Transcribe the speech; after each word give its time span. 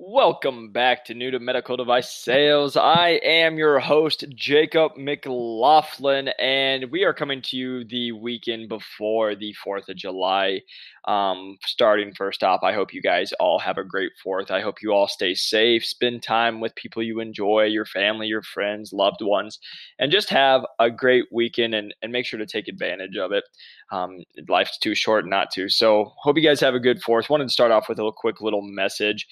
Welcome 0.00 0.70
back 0.70 1.04
to 1.06 1.14
New 1.14 1.32
to 1.32 1.40
Medical 1.40 1.76
Device 1.76 2.08
Sales. 2.08 2.76
I 2.76 3.20
am 3.24 3.58
your 3.58 3.80
host, 3.80 4.24
Jacob 4.32 4.92
McLaughlin, 4.96 6.28
and 6.38 6.88
we 6.92 7.02
are 7.02 7.12
coming 7.12 7.42
to 7.42 7.56
you 7.56 7.84
the 7.84 8.12
weekend 8.12 8.68
before 8.68 9.34
the 9.34 9.56
4th 9.66 9.88
of 9.88 9.96
July. 9.96 10.60
Um, 11.06 11.58
starting 11.66 12.14
first 12.14 12.44
off, 12.44 12.62
I 12.62 12.72
hope 12.74 12.94
you 12.94 13.02
guys 13.02 13.32
all 13.40 13.58
have 13.58 13.76
a 13.76 13.82
great 13.82 14.12
4th. 14.24 14.52
I 14.52 14.60
hope 14.60 14.82
you 14.82 14.92
all 14.92 15.08
stay 15.08 15.34
safe, 15.34 15.84
spend 15.84 16.22
time 16.22 16.60
with 16.60 16.76
people 16.76 17.02
you 17.02 17.18
enjoy, 17.18 17.64
your 17.64 17.86
family, 17.86 18.28
your 18.28 18.42
friends, 18.42 18.92
loved 18.92 19.20
ones, 19.20 19.58
and 19.98 20.12
just 20.12 20.30
have 20.30 20.64
a 20.78 20.92
great 20.92 21.24
weekend 21.32 21.74
and, 21.74 21.92
and 22.02 22.12
make 22.12 22.24
sure 22.24 22.38
to 22.38 22.46
take 22.46 22.68
advantage 22.68 23.16
of 23.16 23.32
it. 23.32 23.42
Um, 23.90 24.22
life's 24.48 24.78
too 24.78 24.94
short 24.94 25.26
not 25.26 25.50
to. 25.52 25.68
So, 25.68 26.12
hope 26.18 26.36
you 26.36 26.42
guys 26.42 26.60
have 26.60 26.74
a 26.74 26.80
good 26.80 27.02
4th. 27.02 27.28
Wanted 27.28 27.48
to 27.48 27.52
start 27.52 27.72
off 27.72 27.88
with 27.88 27.98
a 27.98 28.12
quick 28.14 28.40
little 28.40 28.62
message. 28.62 29.26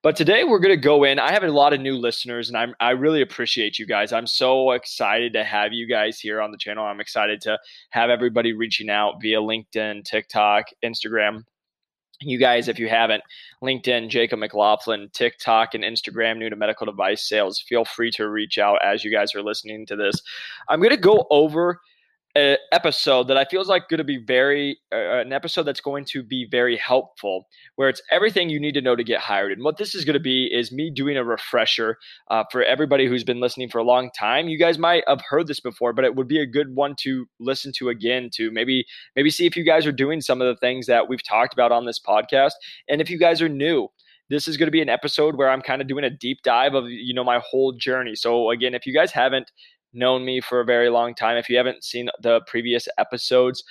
But 0.00 0.14
today 0.14 0.44
we're 0.44 0.60
going 0.60 0.76
to 0.76 0.80
go 0.80 1.02
in. 1.02 1.18
I 1.18 1.32
have 1.32 1.42
a 1.42 1.50
lot 1.50 1.72
of 1.72 1.80
new 1.80 1.96
listeners, 1.96 2.48
and 2.48 2.56
I'm, 2.56 2.72
I 2.78 2.90
really 2.90 3.20
appreciate 3.20 3.80
you 3.80 3.86
guys. 3.86 4.12
I'm 4.12 4.28
so 4.28 4.70
excited 4.70 5.32
to 5.32 5.42
have 5.42 5.72
you 5.72 5.88
guys 5.88 6.20
here 6.20 6.40
on 6.40 6.52
the 6.52 6.56
channel. 6.56 6.84
I'm 6.84 7.00
excited 7.00 7.40
to 7.42 7.58
have 7.90 8.08
everybody 8.08 8.52
reaching 8.52 8.90
out 8.90 9.20
via 9.20 9.40
LinkedIn, 9.40 10.04
TikTok, 10.04 10.66
Instagram. 10.84 11.42
You 12.20 12.38
guys, 12.38 12.68
if 12.68 12.78
you 12.78 12.88
haven't, 12.88 13.24
LinkedIn, 13.60 14.08
Jacob 14.08 14.38
McLaughlin, 14.38 15.10
TikTok, 15.12 15.74
and 15.74 15.82
Instagram, 15.82 16.38
new 16.38 16.48
to 16.48 16.56
medical 16.56 16.86
device 16.86 17.28
sales, 17.28 17.60
feel 17.60 17.84
free 17.84 18.12
to 18.12 18.28
reach 18.28 18.56
out 18.56 18.78
as 18.84 19.02
you 19.02 19.10
guys 19.10 19.34
are 19.34 19.42
listening 19.42 19.84
to 19.86 19.96
this. 19.96 20.22
I'm 20.68 20.78
going 20.78 20.90
to 20.90 20.96
go 20.96 21.26
over 21.28 21.80
episode 22.36 23.28
that 23.28 23.36
I 23.36 23.44
feel 23.44 23.60
is 23.60 23.68
like 23.68 23.88
going 23.88 23.98
to 23.98 24.04
be 24.04 24.18
very 24.18 24.78
uh, 24.92 25.18
an 25.18 25.32
episode 25.32 25.64
that's 25.64 25.80
going 25.80 26.04
to 26.06 26.22
be 26.22 26.46
very 26.50 26.76
helpful, 26.76 27.46
where 27.76 27.88
it's 27.88 28.02
everything 28.10 28.48
you 28.48 28.60
need 28.60 28.74
to 28.74 28.80
know 28.80 28.94
to 28.94 29.04
get 29.04 29.20
hired. 29.20 29.52
And 29.52 29.64
what 29.64 29.76
this 29.76 29.94
is 29.94 30.04
going 30.04 30.14
to 30.14 30.20
be 30.20 30.48
is 30.52 30.70
me 30.70 30.90
doing 30.90 31.16
a 31.16 31.24
refresher 31.24 31.96
uh, 32.30 32.44
for 32.50 32.62
everybody 32.62 33.06
who's 33.06 33.24
been 33.24 33.40
listening 33.40 33.68
for 33.68 33.78
a 33.78 33.84
long 33.84 34.10
time. 34.16 34.48
You 34.48 34.58
guys 34.58 34.78
might 34.78 35.04
have 35.08 35.22
heard 35.28 35.46
this 35.46 35.60
before, 35.60 35.92
but 35.92 36.04
it 36.04 36.14
would 36.14 36.28
be 36.28 36.40
a 36.40 36.46
good 36.46 36.74
one 36.74 36.94
to 37.00 37.26
listen 37.40 37.72
to 37.78 37.88
again 37.88 38.30
to 38.34 38.50
maybe 38.50 38.86
maybe 39.16 39.30
see 39.30 39.46
if 39.46 39.56
you 39.56 39.64
guys 39.64 39.86
are 39.86 39.92
doing 39.92 40.20
some 40.20 40.40
of 40.40 40.46
the 40.46 40.58
things 40.60 40.86
that 40.86 41.08
we've 41.08 41.22
talked 41.22 41.52
about 41.52 41.72
on 41.72 41.86
this 41.86 42.00
podcast, 42.00 42.52
and 42.88 43.00
if 43.00 43.10
you 43.10 43.18
guys 43.18 43.42
are 43.42 43.48
new 43.48 43.88
this 44.30 44.46
is 44.46 44.56
going 44.56 44.66
to 44.66 44.72
be 44.72 44.82
an 44.82 44.90
episode 44.90 45.36
where 45.36 45.48
I'm 45.48 45.62
kind 45.62 45.80
of 45.80 45.88
doing 45.88 46.04
a 46.04 46.10
deep 46.10 46.42
dive 46.42 46.74
of 46.74 46.88
you 46.88 47.14
know 47.14 47.24
my 47.24 47.40
whole 47.42 47.72
journey. 47.72 48.14
So 48.14 48.50
again, 48.50 48.74
if 48.74 48.86
you 48.86 48.92
guys 48.92 49.10
haven't 49.10 49.50
known 49.92 50.24
me 50.24 50.40
for 50.40 50.60
a 50.60 50.64
very 50.64 50.90
long 50.90 51.14
time, 51.14 51.36
if 51.36 51.48
you 51.48 51.56
haven't 51.56 51.84
seen 51.84 52.08
the 52.22 52.40
previous 52.46 52.88
episodes, 52.98 53.62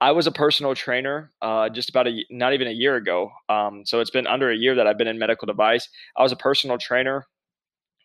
I 0.00 0.10
was 0.10 0.26
a 0.26 0.32
personal 0.32 0.74
trainer 0.74 1.32
uh, 1.42 1.68
just 1.68 1.88
about 1.88 2.08
a 2.08 2.24
not 2.30 2.54
even 2.54 2.66
a 2.66 2.72
year 2.72 2.96
ago. 2.96 3.30
Um, 3.48 3.82
so 3.84 4.00
it's 4.00 4.10
been 4.10 4.26
under 4.26 4.50
a 4.50 4.56
year 4.56 4.74
that 4.74 4.86
I've 4.86 4.98
been 4.98 5.06
in 5.06 5.18
medical 5.18 5.46
device. 5.46 5.88
I 6.16 6.22
was 6.22 6.32
a 6.32 6.36
personal 6.36 6.78
trainer. 6.78 7.26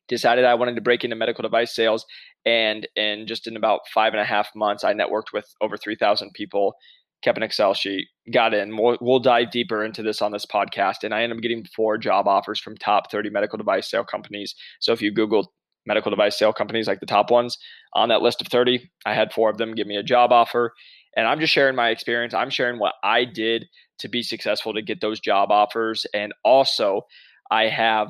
Decided 0.07 0.45
I 0.45 0.53
wanted 0.53 0.75
to 0.75 0.81
break 0.81 1.03
into 1.03 1.17
medical 1.17 1.41
device 1.41 1.75
sales, 1.75 2.05
and 2.45 2.87
in 2.95 3.27
just 3.27 3.45
in 3.45 3.57
about 3.57 3.81
five 3.93 4.13
and 4.13 4.21
a 4.21 4.25
half 4.25 4.47
months, 4.55 4.85
I 4.85 4.93
networked 4.93 5.33
with 5.33 5.53
over 5.59 5.75
three 5.75 5.97
thousand 5.97 6.31
people. 6.33 6.75
Kept 7.23 7.37
an 7.37 7.43
Excel 7.43 7.73
sheet, 7.73 8.07
got 8.31 8.53
in. 8.53 8.77
We'll, 8.77 8.97
we'll 9.01 9.19
dive 9.19 9.49
deeper 9.49 9.83
into 9.83 10.03
this 10.03 10.21
on 10.21 10.31
this 10.31 10.45
podcast, 10.45 10.97
and 11.03 11.15
I 11.15 11.23
ended 11.23 11.39
up 11.39 11.41
getting 11.41 11.65
four 11.75 11.97
job 11.97 12.27
offers 12.27 12.59
from 12.59 12.77
top 12.77 13.11
thirty 13.11 13.29
medical 13.31 13.57
device 13.57 13.89
sale 13.89 14.05
companies. 14.05 14.55
So 14.79 14.93
if 14.93 15.01
you 15.01 15.11
Google 15.11 15.51
medical 15.87 16.11
device 16.11 16.37
sale 16.37 16.53
companies, 16.53 16.87
like 16.87 16.99
the 16.99 17.05
top 17.05 17.31
ones. 17.31 17.57
On 17.93 18.09
that 18.09 18.21
list 18.21 18.41
of 18.41 18.47
30, 18.47 18.89
I 19.05 19.13
had 19.13 19.33
four 19.33 19.49
of 19.49 19.57
them 19.57 19.73
give 19.73 19.87
me 19.87 19.95
a 19.95 20.03
job 20.03 20.31
offer. 20.31 20.73
And 21.15 21.25
I'm 21.25 21.39
just 21.39 21.53
sharing 21.53 21.75
my 21.75 21.89
experience. 21.89 22.33
I'm 22.33 22.51
sharing 22.51 22.77
what 22.77 22.93
I 23.03 23.25
did 23.25 23.65
to 23.99 24.07
be 24.07 24.21
successful 24.21 24.73
to 24.73 24.81
get 24.83 25.01
those 25.01 25.19
job 25.19 25.49
offers. 25.49 26.05
And 26.13 26.33
also, 26.43 27.01
I 27.49 27.63
have 27.69 28.09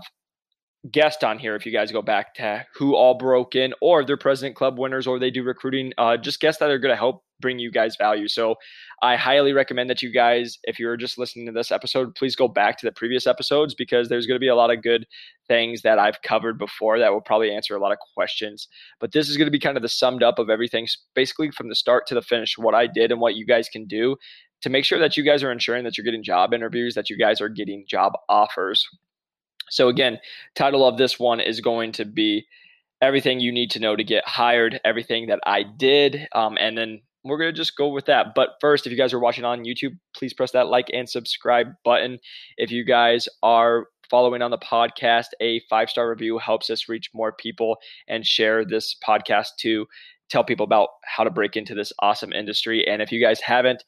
guest 0.92 1.24
on 1.24 1.40
here 1.40 1.56
if 1.56 1.66
you 1.66 1.72
guys 1.72 1.92
go 1.92 2.02
back 2.02 2.34
to 2.36 2.66
who 2.76 2.96
all 2.96 3.18
broke 3.18 3.56
in 3.56 3.74
or 3.82 4.04
they're 4.04 4.18
president 4.18 4.56
club 4.56 4.78
winners 4.78 5.08
or 5.08 5.20
they 5.20 5.32
do 5.32 5.44
recruiting 5.44 5.92
uh, 5.98 6.18
just 6.18 6.40
guests 6.40 6.60
that 6.60 6.70
are 6.70 6.80
going 6.80 6.94
to 6.94 6.98
help 6.98 7.24
bring 7.40 7.60
you 7.60 7.72
guys 7.72 7.96
value 7.98 8.28
so 8.28 8.56
i 9.02 9.16
highly 9.16 9.54
recommend 9.54 9.90
that 9.90 10.02
you 10.02 10.12
guys 10.12 10.58
if 10.64 10.80
you're 10.80 10.98
just 10.98 11.18
listening 11.18 11.46
to 11.46 11.52
this 11.52 11.72
episode 11.72 12.14
please 12.16 12.36
go 12.36 12.48
back 12.48 12.78
to 12.78 12.86
the 12.86 12.92
previous 12.92 13.28
episodes 13.28 13.74
because 13.74 14.10
there's 14.10 14.26
going 14.26 14.36
to 14.36 14.40
be 14.40 14.48
a 14.48 14.56
lot 14.56 14.72
of 14.72 14.82
good 14.82 15.06
things 15.48 15.82
that 15.82 16.00
i've 16.00 16.22
covered 16.22 16.58
before 16.58 17.00
that 17.00 17.12
will 17.12 17.22
probably 17.22 17.52
answer 17.54 17.76
a 17.76 17.80
lot 17.80 17.92
of 17.92 17.98
questions 18.14 18.68
but 19.00 19.12
this 19.12 19.30
is 19.30 19.38
going 19.38 19.48
to 19.48 19.52
be 19.52 19.60
kind 19.60 19.78
of 19.78 19.84
the 19.84 19.90
summed 19.90 20.24
up 20.24 20.40
of 20.40 20.50
everything 20.50 20.88
basically 21.16 21.52
from 21.52 21.70
the 21.70 21.76
start 21.76 22.06
to 22.08 22.16
the 22.16 22.22
finish 22.22 22.58
what 22.58 22.76
i 22.76 22.88
did 22.88 23.12
and 23.12 23.22
what 23.22 23.36
you 23.36 23.46
guys 23.46 23.70
can 23.70 23.86
do 23.86 24.16
to 24.62 24.70
make 24.70 24.86
sure 24.86 25.00
that 25.00 25.16
you 25.16 25.24
guys 25.24 25.44
are 25.44 25.52
ensuring 25.52 25.84
that 25.84 25.98
you're 25.98 26.06
getting 26.06 26.24
job 26.24 26.54
interviews 26.54 26.96
that 26.96 27.10
you 27.10 27.18
guys 27.18 27.40
are 27.42 27.50
getting 27.50 27.86
job 27.88 28.14
offers 28.30 28.88
so, 29.70 29.90
again, 29.90 30.20
title 30.56 30.88
of 30.88 30.98
this 30.98 31.20
one 31.20 31.40
is 31.40 31.60
going 31.62 31.92
to 31.94 32.06
be 32.06 32.46
everything 33.02 33.40
you 33.40 33.52
need 33.52 33.72
to 33.72 33.80
know 33.80 33.96
to 33.96 34.04
get 34.04 34.28
hired, 34.28 34.80
everything 34.84 35.28
that 35.28 35.40
I 35.46 35.64
did. 35.64 36.28
Um, 36.34 36.58
and 36.60 36.78
then 36.78 37.02
we're 37.28 37.38
going 37.38 37.54
to 37.54 37.58
just 37.58 37.76
go 37.76 37.88
with 37.88 38.06
that. 38.06 38.28
But 38.36 38.50
first, 38.62 38.86
if 38.86 38.92
you 38.92 38.98
guys 38.98 39.14
are 39.14 39.20
watching 39.20 39.46
on 39.46 39.64
YouTube, 39.64 39.98
please 40.16 40.34
press 40.34 40.52
that 40.52 40.68
like 40.68 40.88
and 40.94 41.10
subscribe 41.10 41.68
button. 41.84 42.20
If 42.58 42.72
you 42.72 42.84
guys 42.84 43.28
are 43.44 43.88
following 44.10 44.42
on 44.42 44.52
the 44.52 44.58
podcast, 44.58 45.28
a 45.42 45.62
five 45.70 45.90
star 45.90 46.10
review 46.10 46.38
helps 46.38 46.70
us 46.70 46.90
reach 46.90 47.10
more 47.14 47.32
people 47.32 47.78
and 48.08 48.26
share 48.26 48.66
this 48.66 48.96
podcast 49.06 49.48
to 49.60 49.86
tell 50.30 50.44
people 50.44 50.66
about 50.66 50.90
how 51.06 51.24
to 51.24 51.30
break 51.30 51.56
into 51.56 51.74
this 51.74 51.94
awesome 52.00 52.34
industry. 52.34 52.86
And 52.88 53.02
if 53.02 53.12
you 53.12 53.22
guys 53.22 53.40
haven't, 53.40 53.84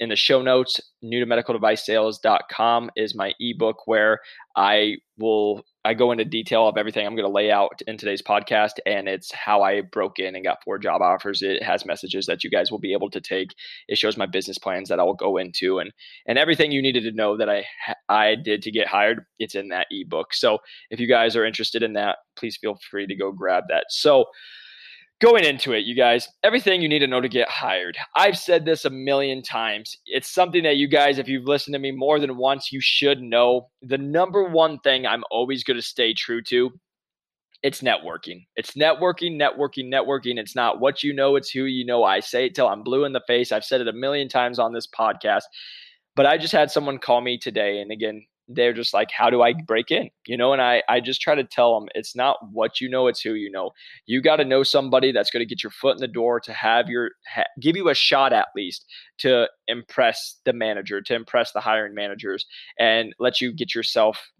in 0.00 0.08
the 0.08 0.16
show 0.16 0.42
notes, 0.42 0.80
new 1.02 1.20
to 1.20 1.26
medical 1.26 1.54
device 1.54 1.84
sales.com 1.84 2.90
is 2.96 3.14
my 3.14 3.32
ebook 3.40 3.86
where 3.86 4.20
I 4.56 4.96
will 5.18 5.64
I 5.84 5.92
go 5.92 6.12
into 6.12 6.24
detail 6.24 6.66
of 6.66 6.78
everything 6.78 7.06
I'm 7.06 7.14
going 7.14 7.28
to 7.28 7.32
lay 7.32 7.50
out 7.50 7.80
in 7.86 7.98
today's 7.98 8.22
podcast 8.22 8.72
and 8.86 9.06
it's 9.06 9.30
how 9.32 9.62
I 9.62 9.82
broke 9.82 10.18
in 10.18 10.34
and 10.34 10.42
got 10.42 10.64
four 10.64 10.78
job 10.78 11.02
offers. 11.02 11.42
It 11.42 11.62
has 11.62 11.84
messages 11.84 12.24
that 12.26 12.42
you 12.42 12.50
guys 12.50 12.70
will 12.70 12.78
be 12.78 12.94
able 12.94 13.10
to 13.10 13.20
take. 13.20 13.54
It 13.88 13.98
shows 13.98 14.16
my 14.16 14.26
business 14.26 14.56
plans 14.56 14.88
that 14.88 14.98
I'll 14.98 15.14
go 15.14 15.36
into 15.36 15.78
and 15.78 15.92
and 16.26 16.38
everything 16.38 16.72
you 16.72 16.80
needed 16.80 17.02
to 17.04 17.12
know 17.12 17.36
that 17.36 17.50
I 17.50 17.64
I 18.08 18.34
did 18.34 18.62
to 18.62 18.70
get 18.70 18.88
hired, 18.88 19.24
it's 19.38 19.54
in 19.54 19.68
that 19.68 19.88
ebook. 19.90 20.32
So, 20.32 20.58
if 20.90 21.00
you 21.00 21.06
guys 21.06 21.36
are 21.36 21.44
interested 21.44 21.82
in 21.82 21.92
that, 21.94 22.18
please 22.36 22.56
feel 22.56 22.78
free 22.90 23.06
to 23.06 23.16
go 23.16 23.30
grab 23.32 23.64
that. 23.68 23.86
So, 23.90 24.26
going 25.20 25.44
into 25.44 25.72
it, 25.72 25.84
you 25.84 25.94
guys, 25.94 26.28
everything 26.42 26.82
you 26.82 26.88
need 26.88 26.98
to 27.00 27.06
know 27.06 27.20
to 27.20 27.28
get 27.28 27.48
hired. 27.48 27.96
I've 28.16 28.38
said 28.38 28.64
this 28.64 28.84
a 28.84 28.90
million 28.90 29.42
times. 29.42 29.96
It's 30.06 30.28
something 30.28 30.62
that 30.64 30.76
you 30.76 30.88
guys, 30.88 31.18
if 31.18 31.28
you've 31.28 31.46
listened 31.46 31.74
to 31.74 31.78
me 31.78 31.92
more 31.92 32.18
than 32.20 32.36
once, 32.36 32.72
you 32.72 32.80
should 32.80 33.20
know. 33.20 33.70
The 33.82 33.98
number 33.98 34.44
one 34.44 34.78
thing 34.80 35.06
I'm 35.06 35.24
always 35.30 35.64
going 35.64 35.76
to 35.76 35.82
stay 35.82 36.14
true 36.14 36.42
to 36.44 36.70
it's 37.64 37.80
networking. 37.80 38.44
It's 38.56 38.72
networking, 38.72 39.40
networking, 39.40 39.90
networking. 39.90 40.38
It's 40.38 40.54
not 40.54 40.80
what 40.80 41.02
you 41.02 41.14
know, 41.14 41.34
it's 41.36 41.50
who 41.50 41.64
you 41.64 41.86
know. 41.86 42.04
I 42.04 42.20
say 42.20 42.44
it 42.44 42.54
till 42.54 42.68
I'm 42.68 42.82
blue 42.82 43.06
in 43.06 43.14
the 43.14 43.22
face. 43.26 43.52
I've 43.52 43.64
said 43.64 43.80
it 43.80 43.88
a 43.88 43.92
million 43.92 44.28
times 44.28 44.58
on 44.58 44.74
this 44.74 44.86
podcast. 44.86 45.44
But 46.14 46.26
I 46.26 46.36
just 46.36 46.52
had 46.52 46.70
someone 46.70 46.98
call 46.98 47.22
me 47.22 47.38
today. 47.38 47.80
And 47.80 47.90
again, 47.90 48.26
they're 48.48 48.72
just 48.72 48.92
like 48.92 49.10
how 49.10 49.30
do 49.30 49.42
i 49.42 49.52
break 49.52 49.90
in? 49.90 50.10
You 50.26 50.36
know 50.36 50.52
and 50.52 50.62
i 50.62 50.82
i 50.88 51.00
just 51.00 51.20
try 51.20 51.34
to 51.34 51.44
tell 51.44 51.78
them 51.78 51.88
it's 51.94 52.14
not 52.14 52.36
what 52.52 52.80
you 52.80 52.88
know 52.88 53.06
it's 53.06 53.20
who 53.20 53.34
you 53.34 53.50
know. 53.50 53.70
You 54.06 54.20
got 54.20 54.36
to 54.36 54.44
know 54.44 54.62
somebody 54.62 55.12
that's 55.12 55.30
going 55.30 55.40
to 55.40 55.46
get 55.46 55.62
your 55.62 55.70
foot 55.70 55.96
in 55.96 56.00
the 56.00 56.08
door 56.08 56.40
to 56.40 56.52
have 56.52 56.88
your 56.88 57.12
ha, 57.32 57.44
give 57.60 57.76
you 57.76 57.88
a 57.88 57.94
shot 57.94 58.32
at 58.32 58.48
least 58.54 58.86
to 59.18 59.48
impress 59.68 60.40
the 60.44 60.52
manager 60.52 61.00
to 61.00 61.14
impress 61.14 61.52
the 61.52 61.60
hiring 61.60 61.94
managers 61.94 62.46
and 62.78 63.14
let 63.18 63.40
you 63.40 63.52
get 63.52 63.74
yourself 63.74 64.30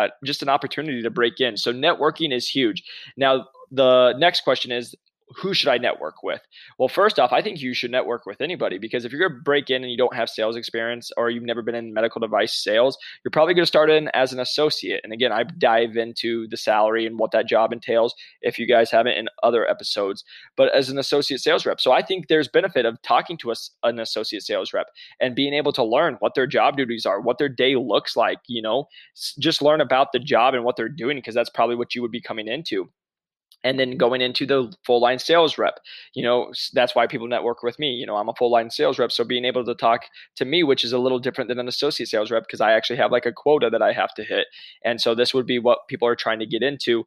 uh, 0.00 0.08
just 0.24 0.42
an 0.42 0.48
opportunity 0.48 1.02
to 1.02 1.10
break 1.10 1.40
in. 1.40 1.56
So 1.56 1.72
networking 1.72 2.32
is 2.32 2.48
huge. 2.48 2.82
Now 3.16 3.46
the 3.70 4.14
next 4.18 4.42
question 4.42 4.72
is 4.72 4.94
who 5.36 5.54
should 5.54 5.68
I 5.68 5.78
network 5.78 6.22
with? 6.22 6.40
Well, 6.78 6.88
first 6.88 7.18
off, 7.18 7.32
I 7.32 7.42
think 7.42 7.60
you 7.60 7.72
should 7.74 7.90
network 7.90 8.26
with 8.26 8.40
anybody 8.40 8.78
because 8.78 9.04
if 9.04 9.12
you're 9.12 9.28
going 9.28 9.38
to 9.38 9.42
break 9.42 9.70
in 9.70 9.82
and 9.82 9.90
you 9.90 9.96
don't 9.96 10.14
have 10.14 10.28
sales 10.28 10.56
experience 10.56 11.10
or 11.16 11.30
you've 11.30 11.44
never 11.44 11.62
been 11.62 11.74
in 11.74 11.94
medical 11.94 12.20
device 12.20 12.52
sales, 12.52 12.98
you're 13.24 13.30
probably 13.30 13.54
going 13.54 13.62
to 13.62 13.68
start 13.68 13.90
in 13.90 14.08
as 14.08 14.32
an 14.32 14.40
associate. 14.40 15.00
And 15.04 15.12
again, 15.12 15.32
I 15.32 15.44
dive 15.44 15.96
into 15.96 16.48
the 16.48 16.56
salary 16.56 17.06
and 17.06 17.18
what 17.18 17.30
that 17.32 17.48
job 17.48 17.72
entails 17.72 18.14
if 18.42 18.58
you 18.58 18.66
guys 18.66 18.90
haven't 18.90 19.16
in 19.16 19.28
other 19.42 19.68
episodes, 19.68 20.24
but 20.56 20.74
as 20.74 20.90
an 20.90 20.98
associate 20.98 21.40
sales 21.40 21.64
rep. 21.64 21.80
So 21.80 21.92
I 21.92 22.02
think 22.02 22.26
there's 22.28 22.48
benefit 22.48 22.84
of 22.84 23.00
talking 23.02 23.36
to 23.38 23.50
us 23.50 23.70
an 23.82 24.00
associate 24.00 24.42
sales 24.42 24.72
rep 24.72 24.88
and 25.20 25.36
being 25.36 25.54
able 25.54 25.72
to 25.74 25.84
learn 25.84 26.16
what 26.20 26.34
their 26.34 26.46
job 26.46 26.76
duties 26.76 27.06
are, 27.06 27.20
what 27.20 27.38
their 27.38 27.48
day 27.48 27.76
looks 27.76 28.16
like, 28.16 28.38
you 28.48 28.62
know, 28.62 28.86
just 29.38 29.62
learn 29.62 29.80
about 29.80 30.12
the 30.12 30.18
job 30.18 30.54
and 30.54 30.64
what 30.64 30.76
they're 30.76 30.88
doing 30.88 31.16
because 31.16 31.34
that's 31.34 31.50
probably 31.50 31.76
what 31.76 31.94
you 31.94 32.02
would 32.02 32.10
be 32.10 32.20
coming 32.20 32.48
into 32.48 32.90
and 33.62 33.78
then 33.78 33.96
going 33.96 34.20
into 34.20 34.46
the 34.46 34.72
full 34.84 35.00
line 35.00 35.18
sales 35.18 35.58
rep. 35.58 35.78
You 36.14 36.22
know 36.22 36.52
that's 36.72 36.94
why 36.94 37.06
people 37.06 37.28
network 37.28 37.62
with 37.62 37.78
me 37.78 37.92
you 37.92 38.06
know 38.06 38.16
i'm 38.16 38.28
a 38.28 38.34
full 38.34 38.50
line 38.50 38.70
sales 38.70 38.98
rep 38.98 39.12
so 39.12 39.24
being 39.24 39.44
able 39.44 39.64
to 39.64 39.74
talk 39.74 40.02
to 40.36 40.44
me 40.44 40.62
which 40.62 40.84
is 40.84 40.92
a 40.92 40.98
little 40.98 41.18
different 41.18 41.48
than 41.48 41.58
an 41.58 41.68
associate 41.68 42.08
sales 42.08 42.30
rep 42.30 42.44
because 42.44 42.60
i 42.60 42.72
actually 42.72 42.96
have 42.96 43.12
like 43.12 43.26
a 43.26 43.32
quota 43.32 43.70
that 43.70 43.82
i 43.82 43.92
have 43.92 44.12
to 44.14 44.24
hit 44.24 44.46
and 44.84 45.00
so 45.00 45.14
this 45.14 45.34
would 45.34 45.46
be 45.46 45.58
what 45.58 45.80
people 45.88 46.08
are 46.08 46.16
trying 46.16 46.38
to 46.38 46.46
get 46.46 46.62
into. 46.62 47.04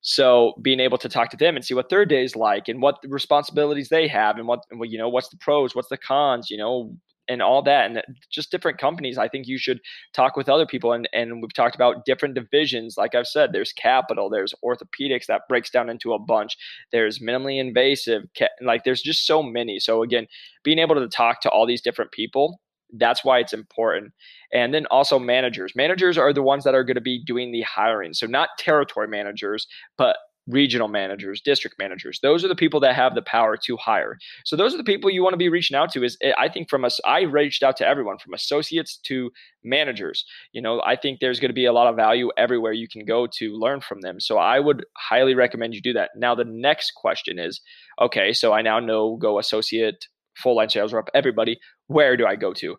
So 0.00 0.54
being 0.60 0.80
able 0.80 0.98
to 0.98 1.08
talk 1.08 1.30
to 1.30 1.36
them 1.36 1.54
and 1.54 1.64
see 1.64 1.74
what 1.74 1.88
their 1.88 2.04
day 2.04 2.24
is 2.24 2.34
like 2.34 2.68
and 2.68 2.82
what 2.82 2.98
responsibilities 3.06 3.88
they 3.88 4.08
have 4.08 4.36
and 4.36 4.48
what 4.48 4.60
you 4.82 4.98
know 4.98 5.08
what's 5.08 5.28
the 5.28 5.36
pros 5.36 5.76
what's 5.76 5.88
the 5.88 5.96
cons 5.96 6.50
you 6.50 6.56
know 6.56 6.92
and 7.28 7.40
all 7.40 7.62
that 7.62 7.90
and 7.90 8.02
just 8.30 8.50
different 8.50 8.78
companies 8.78 9.18
i 9.18 9.28
think 9.28 9.46
you 9.46 9.58
should 9.58 9.80
talk 10.12 10.36
with 10.36 10.48
other 10.48 10.66
people 10.66 10.92
and 10.92 11.08
and 11.12 11.40
we've 11.40 11.54
talked 11.54 11.74
about 11.74 12.04
different 12.04 12.34
divisions 12.34 12.96
like 12.96 13.14
i've 13.14 13.26
said 13.26 13.52
there's 13.52 13.72
capital 13.72 14.28
there's 14.28 14.54
orthopedics 14.64 15.26
that 15.26 15.42
breaks 15.48 15.70
down 15.70 15.88
into 15.88 16.12
a 16.12 16.18
bunch 16.18 16.56
there's 16.90 17.18
minimally 17.18 17.58
invasive 17.60 18.24
like 18.60 18.84
there's 18.84 19.02
just 19.02 19.26
so 19.26 19.42
many 19.42 19.78
so 19.78 20.02
again 20.02 20.26
being 20.64 20.78
able 20.78 20.94
to 20.94 21.08
talk 21.08 21.40
to 21.40 21.50
all 21.50 21.66
these 21.66 21.82
different 21.82 22.10
people 22.12 22.60
that's 22.94 23.24
why 23.24 23.38
it's 23.38 23.52
important. 23.52 24.12
And 24.52 24.74
then 24.74 24.86
also 24.90 25.18
managers. 25.18 25.74
Managers 25.74 26.18
are 26.18 26.32
the 26.32 26.42
ones 26.42 26.64
that 26.64 26.74
are 26.74 26.84
going 26.84 26.96
to 26.96 27.00
be 27.00 27.22
doing 27.24 27.50
the 27.50 27.62
hiring. 27.62 28.12
So 28.12 28.26
not 28.26 28.50
territory 28.58 29.08
managers, 29.08 29.66
but 29.96 30.16
regional 30.48 30.88
managers, 30.88 31.40
district 31.40 31.78
managers. 31.78 32.18
Those 32.22 32.44
are 32.44 32.48
the 32.48 32.56
people 32.56 32.80
that 32.80 32.96
have 32.96 33.14
the 33.14 33.22
power 33.22 33.56
to 33.58 33.76
hire. 33.76 34.18
So 34.44 34.56
those 34.56 34.74
are 34.74 34.76
the 34.76 34.84
people 34.84 35.10
you 35.10 35.22
want 35.22 35.34
to 35.34 35.38
be 35.38 35.48
reaching 35.48 35.76
out 35.76 35.92
to 35.92 36.02
is 36.02 36.16
eh, 36.22 36.32
I 36.36 36.48
think 36.48 36.68
from 36.68 36.84
us 36.84 36.98
I 37.04 37.22
reached 37.22 37.62
out 37.62 37.76
to 37.78 37.86
everyone 37.86 38.18
from 38.18 38.34
associates 38.34 38.96
to 39.04 39.30
managers. 39.62 40.24
You 40.52 40.62
know, 40.62 40.82
I 40.84 40.96
think 40.96 41.20
there's 41.20 41.38
going 41.38 41.50
to 41.50 41.54
be 41.54 41.64
a 41.64 41.72
lot 41.72 41.86
of 41.86 41.96
value 41.96 42.30
everywhere 42.36 42.72
you 42.72 42.88
can 42.88 43.04
go 43.04 43.26
to 43.38 43.52
learn 43.52 43.80
from 43.80 44.00
them. 44.00 44.18
So 44.18 44.38
I 44.38 44.58
would 44.58 44.84
highly 44.96 45.34
recommend 45.34 45.74
you 45.74 45.80
do 45.80 45.92
that. 45.92 46.10
Now 46.16 46.34
the 46.34 46.44
next 46.44 46.92
question 46.94 47.38
is, 47.38 47.60
okay, 48.00 48.32
so 48.32 48.52
I 48.52 48.62
now 48.62 48.80
know 48.80 49.16
go 49.16 49.38
associate 49.38 50.06
full 50.36 50.56
line 50.56 50.70
sales 50.70 50.92
rep, 50.92 51.08
everybody, 51.14 51.58
where 51.86 52.16
do 52.16 52.26
I 52.26 52.36
go 52.36 52.52
to? 52.54 52.76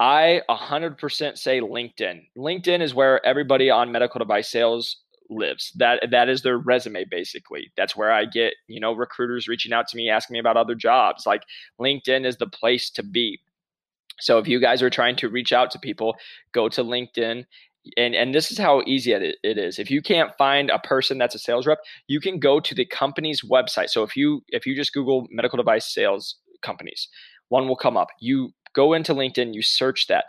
I 0.00 0.42
100% 0.48 1.36
say 1.38 1.60
LinkedIn. 1.60 2.20
LinkedIn 2.36 2.80
is 2.80 2.94
where 2.94 3.24
everybody 3.26 3.68
on 3.68 3.90
medical 3.90 4.20
device 4.20 4.48
sales 4.48 4.96
lives. 5.28 5.72
That 5.76 6.08
that 6.10 6.28
is 6.28 6.42
their 6.42 6.58
resume 6.58 7.04
basically. 7.04 7.70
That's 7.76 7.96
where 7.96 8.12
I 8.12 8.24
get, 8.24 8.54
you 8.66 8.80
know, 8.80 8.92
recruiters 8.92 9.48
reaching 9.48 9.72
out 9.72 9.88
to 9.88 9.96
me 9.96 10.10
asking 10.10 10.34
me 10.34 10.40
about 10.40 10.56
other 10.56 10.74
jobs. 10.74 11.26
Like 11.26 11.42
LinkedIn 11.80 12.26
is 12.26 12.36
the 12.36 12.46
place 12.46 12.90
to 12.90 13.02
be. 13.02 13.40
So 14.20 14.38
if 14.38 14.48
you 14.48 14.60
guys 14.60 14.82
are 14.82 14.90
trying 14.90 15.16
to 15.16 15.28
reach 15.28 15.52
out 15.52 15.70
to 15.72 15.78
people, 15.78 16.16
go 16.52 16.68
to 16.68 16.82
LinkedIn 16.82 17.44
and 17.96 18.14
and 18.14 18.34
this 18.34 18.50
is 18.50 18.58
how 18.58 18.82
easy 18.86 19.12
it, 19.12 19.36
it 19.42 19.56
is 19.56 19.78
if 19.78 19.90
you 19.90 20.02
can't 20.02 20.36
find 20.36 20.68
a 20.68 20.78
person 20.80 21.16
that's 21.16 21.34
a 21.34 21.38
sales 21.38 21.66
rep 21.66 21.78
you 22.06 22.20
can 22.20 22.38
go 22.38 22.60
to 22.60 22.74
the 22.74 22.84
company's 22.84 23.40
website 23.40 23.88
so 23.88 24.02
if 24.02 24.14
you 24.14 24.42
if 24.48 24.66
you 24.66 24.76
just 24.76 24.92
google 24.92 25.26
medical 25.30 25.56
device 25.56 25.86
sales 25.86 26.36
companies. 26.62 27.08
One 27.48 27.68
will 27.68 27.76
come 27.76 27.96
up. 27.96 28.08
You 28.20 28.52
go 28.74 28.92
into 28.92 29.14
LinkedIn, 29.14 29.54
you 29.54 29.62
search 29.62 30.06
that. 30.08 30.26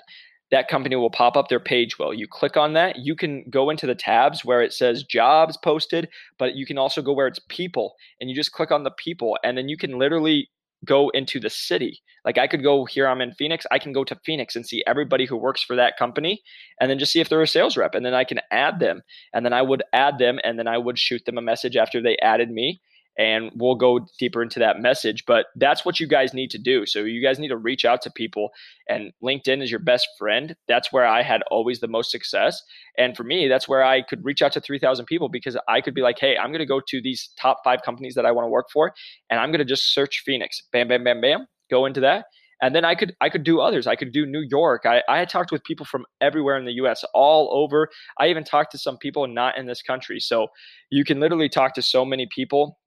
That 0.51 0.67
company 0.67 0.95
will 0.95 1.11
pop 1.11 1.37
up 1.37 1.47
their 1.47 1.59
page. 1.59 1.99
Well, 1.99 2.13
you 2.13 2.27
click 2.27 2.57
on 2.57 2.73
that. 2.73 2.97
You 2.97 3.15
can 3.15 3.45
go 3.49 3.69
into 3.69 3.85
the 3.85 3.95
tabs 3.95 4.43
where 4.43 4.61
it 4.61 4.73
says 4.73 5.03
jobs 5.03 5.57
posted, 5.57 6.09
but 6.37 6.55
you 6.55 6.65
can 6.65 6.77
also 6.77 7.01
go 7.01 7.13
where 7.13 7.27
it's 7.27 7.39
people 7.49 7.95
and 8.19 8.29
you 8.29 8.35
just 8.35 8.51
click 8.51 8.71
on 8.71 8.83
the 8.83 8.91
people. 8.91 9.37
And 9.43 9.57
then 9.57 9.69
you 9.69 9.77
can 9.77 9.99
literally 9.99 10.49
go 10.85 11.09
into 11.09 11.39
the 11.39 11.49
city. 11.49 12.01
Like 12.25 12.37
I 12.37 12.47
could 12.47 12.63
go 12.63 12.85
here, 12.85 13.07
I'm 13.07 13.21
in 13.21 13.33
Phoenix. 13.33 13.65
I 13.71 13.79
can 13.79 13.93
go 13.93 14.03
to 14.03 14.19
Phoenix 14.25 14.55
and 14.55 14.65
see 14.65 14.83
everybody 14.87 15.25
who 15.25 15.35
works 15.35 15.61
for 15.61 15.75
that 15.75 15.97
company 15.97 16.41
and 16.79 16.89
then 16.89 16.99
just 16.99 17.11
see 17.11 17.19
if 17.19 17.29
they're 17.29 17.41
a 17.41 17.47
sales 17.47 17.77
rep. 17.77 17.95
And 17.95 18.05
then 18.05 18.13
I 18.13 18.23
can 18.23 18.39
add 18.51 18.79
them. 18.79 19.01
And 19.33 19.45
then 19.45 19.53
I 19.53 19.61
would 19.61 19.83
add 19.93 20.17
them 20.17 20.39
and 20.43 20.57
then 20.57 20.67
I 20.67 20.77
would 20.77 20.97
shoot 20.97 21.25
them 21.25 21.37
a 21.37 21.41
message 21.41 21.75
after 21.75 22.01
they 22.01 22.17
added 22.21 22.49
me 22.49 22.81
and 23.17 23.51
we'll 23.55 23.75
go 23.75 23.99
deeper 24.17 24.41
into 24.41 24.59
that 24.59 24.79
message. 24.79 25.25
But 25.25 25.47
that's 25.55 25.83
what 25.83 25.99
you 25.99 26.07
guys 26.07 26.33
need 26.33 26.49
to 26.51 26.57
do. 26.57 26.85
So 26.85 26.99
you 26.99 27.21
guys 27.21 27.39
need 27.39 27.49
to 27.49 27.57
reach 27.57 27.85
out 27.85 28.01
to 28.03 28.11
people, 28.11 28.49
and 28.87 29.11
LinkedIn 29.23 29.61
is 29.61 29.69
your 29.71 29.79
best 29.79 30.07
friend. 30.17 30.55
That's 30.67 30.91
where 30.91 31.05
I 31.05 31.21
had 31.21 31.41
always 31.51 31.79
the 31.79 31.87
most 31.87 32.11
success. 32.11 32.61
And 32.97 33.15
for 33.15 33.23
me, 33.23 33.47
that's 33.47 33.67
where 33.67 33.83
I 33.83 34.01
could 34.01 34.23
reach 34.23 34.41
out 34.41 34.53
to 34.53 34.61
3,000 34.61 35.05
people 35.05 35.29
because 35.29 35.57
I 35.67 35.81
could 35.81 35.93
be 35.93 36.01
like, 36.01 36.19
hey, 36.19 36.37
I'm 36.37 36.51
going 36.51 36.59
to 36.59 36.65
go 36.65 36.81
to 36.87 37.01
these 37.01 37.29
top 37.39 37.59
five 37.63 37.81
companies 37.83 38.15
that 38.15 38.25
I 38.25 38.31
want 38.31 38.45
to 38.45 38.49
work 38.49 38.67
for, 38.71 38.93
and 39.29 39.39
I'm 39.39 39.49
going 39.49 39.59
to 39.59 39.65
just 39.65 39.93
search 39.93 40.23
Phoenix. 40.25 40.61
Bam, 40.71 40.87
bam, 40.87 41.03
bam, 41.03 41.21
bam. 41.21 41.45
Go 41.69 41.85
into 41.85 41.99
that. 42.01 42.25
And 42.61 42.75
then 42.75 42.83
I 42.83 42.95
could 42.95 43.15
I 43.21 43.29
could 43.29 43.43
do 43.43 43.61
others. 43.61 43.87
I 43.87 43.95
could 43.95 44.11
do 44.11 44.25
New 44.25 44.45
York. 44.49 44.85
I, 44.85 45.01
I 45.07 45.17
had 45.17 45.29
talked 45.29 45.51
with 45.51 45.63
people 45.63 45.85
from 45.85 46.05
everywhere 46.19 46.57
in 46.57 46.65
the 46.65 46.73
US, 46.73 47.05
all 47.13 47.49
over. 47.53 47.89
I 48.19 48.27
even 48.27 48.43
talked 48.43 48.71
to 48.73 48.77
some 48.77 48.97
people 48.97 49.25
not 49.27 49.57
in 49.57 49.65
this 49.65 49.81
country. 49.81 50.19
So 50.19 50.47
you 50.89 51.05
can 51.05 51.19
literally 51.19 51.49
talk 51.49 51.73
to 51.75 51.81
so 51.81 52.03
many 52.03 52.27
people 52.33 52.77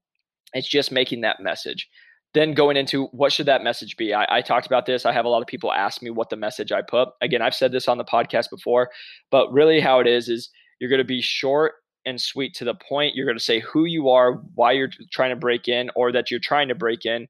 it's 0.55 0.69
just 0.69 0.93
making 0.93 1.23
that 1.23 1.41
message. 1.41 1.89
Then 2.35 2.55
going 2.55 2.77
into 2.77 3.07
what 3.07 3.33
should 3.33 3.47
that 3.47 3.63
message 3.63 3.97
be? 3.97 4.15
I, 4.15 4.27
I, 4.39 4.41
talked 4.41 4.67
about 4.67 4.87
this. 4.87 5.05
I 5.05 5.13
have 5.13 5.27
a 5.27 5.29
lot 5.29 5.43
of 5.43 5.49
people 5.49 5.71
ask 5.71 6.01
me 6.03 6.09
what 6.09 6.31
the 6.31 6.37
message 6.37 6.73
I 6.73 6.81
put. 6.81 7.11
Again, 7.21 7.43
I've 7.43 7.55
said 7.55 7.73
this 7.73 7.89
on 7.89 7.99
the 7.99 8.05
podcast 8.05 8.49
before, 8.49 8.91
but 9.31 9.53
really 9.53 9.81
how 9.81 10.01
it 10.01 10.07
is 10.07 10.31
is 10.31 10.49
you're 10.81 10.89
going 10.89 10.99
to 10.99 11.05
be 11.05 11.21
short 11.21 11.75
and 12.05 12.21
sweet 12.21 12.55
to 12.55 12.65
the 12.65 12.75
point. 12.75 13.15
You're 13.15 13.27
going 13.27 13.39
to 13.39 13.45
say 13.45 13.61
who 13.61 13.85
you 13.85 14.09
are, 14.09 14.35
why 14.55 14.73
you're 14.73 14.91
trying 15.13 15.31
to 15.31 15.37
break 15.37 15.69
in, 15.69 15.91
or 15.95 16.11
that 16.13 16.31
you're 16.31 16.41
trying 16.41 16.69
to 16.69 16.75
break 16.75 17.05
in. 17.05 17.29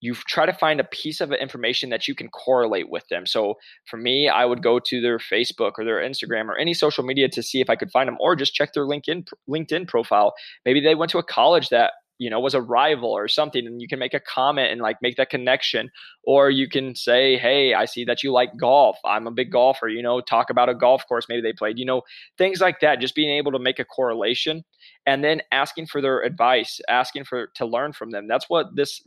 You 0.00 0.14
try 0.14 0.46
to 0.46 0.52
find 0.52 0.78
a 0.78 0.84
piece 0.84 1.20
of 1.20 1.32
information 1.32 1.90
that 1.90 2.06
you 2.06 2.14
can 2.14 2.28
correlate 2.28 2.88
with 2.88 3.08
them. 3.08 3.26
So 3.26 3.54
for 3.86 3.96
me, 3.96 4.28
I 4.28 4.44
would 4.44 4.62
go 4.62 4.78
to 4.78 5.00
their 5.00 5.18
Facebook 5.18 5.72
or 5.76 5.84
their 5.84 6.00
Instagram 6.00 6.46
or 6.46 6.56
any 6.56 6.72
social 6.72 7.02
media 7.02 7.28
to 7.30 7.42
see 7.42 7.60
if 7.60 7.68
I 7.68 7.76
could 7.76 7.90
find 7.90 8.06
them, 8.06 8.18
or 8.20 8.36
just 8.36 8.54
check 8.54 8.74
their 8.74 8.84
LinkedIn 8.84 9.28
LinkedIn 9.48 9.88
profile. 9.88 10.34
Maybe 10.64 10.80
they 10.80 10.94
went 10.94 11.10
to 11.12 11.18
a 11.18 11.24
college 11.24 11.70
that 11.70 11.92
you 12.18 12.30
know 12.30 12.40
was 12.40 12.54
a 12.54 12.60
rival 12.60 13.10
or 13.10 13.28
something 13.28 13.66
and 13.66 13.80
you 13.80 13.88
can 13.88 13.98
make 13.98 14.14
a 14.14 14.20
comment 14.20 14.70
and 14.70 14.80
like 14.80 14.98
make 15.02 15.16
that 15.16 15.30
connection. 15.30 15.90
Or 16.24 16.50
you 16.50 16.68
can 16.68 16.94
say 16.94 17.38
hey 17.38 17.74
i 17.74 17.84
see 17.84 18.04
that 18.04 18.22
you 18.22 18.32
like 18.32 18.50
golf. 18.58 18.98
I'm 19.04 19.26
a 19.26 19.30
big 19.30 19.50
golfer 19.50 19.88
you 19.88 20.02
know 20.02 20.20
talk 20.20 20.50
about 20.50 20.68
a 20.68 20.74
golf 20.74 21.06
course 21.08 21.26
maybe 21.28 21.42
they 21.42 21.52
played 21.52 21.78
you 21.78 21.84
know 21.84 22.02
things 22.36 22.60
like 22.60 22.80
that 22.80 23.00
just 23.00 23.14
being 23.14 23.36
able 23.36 23.52
to 23.52 23.58
make 23.58 23.78
a 23.78 23.84
correlation 23.84 24.64
and 25.06 25.24
then 25.24 25.40
asking 25.52 25.86
for 25.86 26.00
their 26.00 26.22
advice 26.22 26.80
asking 26.88 27.24
for 27.24 27.48
to 27.54 27.66
learn 27.66 27.92
from 27.92 28.10
them. 28.10 28.26
That's 28.28 28.48
what 28.48 28.74
this 28.74 29.02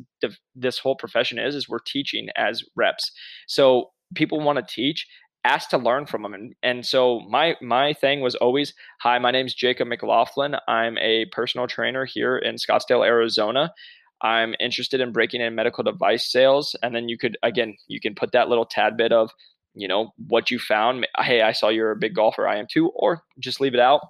this 0.56 0.80
whole 0.80 0.96
profession 0.96 1.40
is 1.40 1.56
is 1.56 1.70
we're 1.70 1.80
teaching 1.80 2.30
as 2.36 2.64
reps. 2.76 3.12
So 3.48 3.92
people 4.16 4.40
want 4.42 4.58
to 4.58 4.74
teach 4.74 5.08
asked 5.44 5.72
to 5.72 5.78
learn 5.78 6.06
from 6.06 6.22
them. 6.22 6.34
And, 6.34 6.56
and 6.62 6.86
so 6.86 7.22
my 7.22 7.56
my 7.62 7.94
thing 7.94 8.22
was 8.22 8.36
always, 8.36 8.74
hi, 9.00 9.18
my 9.20 9.32
name's 9.32 9.54
Jacob 9.54 9.88
McLaughlin. 9.88 10.56
I'm 10.68 10.98
a 10.98 11.26
personal 11.26 11.68
trainer 11.68 12.06
here 12.06 12.38
in 12.38 12.56
Scottsdale, 12.56 13.06
Arizona. 13.06 13.74
I'm 14.22 14.54
interested 14.60 15.02
in 15.02 15.12
breaking 15.12 15.42
in 15.42 15.56
medical 15.56 15.84
device 15.84 16.32
sales. 16.32 16.76
And 16.84 16.96
then 16.96 17.10
you 17.10 17.18
could 17.18 17.38
again, 17.42 17.76
you 17.88 18.00
can 18.00 18.14
put 18.14 18.34
that 18.34 18.50
little 18.50 18.66
tad 18.66 18.98
bit 18.98 19.12
of, 19.12 19.32
you 19.74 19.88
know, 19.88 20.12
what 20.28 20.52
you 20.52 20.60
found. 20.60 21.08
Hey, 21.18 21.42
I 21.42 21.54
saw 21.54 21.70
you're 21.70 21.92
a 21.92 21.96
big 21.96 22.14
golfer. 22.14 22.48
I 22.48 22.58
am 22.58 22.68
too. 22.72 22.90
Or 22.90 23.24
just 23.40 23.60
leave 23.60 23.74
it 23.74 23.80
out 23.80 24.02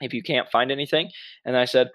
if 0.00 0.12
you 0.12 0.22
can't 0.22 0.50
find 0.50 0.70
anything. 0.70 1.10
And 1.44 1.56
I 1.56 1.64
said, 1.64 1.88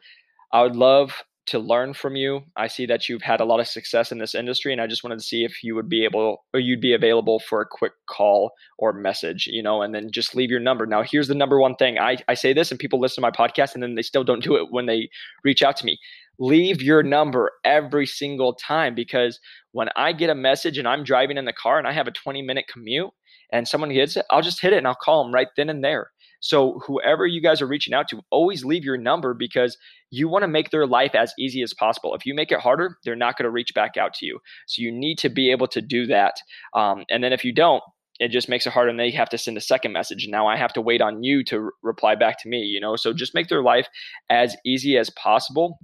I 0.51 0.63
would 0.63 0.75
love 0.75 1.23
to 1.47 1.59
learn 1.59 1.93
from 1.93 2.15
you. 2.15 2.41
I 2.55 2.67
see 2.67 2.85
that 2.85 3.09
you've 3.09 3.21
had 3.21 3.41
a 3.41 3.45
lot 3.45 3.59
of 3.59 3.67
success 3.67 4.11
in 4.11 4.17
this 4.17 4.35
industry, 4.35 4.71
and 4.71 4.81
I 4.81 4.87
just 4.87 5.03
wanted 5.03 5.19
to 5.19 5.25
see 5.25 5.43
if 5.43 5.63
you 5.63 5.75
would 5.75 5.89
be 5.89 6.03
able 6.03 6.43
or 6.53 6.59
you'd 6.59 6.81
be 6.81 6.93
available 6.93 7.39
for 7.39 7.61
a 7.61 7.65
quick 7.65 7.93
call 8.09 8.51
or 8.77 8.93
message, 8.93 9.47
you 9.47 9.61
know, 9.61 9.81
and 9.81 9.93
then 9.93 10.11
just 10.11 10.35
leave 10.35 10.49
your 10.49 10.59
number. 10.59 10.85
Now, 10.85 11.03
here's 11.03 11.27
the 11.27 11.35
number 11.35 11.59
one 11.59 11.75
thing 11.75 11.99
I, 11.99 12.17
I 12.27 12.33
say 12.33 12.53
this, 12.53 12.71
and 12.71 12.79
people 12.79 12.99
listen 12.99 13.21
to 13.21 13.29
my 13.29 13.31
podcast, 13.31 13.73
and 13.73 13.83
then 13.83 13.95
they 13.95 14.01
still 14.01 14.23
don't 14.23 14.43
do 14.43 14.55
it 14.55 14.71
when 14.71 14.85
they 14.85 15.09
reach 15.43 15.61
out 15.61 15.75
to 15.77 15.85
me. 15.85 15.99
Leave 16.39 16.81
your 16.81 17.03
number 17.03 17.51
every 17.63 18.05
single 18.05 18.53
time 18.55 18.95
because 18.95 19.39
when 19.71 19.89
I 19.95 20.13
get 20.13 20.29
a 20.29 20.35
message 20.35 20.77
and 20.77 20.87
I'm 20.87 21.03
driving 21.03 21.37
in 21.37 21.45
the 21.45 21.53
car 21.53 21.77
and 21.77 21.87
I 21.87 21.91
have 21.91 22.07
a 22.07 22.11
20 22.11 22.41
minute 22.41 22.65
commute 22.71 23.11
and 23.51 23.67
someone 23.67 23.91
hits 23.91 24.17
it, 24.17 24.25
I'll 24.31 24.41
just 24.41 24.59
hit 24.59 24.73
it 24.73 24.77
and 24.77 24.87
I'll 24.87 24.95
call 24.95 25.23
them 25.23 25.33
right 25.33 25.47
then 25.55 25.69
and 25.69 25.83
there. 25.83 26.09
So, 26.43 26.81
whoever 26.85 27.25
you 27.25 27.39
guys 27.39 27.61
are 27.61 27.67
reaching 27.67 27.93
out 27.93 28.09
to, 28.09 28.21
always 28.29 28.65
leave 28.65 28.83
your 28.83 28.97
number 28.97 29.33
because 29.33 29.77
you 30.11 30.27
want 30.27 30.43
to 30.43 30.49
make 30.49 30.71
their 30.71 30.85
life 30.85 31.15
as 31.15 31.33
easy 31.39 31.61
as 31.61 31.73
possible. 31.73 32.13
If 32.15 32.25
you 32.25 32.35
make 32.35 32.51
it 32.51 32.59
harder, 32.59 32.97
they're 33.05 33.15
not 33.15 33.37
going 33.37 33.45
to 33.45 33.49
reach 33.49 33.73
back 33.73 33.95
out 33.95 34.13
to 34.15 34.25
you. 34.25 34.39
So, 34.67 34.81
you 34.81 34.91
need 34.91 35.17
to 35.19 35.29
be 35.29 35.51
able 35.51 35.67
to 35.67 35.81
do 35.81 36.05
that. 36.07 36.33
Um, 36.73 37.05
and 37.09 37.23
then 37.23 37.31
if 37.31 37.45
you 37.45 37.53
don't, 37.53 37.81
it 38.19 38.27
just 38.27 38.49
makes 38.49 38.67
it 38.67 38.73
harder 38.73 38.89
and 38.89 38.99
they 38.99 39.11
have 39.11 39.29
to 39.29 39.37
send 39.37 39.55
a 39.55 39.61
second 39.61 39.93
message. 39.93 40.27
Now 40.27 40.45
I 40.45 40.57
have 40.57 40.73
to 40.73 40.81
wait 40.81 40.99
on 40.99 41.23
you 41.23 41.45
to 41.45 41.61
re- 41.61 41.71
reply 41.81 42.15
back 42.15 42.41
to 42.43 42.49
me, 42.49 42.59
you 42.59 42.81
know? 42.81 42.97
So 42.97 43.13
just 43.13 43.33
make 43.33 43.47
their 43.47 43.63
life 43.63 43.87
as 44.29 44.57
easy 44.65 44.97
as 44.97 45.09
possible. 45.09 45.79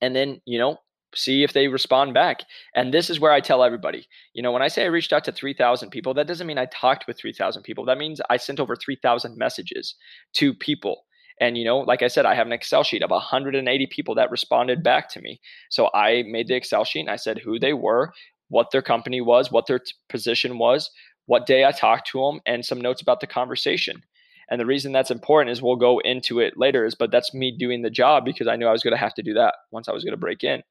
And 0.00 0.14
then, 0.14 0.40
you 0.44 0.58
know, 0.58 0.78
see 1.14 1.42
if 1.42 1.52
they 1.52 1.68
respond 1.68 2.14
back. 2.14 2.40
And 2.74 2.92
this 2.92 3.10
is 3.10 3.20
where 3.20 3.32
I 3.32 3.40
tell 3.40 3.62
everybody, 3.62 4.06
you 4.34 4.42
know, 4.42 4.52
when 4.52 4.62
I 4.62 4.68
say 4.68 4.82
I 4.84 4.86
reached 4.88 5.12
out 5.12 5.24
to 5.24 5.32
3,000 5.32 5.90
people, 5.90 6.14
that 6.14 6.26
doesn't 6.26 6.46
mean 6.46 6.58
I 6.58 6.66
talked 6.66 7.06
with 7.06 7.18
3,000 7.18 7.62
people. 7.62 7.84
That 7.84 7.98
means 7.98 8.20
I 8.30 8.36
sent 8.36 8.60
over 8.60 8.76
3,000 8.76 9.36
messages 9.36 9.94
to 10.34 10.54
people. 10.54 11.04
And, 11.40 11.56
you 11.56 11.64
know, 11.64 11.78
like 11.78 12.02
I 12.02 12.08
said, 12.08 12.26
I 12.26 12.34
have 12.34 12.46
an 12.46 12.52
Excel 12.52 12.82
sheet 12.82 13.02
of 13.02 13.10
180 13.10 13.86
people 13.86 14.14
that 14.16 14.30
responded 14.30 14.82
back 14.82 15.08
to 15.10 15.20
me. 15.20 15.40
So 15.70 15.88
I 15.94 16.24
made 16.26 16.48
the 16.48 16.56
Excel 16.56 16.84
sheet 16.84 17.00
and 17.00 17.10
I 17.10 17.16
said 17.16 17.38
who 17.38 17.58
they 17.58 17.72
were, 17.72 18.12
what 18.48 18.70
their 18.72 18.82
company 18.82 19.20
was, 19.20 19.52
what 19.52 19.66
their 19.66 19.78
t- 19.78 19.92
position 20.08 20.58
was, 20.58 20.90
what 21.26 21.46
day 21.46 21.64
I 21.64 21.72
talked 21.72 22.08
to 22.08 22.20
them, 22.20 22.40
and 22.46 22.64
some 22.64 22.80
notes 22.80 23.02
about 23.02 23.20
the 23.20 23.26
conversation. 23.26 24.02
And 24.50 24.60
the 24.60 24.66
reason 24.66 24.92
that's 24.92 25.10
important 25.10 25.52
is 25.52 25.62
we'll 25.62 25.76
go 25.76 25.98
into 26.00 26.40
it 26.40 26.54
later, 26.56 26.86
is 26.86 26.94
but 26.94 27.10
that's 27.10 27.34
me 27.34 27.54
doing 27.56 27.82
the 27.82 27.90
job 27.90 28.24
because 28.24 28.48
I 28.48 28.56
knew 28.56 28.66
I 28.66 28.72
was 28.72 28.82
going 28.82 28.92
to 28.92 28.98
have 28.98 29.14
to 29.14 29.22
do 29.22 29.34
that 29.34 29.54
once 29.70 29.88
I 29.88 29.92
was 29.92 30.04
going 30.04 30.14
to 30.14 30.16
break 30.16 30.42
in. 30.42 30.62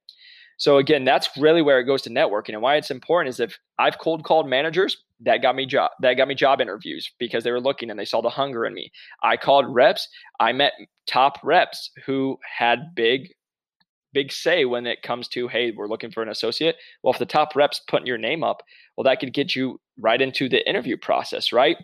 So 0.57 0.77
again, 0.77 1.05
that's 1.05 1.29
really 1.37 1.61
where 1.61 1.79
it 1.79 1.85
goes 1.85 2.01
to 2.03 2.09
networking 2.09 2.53
and 2.53 2.61
why 2.61 2.75
it's 2.75 2.91
important 2.91 3.29
is 3.29 3.39
if 3.39 3.57
I've 3.77 3.99
cold 3.99 4.23
called 4.23 4.49
managers 4.49 4.97
that 5.21 5.41
got 5.41 5.55
me 5.55 5.65
job 5.65 5.91
that 6.01 6.15
got 6.15 6.27
me 6.27 6.35
job 6.35 6.59
interviews 6.59 7.09
because 7.19 7.43
they 7.43 7.51
were 7.51 7.61
looking 7.61 7.89
and 7.89 7.99
they 7.99 8.05
saw 8.05 8.21
the 8.21 8.29
hunger 8.29 8.65
in 8.65 8.73
me. 8.73 8.91
I 9.23 9.37
called 9.37 9.65
reps, 9.73 10.07
I 10.39 10.51
met 10.53 10.73
top 11.07 11.39
reps 11.43 11.91
who 12.05 12.37
had 12.57 12.95
big 12.95 13.29
big 14.13 14.31
say 14.31 14.65
when 14.65 14.87
it 14.87 15.03
comes 15.03 15.27
to 15.27 15.47
hey 15.47 15.71
we're 15.71 15.87
looking 15.87 16.11
for 16.11 16.23
an 16.23 16.29
associate. 16.29 16.75
Well 17.03 17.13
if 17.13 17.19
the 17.19 17.25
top 17.25 17.55
reps 17.55 17.81
putting 17.87 18.07
your 18.07 18.17
name 18.17 18.43
up 18.43 18.63
well 18.95 19.03
that 19.03 19.19
could 19.19 19.33
get 19.33 19.55
you 19.55 19.79
right 19.99 20.21
into 20.21 20.49
the 20.49 20.67
interview 20.67 20.97
process 20.97 21.51
right? 21.51 21.77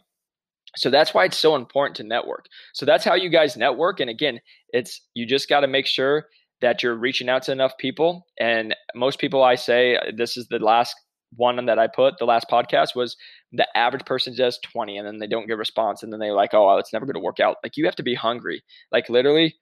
So 0.76 0.90
that's 0.90 1.14
why 1.14 1.26
it's 1.26 1.38
so 1.38 1.56
important 1.56 1.96
to 1.98 2.04
network. 2.04 2.48
So 2.74 2.84
that's 2.84 3.06
how 3.06 3.14
you 3.14 3.30
guys 3.30 3.56
network 3.56 4.00
and 4.00 4.10
again 4.10 4.40
it's 4.70 5.02
you 5.14 5.28
just 5.28 5.48
got 5.48 5.60
to 5.60 5.68
make 5.68 5.86
sure 5.86 6.26
that 6.64 6.82
you're 6.82 6.96
reaching 6.96 7.30
out 7.30 7.44
to 7.44 7.52
enough 7.52 7.78
people 7.78 8.26
and 8.40 8.76
most 8.96 9.20
people 9.20 9.44
i 9.44 9.54
say 9.54 9.96
uh, 9.96 10.12
this 10.18 10.36
is 10.36 10.48
the 10.48 10.58
last 10.58 10.96
one 11.36 11.64
that 11.66 11.78
i 11.78 11.88
put 11.88 12.18
the 12.18 12.26
last 12.26 12.48
podcast 12.50 12.96
was 12.96 13.16
the 13.52 13.68
average 13.78 14.06
person 14.06 14.36
does 14.36 14.60
20 14.72 14.98
and 14.98 15.08
then 15.08 15.20
they 15.20 15.28
don't 15.28 15.48
get 15.48 15.58
response 15.58 16.02
and 16.02 16.12
then 16.12 16.20
they're 16.20 16.34
like 16.34 16.54
oh 16.54 16.78
it's 16.78 16.92
never 16.92 17.06
going 17.06 17.14
to 17.14 17.20
work 17.20 17.40
out 17.40 17.58
like 17.64 17.78
you 17.78 17.86
have 17.86 17.96
to 17.96 18.04
be 18.04 18.16
hungry 18.16 18.64
like 18.92 19.08
literally 19.10 19.56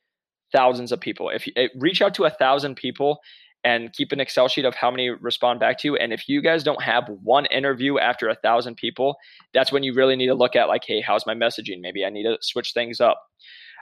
thousands 0.52 0.92
of 0.92 1.00
people. 1.00 1.30
If 1.30 1.48
you 1.48 1.54
eh, 1.56 1.68
reach 1.78 2.02
out 2.02 2.14
to 2.16 2.26
a 2.26 2.30
thousand 2.30 2.76
people 2.76 3.20
and 3.64 3.94
keep 3.94 4.12
an 4.12 4.20
Excel 4.20 4.48
sheet 4.48 4.66
of 4.66 4.76
how 4.76 4.90
many 4.90 5.10
respond 5.10 5.60
back 5.60 5.78
to 5.80 5.88
you. 5.88 5.96
And 5.96 6.12
if 6.12 6.28
you 6.28 6.42
guys 6.42 6.64
don't 6.64 6.82
have 6.82 7.08
one 7.24 7.46
interview 7.48 8.00
after 8.00 8.28
a 8.28 8.36
thousand 8.36 8.76
people, 8.76 9.18
that's 9.54 9.72
when 9.72 9.84
you 9.84 9.94
really 9.94 10.16
need 10.16 10.28
to 10.28 10.34
look 10.34 10.56
at 10.56 10.68
like, 10.68 10.84
hey, 10.86 11.02
how's 11.02 11.28
my 11.28 11.36
messaging? 11.36 11.80
Maybe 11.80 12.04
I 12.04 12.10
need 12.10 12.24
to 12.24 12.38
switch 12.42 12.72
things 12.74 13.00
up. 13.00 13.22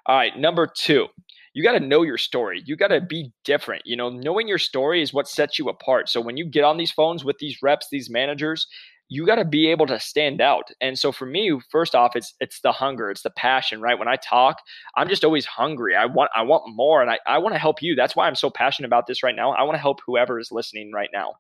All 0.06 0.18
right, 0.18 0.38
number 0.38 0.68
two, 0.68 1.08
you 1.54 1.64
got 1.64 1.74
to 1.74 1.80
know 1.80 2.04
your 2.04 2.18
story. 2.18 2.62
You 2.66 2.76
got 2.76 2.88
to 2.90 3.02
be 3.02 3.32
different. 3.44 3.84
You 3.86 3.96
know, 3.96 4.10
knowing 4.10 4.48
your 4.48 4.58
story 4.58 5.02
is 5.02 5.14
what 5.14 5.28
sets 5.28 5.58
you 5.58 5.70
apart. 5.70 6.10
So 6.10 6.22
when 6.22 6.38
you 6.38 6.46
get 6.46 6.64
on 6.64 6.78
these 6.78 6.92
phones 6.92 7.24
with 7.24 7.38
these 7.40 7.58
reps, 7.62 7.88
these 7.92 8.10
managers, 8.10 8.68
you 9.12 9.26
got 9.26 9.36
to 9.36 9.46
be 9.46 9.68
able 9.68 9.88
to 9.88 10.00
stand 10.00 10.40
out. 10.40 10.70
And 10.82 10.98
so 10.98 11.12
for 11.12 11.26
me, 11.26 11.60
first 11.72 11.96
off, 11.96 12.16
it's 12.16 12.36
it's 12.40 12.62
the 12.62 12.72
hunger, 12.72 13.10
it's 13.10 13.24
the 13.24 13.32
passion, 13.32 13.82
right? 13.82 13.98
When 13.98 14.08
I 14.08 14.18
talk, 14.18 14.58
I'm 14.96 15.10
just 15.10 15.24
always 15.24 15.46
hungry. 15.46 15.96
I 15.96 16.06
want 16.06 16.30
I 16.36 16.44
want 16.44 16.64
more 16.68 17.02
and 17.02 17.10
I, 17.10 17.20
I 17.26 17.40
want 17.40 17.56
to 17.56 17.60
help 17.60 17.82
you. 17.82 17.96
That's 17.96 18.16
why 18.16 18.28
I'm 18.28 18.36
so 18.36 18.52
passionate 18.52 18.88
about 18.88 19.08
this 19.08 19.24
right 19.24 19.36
now. 19.36 19.52
I 19.52 19.64
want 19.64 19.76
to 19.76 19.82
help 19.82 20.00
whoever 20.06 20.40
is 20.40 20.52
listening 20.52 20.92
right 20.94 21.10
now. 21.12 21.34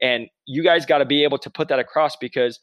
And 0.00 0.28
you 0.46 0.62
guys 0.64 0.86
got 0.86 0.98
to 0.98 1.04
be 1.04 1.22
able 1.22 1.38
to 1.38 1.50
put 1.50 1.68
that 1.68 1.78
across 1.78 2.16
because 2.16 2.58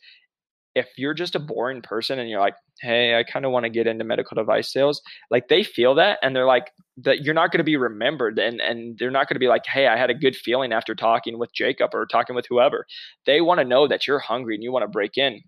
if 0.77 0.87
you're 0.97 1.13
just 1.13 1.35
a 1.35 1.39
boring 1.39 1.81
person 1.81 2.19
and 2.19 2.29
you're 2.29 2.39
like, 2.39 2.55
hey, 2.81 3.17
I 3.17 3.23
kind 3.23 3.45
of 3.45 3.51
want 3.51 3.63
to 3.63 3.69
get 3.69 3.87
into 3.87 4.03
medical 4.03 4.35
device 4.35 4.71
sales, 4.71 5.01
like 5.31 5.47
they 5.47 5.63
feel 5.63 5.95
that 5.95 6.19
and 6.21 6.35
they're 6.35 6.45
like, 6.45 6.71
that 6.97 7.23
you're 7.23 7.33
not 7.33 7.51
going 7.51 7.59
to 7.59 7.63
be 7.63 7.77
remembered 7.77 8.39
and 8.39 8.59
and 8.59 8.97
they're 8.97 9.11
not 9.11 9.27
going 9.27 9.35
to 9.35 9.39
be 9.39 9.47
like, 9.47 9.65
hey, 9.65 9.87
I 9.87 9.97
had 9.97 10.09
a 10.09 10.15
good 10.15 10.35
feeling 10.35 10.73
after 10.73 10.95
talking 10.95 11.37
with 11.37 11.53
Jacob 11.53 11.91
or 11.93 12.05
talking 12.05 12.35
with 12.35 12.45
whoever. 12.49 12.85
They 13.25 13.41
want 13.41 13.59
to 13.59 13.65
know 13.65 13.87
that 13.87 14.07
you're 14.07 14.19
hungry 14.19 14.55
and 14.55 14.63
you 14.63 14.71
want 14.71 14.83
to 14.83 14.87
break 14.87 15.17
in. 15.17 15.41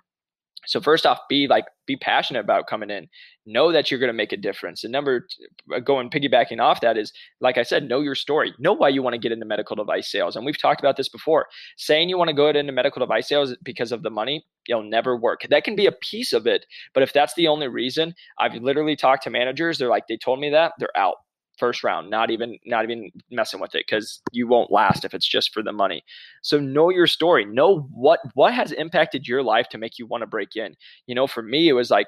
So 0.65 0.81
first 0.81 1.05
off, 1.05 1.19
be 1.29 1.47
like 1.47 1.65
be 1.85 1.95
passionate 1.95 2.41
about 2.41 2.67
coming 2.67 2.89
in. 2.89 3.07
Know 3.45 3.71
that 3.71 3.89
you're 3.89 3.99
going 3.99 4.09
to 4.09 4.13
make 4.13 4.31
a 4.31 4.37
difference. 4.37 4.83
And 4.83 4.91
number 4.91 5.27
uh, 5.73 5.79
going 5.79 6.09
piggybacking 6.09 6.61
off 6.61 6.81
that 6.81 6.97
is 6.97 7.11
like 7.41 7.57
I 7.57 7.63
said, 7.63 7.87
know 7.87 8.01
your 8.01 8.15
story. 8.15 8.53
Know 8.59 8.73
why 8.73 8.89
you 8.89 9.01
want 9.01 9.13
to 9.13 9.19
get 9.19 9.31
into 9.31 9.45
medical 9.45 9.75
device 9.75 10.11
sales. 10.11 10.35
And 10.35 10.45
we've 10.45 10.57
talked 10.57 10.81
about 10.81 10.97
this 10.97 11.09
before. 11.09 11.47
Saying 11.77 12.09
you 12.09 12.17
want 12.17 12.29
to 12.29 12.35
go 12.35 12.47
into 12.47 12.71
medical 12.71 12.99
device 12.99 13.27
sales 13.27 13.55
because 13.63 13.91
of 13.91 14.03
the 14.03 14.11
money, 14.11 14.45
it'll 14.67 14.83
never 14.83 15.17
work. 15.17 15.41
That 15.49 15.63
can 15.63 15.75
be 15.75 15.87
a 15.87 15.91
piece 15.91 16.33
of 16.33 16.45
it, 16.45 16.65
but 16.93 17.03
if 17.03 17.13
that's 17.13 17.33
the 17.35 17.47
only 17.47 17.67
reason, 17.67 18.13
I've 18.37 18.55
literally 18.55 18.95
talked 18.95 19.23
to 19.23 19.29
managers, 19.29 19.77
they're 19.77 19.89
like 19.89 20.07
they 20.07 20.17
told 20.17 20.39
me 20.39 20.49
that, 20.51 20.73
they're 20.79 20.95
out 20.95 21.15
first 21.59 21.83
round 21.83 22.09
not 22.09 22.31
even 22.31 22.57
not 22.65 22.83
even 22.83 23.11
messing 23.29 23.59
with 23.59 23.75
it 23.75 23.85
because 23.87 24.21
you 24.31 24.47
won't 24.47 24.71
last 24.71 25.05
if 25.05 25.13
it's 25.13 25.27
just 25.27 25.53
for 25.53 25.61
the 25.61 25.73
money 25.73 26.03
so 26.41 26.59
know 26.59 26.89
your 26.89 27.07
story 27.07 27.45
know 27.45 27.81
what 27.91 28.19
what 28.33 28.53
has 28.53 28.71
impacted 28.71 29.27
your 29.27 29.43
life 29.43 29.67
to 29.69 29.77
make 29.77 29.99
you 29.99 30.07
want 30.07 30.21
to 30.21 30.27
break 30.27 30.55
in 30.55 30.75
you 31.07 31.15
know 31.15 31.27
for 31.27 31.41
me 31.41 31.67
it 31.67 31.73
was 31.73 31.91
like 31.91 32.07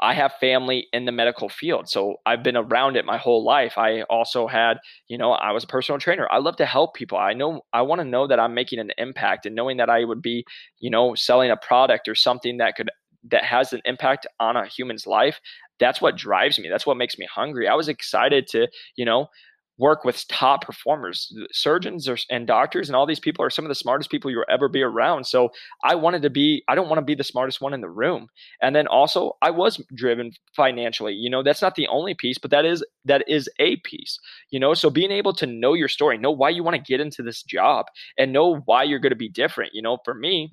I 0.00 0.12
have 0.14 0.34
family 0.34 0.88
in 0.92 1.04
the 1.04 1.12
medical 1.12 1.48
field. 1.48 1.88
So 1.88 2.16
I've 2.26 2.42
been 2.42 2.56
around 2.56 2.96
it 2.96 3.04
my 3.04 3.16
whole 3.16 3.44
life. 3.44 3.78
I 3.78 4.02
also 4.02 4.46
had, 4.46 4.78
you 5.08 5.16
know, 5.16 5.32
I 5.32 5.52
was 5.52 5.64
a 5.64 5.68
personal 5.68 5.98
trainer. 5.98 6.26
I 6.30 6.38
love 6.38 6.56
to 6.56 6.66
help 6.66 6.94
people. 6.94 7.16
I 7.16 7.32
know 7.32 7.62
I 7.72 7.82
want 7.82 8.00
to 8.00 8.04
know 8.04 8.26
that 8.26 8.40
I'm 8.40 8.54
making 8.54 8.80
an 8.80 8.90
impact 8.98 9.46
and 9.46 9.54
knowing 9.54 9.76
that 9.76 9.88
I 9.88 10.04
would 10.04 10.20
be, 10.20 10.44
you 10.80 10.90
know, 10.90 11.14
selling 11.14 11.50
a 11.50 11.56
product 11.56 12.08
or 12.08 12.14
something 12.14 12.56
that 12.58 12.74
could 12.76 12.90
that 13.30 13.44
has 13.44 13.72
an 13.72 13.80
impact 13.84 14.26
on 14.40 14.56
a 14.56 14.66
human's 14.66 15.06
life 15.06 15.40
that's 15.80 16.00
what 16.00 16.16
drives 16.16 16.58
me. 16.58 16.68
That's 16.68 16.86
what 16.86 16.96
makes 16.96 17.18
me 17.18 17.26
hungry. 17.32 17.68
I 17.68 17.74
was 17.74 17.88
excited 17.88 18.46
to, 18.48 18.68
you 18.96 19.04
know, 19.04 19.28
work 19.76 20.04
with 20.04 20.26
top 20.28 20.64
performers, 20.64 21.34
surgeons 21.50 22.08
and 22.30 22.46
doctors, 22.46 22.88
and 22.88 22.94
all 22.94 23.06
these 23.06 23.20
people 23.20 23.44
are 23.44 23.50
some 23.50 23.64
of 23.64 23.68
the 23.68 23.74
smartest 23.74 24.10
people 24.10 24.30
you'll 24.30 24.44
ever 24.48 24.68
be 24.68 24.82
around. 24.82 25.26
So 25.26 25.50
I 25.82 25.96
wanted 25.96 26.22
to 26.22 26.30
be, 26.30 26.62
I 26.68 26.74
don't 26.74 26.88
want 26.88 26.98
to 26.98 27.04
be 27.04 27.16
the 27.16 27.24
smartest 27.24 27.60
one 27.60 27.74
in 27.74 27.80
the 27.80 27.88
room. 27.88 28.28
And 28.62 28.74
then 28.76 28.86
also 28.86 29.36
I 29.42 29.50
was 29.50 29.82
driven 29.94 30.32
financially. 30.54 31.14
You 31.14 31.28
know, 31.28 31.42
that's 31.42 31.62
not 31.62 31.74
the 31.74 31.88
only 31.88 32.14
piece, 32.14 32.38
but 32.38 32.52
that 32.52 32.64
is 32.64 32.84
that 33.04 33.24
is 33.28 33.48
a 33.58 33.76
piece. 33.78 34.18
You 34.50 34.60
know, 34.60 34.74
so 34.74 34.90
being 34.90 35.10
able 35.10 35.32
to 35.34 35.46
know 35.46 35.74
your 35.74 35.88
story, 35.88 36.18
know 36.18 36.30
why 36.30 36.50
you 36.50 36.62
want 36.62 36.76
to 36.76 36.82
get 36.82 37.00
into 37.00 37.22
this 37.22 37.42
job, 37.42 37.86
and 38.16 38.32
know 38.32 38.60
why 38.66 38.84
you're 38.84 39.00
going 39.00 39.10
to 39.10 39.16
be 39.16 39.28
different. 39.28 39.74
You 39.74 39.82
know, 39.82 39.98
for 40.04 40.14
me, 40.14 40.52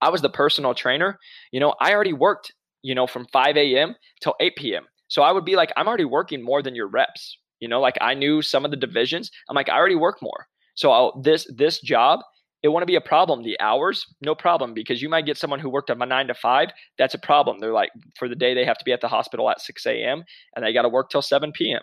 I 0.00 0.10
was 0.10 0.22
the 0.22 0.28
personal 0.28 0.74
trainer. 0.74 1.18
You 1.52 1.60
know, 1.60 1.74
I 1.80 1.92
already 1.94 2.12
worked 2.12 2.52
you 2.84 2.94
know, 2.94 3.06
from 3.06 3.26
5 3.32 3.56
a.m. 3.56 3.96
till 4.20 4.34
8 4.38 4.56
p.m. 4.56 4.84
So 5.08 5.22
I 5.22 5.32
would 5.32 5.44
be 5.44 5.56
like, 5.56 5.72
I'm 5.76 5.88
already 5.88 6.04
working 6.04 6.42
more 6.42 6.62
than 6.62 6.74
your 6.74 6.86
reps. 6.86 7.38
You 7.58 7.66
know, 7.66 7.80
like 7.80 7.96
I 8.00 8.12
knew 8.12 8.42
some 8.42 8.64
of 8.64 8.70
the 8.70 8.76
divisions. 8.76 9.30
I'm 9.48 9.56
like, 9.56 9.70
I 9.70 9.76
already 9.76 9.94
work 9.96 10.20
more. 10.20 10.46
So 10.74 10.90
I'll, 10.90 11.20
this 11.22 11.50
this 11.56 11.80
job, 11.80 12.20
it 12.62 12.68
won't 12.68 12.86
be 12.86 12.96
a 12.96 13.00
problem. 13.00 13.42
The 13.42 13.58
hours, 13.58 14.06
no 14.20 14.34
problem, 14.34 14.74
because 14.74 15.00
you 15.00 15.08
might 15.08 15.24
get 15.24 15.38
someone 15.38 15.60
who 15.60 15.70
worked 15.70 15.88
a 15.88 15.94
nine 15.94 16.26
to 16.26 16.34
five. 16.34 16.68
That's 16.98 17.14
a 17.14 17.18
problem. 17.18 17.58
They're 17.58 17.72
like, 17.72 17.90
for 18.18 18.28
the 18.28 18.36
day 18.36 18.52
they 18.52 18.66
have 18.66 18.78
to 18.78 18.84
be 18.84 18.92
at 18.92 19.00
the 19.00 19.08
hospital 19.08 19.48
at 19.48 19.62
6 19.62 19.86
a.m. 19.86 20.24
and 20.54 20.64
they 20.64 20.74
got 20.74 20.82
to 20.82 20.88
work 20.90 21.08
till 21.08 21.22
7 21.22 21.52
p.m. 21.52 21.80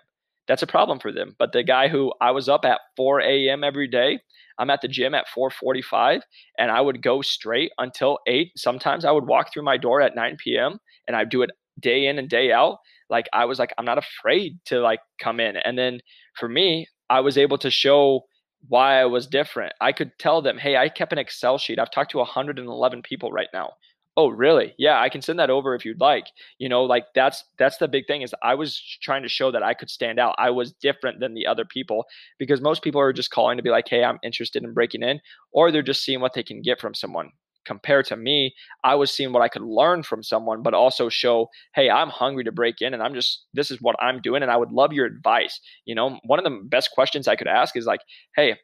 That's 0.48 0.64
a 0.64 0.68
problem 0.68 1.00
for 1.00 1.12
them. 1.12 1.36
But 1.40 1.52
the 1.52 1.64
guy 1.64 1.88
who 1.88 2.14
I 2.22 2.30
was 2.30 2.48
up 2.48 2.64
at 2.64 2.82
4 2.96 3.22
a.m. 3.22 3.64
every 3.64 3.88
day, 3.88 4.20
I'm 4.60 4.70
at 4.70 4.82
the 4.82 4.88
gym 4.88 5.16
at 5.16 5.26
4:45 5.36 6.22
and 6.60 6.70
I 6.70 6.82
would 6.82 7.02
go 7.02 7.24
straight 7.24 7.72
until 7.80 8.20
8. 8.28 8.52
Sometimes 8.56 9.04
I 9.04 9.12
would 9.12 9.26
walk 9.26 9.52
through 9.52 9.64
my 9.64 9.78
door 9.78 10.02
at 10.02 10.16
9 10.16 10.38
p.m 10.38 10.80
and 11.08 11.16
I 11.16 11.26
do 11.26 11.42
it 11.42 11.52
day 11.80 12.08
in 12.08 12.20
and 12.20 12.30
day 12.30 12.52
out, 12.52 12.78
like 13.10 13.28
I 13.34 13.46
was 13.46 13.60
like, 13.60 13.74
I'm 13.78 13.86
not 13.86 13.98
afraid 13.98 14.60
to 14.66 14.80
like 14.80 15.00
come 15.20 15.40
in. 15.40 15.58
And 15.58 15.78
then 15.78 16.02
for 16.38 16.48
me, 16.48 16.88
I 17.10 17.20
was 17.20 17.38
able 17.38 17.58
to 17.60 17.70
show 17.70 18.24
why 18.68 19.02
I 19.02 19.06
was 19.06 19.28
different. 19.28 19.74
I 19.82 19.92
could 19.92 20.12
tell 20.20 20.42
them, 20.42 20.58
hey, 20.58 20.78
I 20.78 20.90
kept 20.90 21.12
an 21.12 21.20
Excel 21.20 21.58
sheet. 21.58 21.80
I've 21.80 21.92
talked 21.92 22.12
to 22.12 22.18
111 22.18 23.02
people 23.02 23.32
right 23.32 23.50
now. 23.54 23.72
Oh, 24.18 24.28
really? 24.28 24.74
Yeah, 24.78 25.00
I 25.00 25.08
can 25.08 25.22
send 25.22 25.40
that 25.40 25.50
over 25.50 25.74
if 25.74 25.86
you'd 25.86 26.02
like. 26.02 26.26
You 26.60 26.68
know, 26.68 26.84
like 26.84 27.06
that's 27.16 27.44
that's 27.58 27.78
the 27.78 27.88
big 27.88 28.08
thing 28.08 28.22
is 28.22 28.36
I 28.44 28.56
was 28.56 28.80
trying 29.02 29.24
to 29.24 29.30
show 29.30 29.52
that 29.52 29.64
I 29.64 29.74
could 29.74 29.90
stand 29.90 30.20
out. 30.20 30.36
I 30.38 30.50
was 30.50 30.74
different 30.74 31.22
than 31.22 31.34
the 31.34 31.48
other 31.48 31.64
people 31.64 32.06
because 32.38 32.62
most 32.62 32.84
people 32.84 33.00
are 33.00 33.14
just 33.14 33.32
calling 33.32 33.56
to 33.58 33.64
be 33.64 33.70
like, 33.70 33.88
"Hey, 33.88 34.04
I'm 34.04 34.20
interested 34.22 34.64
in 34.64 34.74
breaking 34.74 35.02
in," 35.04 35.22
or 35.54 35.72
they're 35.72 35.82
just 35.82 36.04
seeing 36.04 36.20
what 36.20 36.34
they 36.34 36.44
can 36.44 36.62
get 36.62 36.80
from 36.82 36.94
someone 36.94 37.32
compared 37.66 38.06
to 38.08 38.16
me, 38.16 38.54
I 38.84 38.96
was 38.96 39.12
seeing 39.12 39.34
what 39.34 39.42
I 39.42 39.48
could 39.48 39.62
learn 39.62 40.04
from 40.04 40.24
someone, 40.24 40.62
but 40.62 40.74
also 40.74 41.10
show, 41.10 41.48
hey, 41.76 41.90
I'm 41.90 42.10
hungry 42.10 42.44
to 42.44 42.52
break 42.52 42.82
in 42.82 42.94
and 42.94 43.04
I'm 43.04 43.14
just, 43.14 43.46
this 43.54 43.72
is 43.72 43.82
what 43.82 43.96
I'm 44.02 44.22
doing. 44.22 44.42
And 44.42 44.52
I 44.52 44.58
would 44.58 44.72
love 44.72 44.94
your 44.94 45.06
advice. 45.06 45.60
You 45.86 45.96
know, 45.96 46.20
one 46.26 46.40
of 46.40 46.46
the 46.46 46.60
best 46.66 46.92
questions 46.92 47.28
I 47.28 47.36
could 47.36 47.48
ask 47.48 47.76
is 47.76 47.86
like, 47.86 48.02
hey, 48.36 48.58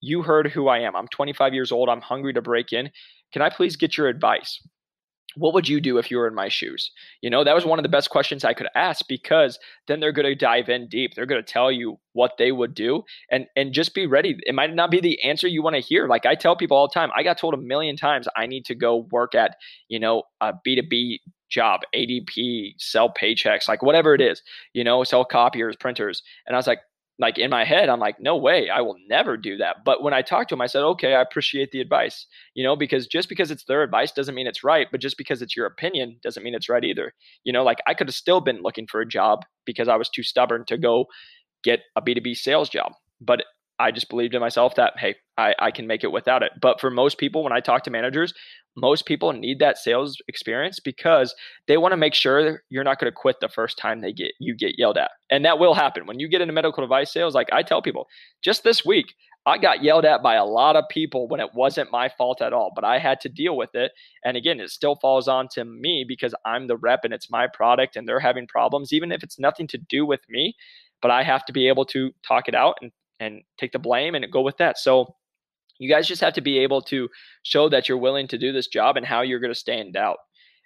you 0.00 0.22
heard 0.22 0.50
who 0.50 0.68
I 0.68 0.78
am. 0.80 0.94
I'm 0.94 1.08
25 1.08 1.54
years 1.54 1.72
old. 1.72 1.88
I'm 1.88 2.00
hungry 2.00 2.32
to 2.34 2.42
break 2.42 2.72
in. 2.72 2.90
Can 3.32 3.42
I 3.42 3.50
please 3.50 3.76
get 3.76 3.96
your 3.96 4.08
advice? 4.08 4.60
What 5.36 5.52
would 5.54 5.68
you 5.68 5.80
do 5.80 5.98
if 5.98 6.10
you 6.10 6.16
were 6.16 6.26
in 6.26 6.34
my 6.34 6.48
shoes? 6.48 6.90
You 7.20 7.30
know, 7.30 7.44
that 7.44 7.54
was 7.54 7.64
one 7.64 7.78
of 7.78 7.82
the 7.82 7.88
best 7.88 8.10
questions 8.10 8.44
I 8.44 8.54
could 8.54 8.68
ask 8.74 9.06
because 9.06 9.58
then 9.86 10.00
they're 10.00 10.12
going 10.12 10.26
to 10.26 10.34
dive 10.34 10.68
in 10.68 10.88
deep. 10.88 11.14
They're 11.14 11.26
going 11.26 11.42
to 11.42 11.52
tell 11.52 11.70
you 11.70 11.98
what 12.14 12.32
they 12.38 12.52
would 12.52 12.74
do 12.74 13.02
and 13.30 13.46
and 13.54 13.72
just 13.72 13.94
be 13.94 14.06
ready. 14.06 14.36
It 14.46 14.54
might 14.54 14.74
not 14.74 14.90
be 14.90 15.00
the 15.00 15.22
answer 15.22 15.46
you 15.46 15.62
want 15.62 15.76
to 15.76 15.80
hear. 15.80 16.08
Like 16.08 16.26
I 16.26 16.34
tell 16.34 16.56
people 16.56 16.76
all 16.76 16.88
the 16.88 16.94
time, 16.94 17.10
I 17.14 17.22
got 17.22 17.38
told 17.38 17.54
a 17.54 17.58
million 17.58 17.96
times 17.96 18.26
I 18.36 18.46
need 18.46 18.64
to 18.66 18.74
go 18.74 19.06
work 19.12 19.34
at, 19.34 19.56
you 19.88 20.00
know, 20.00 20.22
a 20.40 20.54
B2B 20.66 21.18
job, 21.48 21.82
ADP, 21.94 22.74
sell 22.78 23.12
paychecks, 23.12 23.68
like 23.68 23.82
whatever 23.82 24.14
it 24.14 24.20
is, 24.20 24.42
you 24.72 24.82
know, 24.82 25.04
sell 25.04 25.24
copiers, 25.24 25.76
printers. 25.76 26.22
And 26.46 26.56
I 26.56 26.58
was 26.58 26.66
like, 26.66 26.80
like 27.18 27.38
in 27.38 27.50
my 27.50 27.64
head, 27.64 27.88
I'm 27.88 28.00
like, 28.00 28.20
no 28.20 28.36
way, 28.36 28.68
I 28.68 28.82
will 28.82 28.96
never 29.08 29.36
do 29.36 29.56
that. 29.56 29.84
But 29.84 30.02
when 30.02 30.12
I 30.12 30.22
talked 30.22 30.50
to 30.50 30.54
him, 30.54 30.60
I 30.60 30.66
said, 30.66 30.82
okay, 30.82 31.14
I 31.14 31.22
appreciate 31.22 31.70
the 31.70 31.80
advice, 31.80 32.26
you 32.54 32.62
know, 32.62 32.76
because 32.76 33.06
just 33.06 33.28
because 33.28 33.50
it's 33.50 33.64
their 33.64 33.82
advice 33.82 34.12
doesn't 34.12 34.34
mean 34.34 34.46
it's 34.46 34.62
right, 34.62 34.86
but 34.90 35.00
just 35.00 35.16
because 35.16 35.40
it's 35.40 35.56
your 35.56 35.66
opinion 35.66 36.18
doesn't 36.22 36.42
mean 36.42 36.54
it's 36.54 36.68
right 36.68 36.84
either. 36.84 37.14
You 37.44 37.52
know, 37.52 37.64
like 37.64 37.78
I 37.86 37.94
could 37.94 38.08
have 38.08 38.14
still 38.14 38.40
been 38.40 38.62
looking 38.62 38.86
for 38.86 39.00
a 39.00 39.08
job 39.08 39.44
because 39.64 39.88
I 39.88 39.96
was 39.96 40.10
too 40.10 40.22
stubborn 40.22 40.64
to 40.66 40.76
go 40.76 41.06
get 41.64 41.80
a 41.96 42.02
B2B 42.02 42.36
sales 42.36 42.68
job. 42.68 42.92
But 43.20 43.44
I 43.78 43.90
just 43.90 44.08
believed 44.08 44.34
in 44.34 44.40
myself 44.40 44.74
that, 44.76 44.94
hey, 44.98 45.16
I, 45.36 45.54
I 45.58 45.70
can 45.70 45.86
make 45.86 46.02
it 46.02 46.12
without 46.12 46.42
it. 46.42 46.52
But 46.60 46.80
for 46.80 46.90
most 46.90 47.18
people, 47.18 47.44
when 47.44 47.52
I 47.52 47.60
talk 47.60 47.82
to 47.84 47.90
managers, 47.90 48.32
most 48.76 49.06
people 49.06 49.32
need 49.32 49.58
that 49.58 49.78
sales 49.78 50.16
experience 50.28 50.80
because 50.80 51.34
they 51.66 51.76
want 51.76 51.92
to 51.92 51.96
make 51.96 52.14
sure 52.14 52.62
you're 52.68 52.84
not 52.84 52.98
going 52.98 53.10
to 53.10 53.14
quit 53.14 53.36
the 53.40 53.48
first 53.48 53.78
time 53.78 54.00
they 54.00 54.12
get 54.12 54.32
you 54.38 54.54
get 54.54 54.78
yelled 54.78 54.98
at. 54.98 55.10
And 55.30 55.44
that 55.44 55.58
will 55.58 55.74
happen. 55.74 56.06
When 56.06 56.20
you 56.20 56.28
get 56.28 56.40
into 56.40 56.52
medical 56.52 56.82
device 56.82 57.12
sales, 57.12 57.34
like 57.34 57.48
I 57.52 57.62
tell 57.62 57.82
people, 57.82 58.06
just 58.42 58.64
this 58.64 58.84
week, 58.84 59.14
I 59.46 59.58
got 59.58 59.82
yelled 59.82 60.04
at 60.04 60.22
by 60.22 60.34
a 60.34 60.44
lot 60.44 60.74
of 60.74 60.84
people 60.90 61.28
when 61.28 61.40
it 61.40 61.50
wasn't 61.54 61.92
my 61.92 62.08
fault 62.08 62.42
at 62.42 62.52
all, 62.52 62.72
but 62.74 62.84
I 62.84 62.98
had 62.98 63.20
to 63.20 63.28
deal 63.28 63.56
with 63.56 63.70
it. 63.74 63.92
And 64.24 64.36
again, 64.36 64.58
it 64.58 64.70
still 64.70 64.96
falls 64.96 65.28
on 65.28 65.46
to 65.52 65.64
me 65.64 66.04
because 66.06 66.34
I'm 66.44 66.66
the 66.66 66.76
rep 66.76 67.00
and 67.04 67.14
it's 67.14 67.30
my 67.30 67.46
product 67.46 67.94
and 67.94 68.08
they're 68.08 68.18
having 68.18 68.48
problems, 68.48 68.92
even 68.92 69.12
if 69.12 69.22
it's 69.22 69.38
nothing 69.38 69.68
to 69.68 69.78
do 69.78 70.04
with 70.04 70.20
me. 70.28 70.54
But 71.00 71.12
I 71.12 71.22
have 71.22 71.44
to 71.46 71.52
be 71.52 71.68
able 71.68 71.84
to 71.86 72.10
talk 72.26 72.48
it 72.48 72.56
out 72.56 72.76
and 72.82 72.90
and 73.20 73.42
take 73.58 73.72
the 73.72 73.78
blame 73.78 74.14
and 74.14 74.30
go 74.30 74.42
with 74.42 74.56
that. 74.58 74.78
So 74.78 75.14
you 75.78 75.88
guys 75.88 76.08
just 76.08 76.20
have 76.22 76.34
to 76.34 76.40
be 76.40 76.58
able 76.58 76.82
to 76.82 77.08
show 77.42 77.68
that 77.68 77.88
you're 77.88 77.98
willing 77.98 78.28
to 78.28 78.38
do 78.38 78.52
this 78.52 78.66
job 78.66 78.96
and 78.96 79.04
how 79.04 79.22
you're 79.22 79.40
going 79.40 79.52
to 79.52 79.58
stand 79.58 79.96
out. 79.96 80.18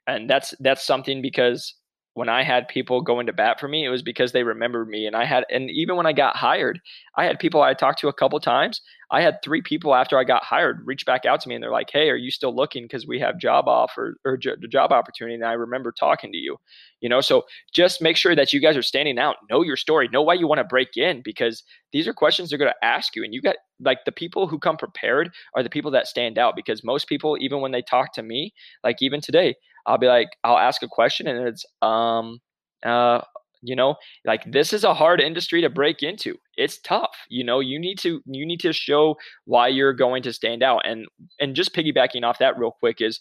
And 0.07 0.29
that's 0.29 0.55
that's 0.61 0.85
something 0.87 1.23
because 1.23 1.75
when 2.21 2.29
I 2.29 2.43
had 2.43 2.69
people 2.69 3.01
going 3.01 3.25
to 3.29 3.33
bat 3.33 3.59
for 3.59 3.67
me, 3.67 3.83
it 3.83 3.89
was 3.89 4.03
because 4.03 4.33
they 4.33 4.43
remembered 4.43 4.91
me. 4.91 5.07
And 5.07 5.17
I 5.17 5.25
had, 5.25 5.47
and 5.49 5.71
even 5.71 5.97
when 5.97 6.05
I 6.05 6.13
got 6.13 6.37
hired, 6.37 6.79
I 7.17 7.25
had 7.25 7.39
people 7.39 7.63
I 7.63 7.73
talked 7.73 7.99
to 8.01 8.09
a 8.09 8.13
couple 8.13 8.39
times. 8.41 8.83
I 9.11 9.23
had 9.23 9.39
three 9.43 9.63
people 9.63 9.95
after 9.95 10.19
I 10.19 10.25
got 10.25 10.45
hired 10.45 10.87
reach 10.87 11.07
back 11.07 11.25
out 11.25 11.41
to 11.41 11.49
me 11.49 11.55
and 11.55 11.65
they're 11.65 11.71
like, 11.71 11.89
Hey, 11.91 12.11
are 12.11 12.17
you 12.17 12.31
still 12.31 12.55
looking? 12.55 12.87
Cause 12.87 13.07
we 13.07 13.19
have 13.21 13.41
job 13.41 13.69
offer 13.69 14.19
or 14.27 14.37
j- 14.37 14.55
job 14.71 14.93
opportunity. 14.93 15.35
And 15.35 15.47
I 15.47 15.53
remember 15.53 15.93
talking 15.93 16.31
to 16.31 16.37
you, 16.37 16.59
you 17.01 17.09
know, 17.09 17.23
so 17.23 17.47
just 17.73 18.03
make 18.03 18.19
sure 18.19 18.37
that 18.37 18.53
you 18.53 18.61
guys 18.61 18.77
are 18.77 18.83
standing 18.83 19.19
out, 19.19 19.37
know 19.49 19.63
your 19.63 19.79
story, 19.79 20.07
know 20.09 20.21
why 20.21 20.35
you 20.35 20.47
want 20.47 20.59
to 20.59 20.65
break 20.65 20.99
in 20.99 21.23
because 21.25 21.65
these 21.91 22.07
are 22.07 22.13
questions 22.13 22.51
they're 22.51 22.59
going 22.59 22.71
to 22.71 22.87
ask 22.87 23.17
you. 23.17 23.25
And 23.25 23.33
you 23.33 23.41
got 23.41 23.57
like 23.81 24.05
the 24.05 24.13
people 24.13 24.47
who 24.47 24.59
come 24.59 24.77
prepared 24.77 25.33
are 25.55 25.63
the 25.63 25.71
people 25.71 25.91
that 25.93 26.07
stand 26.07 26.37
out 26.37 26.55
because 26.55 26.85
most 26.85 27.09
people, 27.09 27.39
even 27.41 27.63
when 27.63 27.73
they 27.73 27.83
talk 27.83 28.13
to 28.13 28.23
me, 28.23 28.53
like 28.85 28.99
even 29.01 29.23
today, 29.23 29.55
I'll 29.87 29.99
be 29.99 30.07
like, 30.07 30.29
I'll 30.45 30.59
ask 30.59 30.83
a 30.83 30.89
question 30.89 31.27
and 31.27 31.49
it's, 31.49 31.65
um, 31.83 32.39
uh, 32.85 33.21
you 33.63 33.77
know, 33.77 33.97
like 34.25 34.51
this 34.51 34.73
is 34.73 34.85
a 34.85 34.95
hard 34.95 35.21
industry 35.21 35.61
to 35.61 35.69
break 35.69 36.03
into. 36.03 36.37
It's 36.57 36.79
tough. 36.81 37.15
You 37.29 37.45
know, 37.45 37.61
you 37.61 37.79
need 37.79 37.99
to 38.01 38.23
you 38.27 38.47
need 38.47 38.61
to 38.61 38.73
show 38.73 39.17
why 39.45 39.69
you're 39.69 39.93
going 39.93 40.23
to 40.23 40.33
stand 40.33 40.63
out. 40.63 40.83
And 40.85 41.07
and 41.39 41.55
just 41.55 41.75
piggybacking 41.75 42.25
off 42.25 42.39
that 42.39 42.59
real 42.59 42.73
quick 42.73 43.01
is 43.01 43.21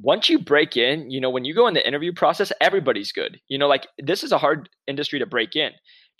once 0.00 0.28
you 0.28 0.38
break 0.38 0.76
in, 0.76 1.10
you 1.10 1.20
know, 1.20 1.30
when 1.30 1.44
you 1.44 1.54
go 1.54 1.66
in 1.68 1.74
the 1.74 1.86
interview 1.86 2.12
process, 2.12 2.52
everybody's 2.60 3.12
good. 3.12 3.40
You 3.48 3.58
know, 3.58 3.68
like 3.68 3.86
this 3.98 4.24
is 4.24 4.32
a 4.32 4.38
hard 4.38 4.68
industry 4.86 5.18
to 5.20 5.26
break 5.26 5.56
in 5.56 5.70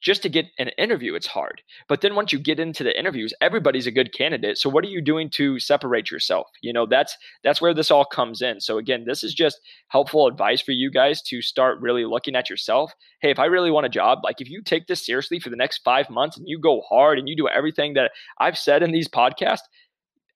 just 0.01 0.23
to 0.23 0.29
get 0.29 0.47
an 0.59 0.69
interview, 0.79 1.15
it's 1.15 1.27
hard. 1.27 1.63
But 1.89 2.03
then 2.03 2.15
once 2.15 2.33
you 2.33 2.39
get 2.39 2.61
into 2.61 2.85
the 2.85 2.99
interviews, 2.99 3.33
everybody's 3.41 3.87
a 3.87 3.91
good 3.91 4.13
candidate. 4.13 4.59
So 4.59 4.69
what 4.69 4.85
are 4.85 4.89
you 4.89 5.01
doing 5.01 5.31
to 5.31 5.59
separate 5.59 6.11
yourself? 6.11 6.49
You 6.61 6.73
know, 6.73 6.87
that's 6.87 7.17
that's 7.43 7.61
where 7.61 7.73
this 7.73 7.91
all 7.91 8.05
comes 8.05 8.43
in. 8.43 8.61
So 8.61 8.79
again, 8.79 9.05
this 9.07 9.25
is 9.25 9.35
just 9.35 9.61
helpful 9.89 10.27
advice 10.27 10.61
for 10.61 10.73
you 10.73 10.91
guys 10.91 11.23
to 11.23 11.41
start 11.41 11.81
really 11.81 12.05
looking 12.05 12.37
at 12.37 12.51
yourself. 12.51 12.93
Hey, 13.21 13.31
if 13.31 13.39
I 13.39 13.47
really 13.47 13.71
want 13.71 13.87
a 13.87 13.91
job, 13.91 14.19
like 14.25 14.41
if 14.41 14.51
you 14.51 14.63
take 14.63 14.87
this 14.87 15.05
seriously 15.05 15.41
for 15.41 15.51
the 15.51 15.57
next 15.57 15.83
5 15.85 16.11
months 16.11 16.37
and 16.37 16.49
you 16.49 16.59
go 16.59 16.83
hard 16.89 17.19
and 17.19 17.29
you 17.29 17.37
do 17.37 17.49
everything 17.49 17.95
that 17.95 18.11
I've 18.39 18.59
said 18.59 18.83
in 18.83 18.93
these 18.93 19.09
podcasts, 19.09 19.61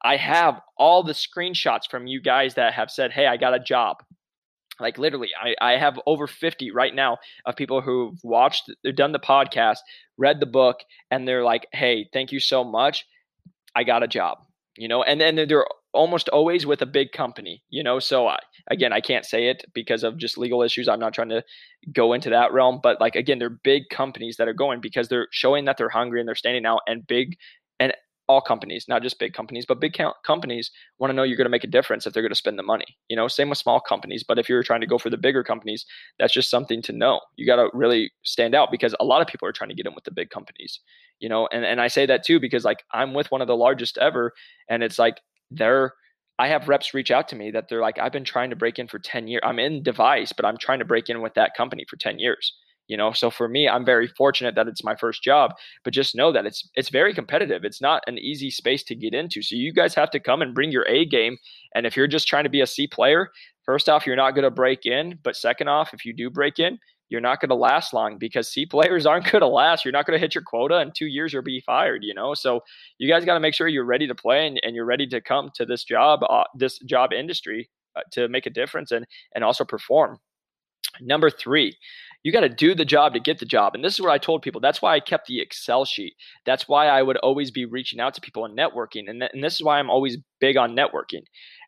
I 0.03 0.17
have 0.17 0.61
all 0.77 1.03
the 1.03 1.13
screenshots 1.13 1.91
from 1.91 2.07
you 2.07 2.23
guys 2.23 2.55
that 2.55 2.73
have 2.75 2.91
said, 2.91 3.13
"Hey, 3.13 3.27
I 3.27 3.37
got 3.37 3.55
a 3.55 3.59
job." 3.59 3.99
Like 4.81 4.99
literally 4.99 5.31
I, 5.41 5.55
I 5.61 5.79
have 5.79 5.99
over 6.07 6.27
50 6.27 6.71
right 6.71 6.95
now 6.95 7.19
of 7.47 7.57
people 7.57 7.81
who've 7.81 8.19
watched 8.23 8.71
they've 8.83 8.95
done 8.95 9.13
the 9.13 9.19
podcast 9.19 9.79
read 10.17 10.41
the 10.41 10.47
book 10.47 10.79
and 11.11 11.27
they're 11.27 11.45
like 11.45 11.67
hey 11.73 12.09
thank 12.13 12.33
you 12.33 12.41
so 12.41 12.65
much. 12.65 13.07
I 13.75 13.85
got 13.85 14.03
a 14.03 14.09
job 14.09 14.39
you 14.77 14.87
know? 14.87 15.03
And 15.03 15.21
then 15.21 15.35
they're 15.35 15.67
almost 15.93 16.29
always 16.29 16.65
with 16.65 16.83
a 16.83 16.87
big 16.87 17.13
company 17.13 17.63
you 17.71 17.83
know? 17.83 17.99
So 17.99 18.27
I, 18.27 18.39
again 18.71 18.93
i 18.93 19.01
can't 19.01 19.25
say 19.25 19.49
it 19.49 19.65
because 19.73 20.05
of 20.05 20.19
just 20.19 20.39
legal 20.39 20.63
issues. 20.63 20.89
I'm 20.89 21.01
not 21.01 21.15
trying 21.15 21.31
to 21.31 21.43
go 21.93 22.13
into 22.13 22.31
that 22.31 22.53
realm 22.53 22.81
but 22.83 23.01
like 23.01 23.17
again 23.17 23.39
they're 23.39 23.51
big 23.51 23.89
companies 23.91 24.37
that 24.37 24.49
are 24.49 24.55
going 24.55 24.81
because 24.81 25.09
they're 25.09 25.29
showing 25.31 25.65
that 25.65 25.77
they're 25.77 25.89
hungry 25.89 26.21
and 26.21 26.29
they're 26.29 26.35
standing 26.35 26.67
out 26.67 26.81
and 26.87 27.07
big 27.07 27.37
all 28.29 28.41
companies, 28.41 28.87
not 28.89 29.03
just 29.03 29.19
big 29.19 29.33
companies, 29.33 29.65
but 29.67 29.81
big 29.81 29.97
companies 30.25 30.71
want 30.99 31.11
to 31.11 31.15
know 31.15 31.23
you're 31.23 31.37
going 31.37 31.47
to 31.47 31.51
make 31.51 31.65
a 31.65 31.69
difference 31.69 32.07
if 32.07 32.13
they're 32.13 32.23
going 32.23 32.31
to 32.31 32.37
spend 32.37 32.59
the 32.59 32.63
money. 32.63 32.85
You 33.09 33.17
know, 33.17 33.27
same 33.27 33.49
with 33.49 33.59
small 33.59 33.81
companies. 33.81 34.23
But 34.23 34.39
if 34.39 34.49
you're 34.49 34.63
trying 34.63 34.83
to 34.83 34.87
go 34.87 34.99
for 34.99 35.11
the 35.11 35.17
bigger 35.17 35.43
companies, 35.43 35.87
that's 36.19 36.33
just 36.33 36.51
something 36.51 36.83
to 36.83 36.93
know. 36.93 37.21
You 37.37 37.47
got 37.47 37.57
to 37.57 37.71
really 37.73 38.13
stand 38.23 38.55
out 38.55 38.71
because 38.71 38.95
a 39.01 39.05
lot 39.05 39.23
of 39.23 39.29
people 39.29 39.49
are 39.49 39.53
trying 39.53 39.71
to 39.71 39.75
get 39.75 39.87
in 39.87 39.95
with 39.95 40.05
the 40.05 40.13
big 40.13 40.31
companies. 40.31 40.81
You 41.21 41.29
know, 41.29 41.49
and 41.51 41.65
and 41.65 41.81
I 41.81 41.89
say 41.89 42.07
that 42.07 42.25
too 42.25 42.39
because 42.39 42.65
like 42.65 42.85
I'm 42.93 43.15
with 43.15 43.31
one 43.31 43.41
of 43.41 43.49
the 43.49 43.57
largest 43.57 43.99
ever, 43.99 44.33
and 44.69 44.83
it's 44.83 44.99
like 44.99 45.21
they're. 45.51 45.95
I 46.41 46.47
have 46.47 46.69
reps 46.69 46.95
reach 46.95 47.11
out 47.11 47.27
to 47.29 47.37
me 47.37 47.51
that 47.51 47.69
they're 47.69 47.81
like, 47.81 47.99
I've 47.99 48.13
been 48.13 48.23
trying 48.23 48.51
to 48.51 48.57
break 48.57 48.79
in 48.79 48.87
for 48.87 49.01
10 49.01 49.27
years. 49.27 49.43
I'm 49.45 49.59
in 49.59 49.83
device, 49.83 50.33
but 50.33 50.45
I'm 50.45 50.57
trying 50.57 50.79
to 50.79 50.85
break 50.85 51.09
in 51.09 51.21
with 51.21 51.35
that 51.35 51.57
company 51.57 51.85
for 51.91 51.97
10 51.97 52.21
years 52.21 52.53
you 52.89 52.97
know 52.97 53.13
so 53.13 53.31
for 53.31 53.49
me 53.49 53.69
i'm 53.69 53.85
very 53.85 54.09
fortunate 54.09 54.55
that 54.55 54.67
it's 54.67 54.83
my 54.83 54.97
first 54.97 55.23
job 55.23 55.53
but 55.85 55.93
just 55.93 56.17
know 56.17 56.33
that 56.33 56.47
it's 56.47 56.69
it's 56.75 56.89
very 56.89 57.15
competitive 57.15 57.65
it's 57.65 57.81
not 57.81 58.03
an 58.07 58.19
easy 58.19 58.51
space 58.51 58.83
to 58.83 58.95
get 58.95 59.15
into 59.15 59.41
so 59.41 59.55
you 59.55 59.73
guys 59.73 59.95
have 59.95 60.11
to 60.11 60.19
come 60.19 60.43
and 60.43 60.55
bring 60.55 60.73
your 60.73 60.87
a 60.89 61.05
game 61.05 61.37
and 61.75 61.87
if 61.87 61.97
you're 61.97 62.07
just 62.07 62.27
trying 62.27 62.45
to 62.45 62.51
be 62.51 62.61
a 62.61 62.67
c 62.67 62.87
player 62.87 63.31
first 63.65 63.89
off 63.89 64.07
you're 64.07 64.17
not 64.17 64.33
going 64.33 64.43
to 64.43 64.51
break 64.51 64.87
in 64.87 65.19
but 65.23 65.37
second 65.37 65.69
off 65.69 65.95
if 65.95 66.05
you 66.05 66.13
do 66.13 66.29
break 66.29 66.59
in 66.59 66.79
you're 67.11 67.21
not 67.21 67.41
going 67.41 67.49
to 67.49 67.55
last 67.55 67.95
long 67.95 68.19
because 68.19 68.49
C 68.49 68.67
players 68.67 69.07
aren't 69.07 69.31
going 69.31 69.41
to 69.41 69.49
last. 69.49 69.85
You're 69.85 69.93
not 69.93 70.07
going 70.07 70.17
to 70.17 70.21
hit 70.21 70.35
your 70.35 70.45
quota 70.45 70.81
in 70.81 70.93
two 70.93 71.07
years 71.07 71.35
or 71.35 71.43
be 71.43 71.61
fired, 71.61 72.05
you 72.05 72.15
know? 72.15 72.35
So 72.35 72.61
you 72.99 73.09
guys 73.09 73.25
got 73.25 73.35
to 73.35 73.41
make 73.41 73.55
sure 73.55 73.69
you're 73.69 73.85
ready 73.85 74.07
to 74.07 74.15
play 74.15 74.47
and, 74.47 74.61
and, 74.63 74.75
you're 74.75 74.85
ready 74.85 75.07
to 75.09 75.21
come 75.21 75.51
to 75.55 75.65
this 75.65 75.85
job, 75.85 76.21
uh, 76.29 76.45
this 76.55 76.79
job 76.81 77.13
industry 77.13 77.71
uh, 77.97 78.03
to 78.13 78.29
make 78.29 78.47
a 78.47 78.51
difference 78.51 78.93
and, 78.93 79.07
and 79.35 79.43
also 79.43 79.65
perform. 79.65 80.19
Number 81.01 81.31
three, 81.31 81.77
you 82.23 82.33
got 82.33 82.41
to 82.41 82.49
do 82.49 82.75
the 82.75 82.85
job 82.85 83.15
to 83.15 83.21
get 83.21 83.39
the 83.39 83.47
job. 83.47 83.75
And 83.75 83.85
this 83.85 83.95
is 83.95 84.01
what 84.01 84.11
I 84.11 84.19
told 84.19 84.43
people. 84.43 84.61
That's 84.61 84.83
why 84.83 84.95
I 84.95 85.01
kept 85.01 85.27
the 85.27 85.41
Excel 85.41 85.85
sheet. 85.85 86.15
That's 86.45 86.69
why 86.69 86.89
I 86.89 87.03
would 87.03 87.17
always 87.19 87.51
be 87.51 87.65
reaching 87.65 88.01
out 88.01 88.15
to 88.15 88.21
people 88.21 88.45
and 88.45 88.59
networking. 88.59 89.09
And, 89.09 89.21
th- 89.21 89.31
and 89.33 89.43
this 89.43 89.55
is 89.55 89.63
why 89.63 89.79
I'm 89.79 89.91
always 89.91 90.19
big 90.41 90.57
on 90.57 90.77
networking. 90.77 91.23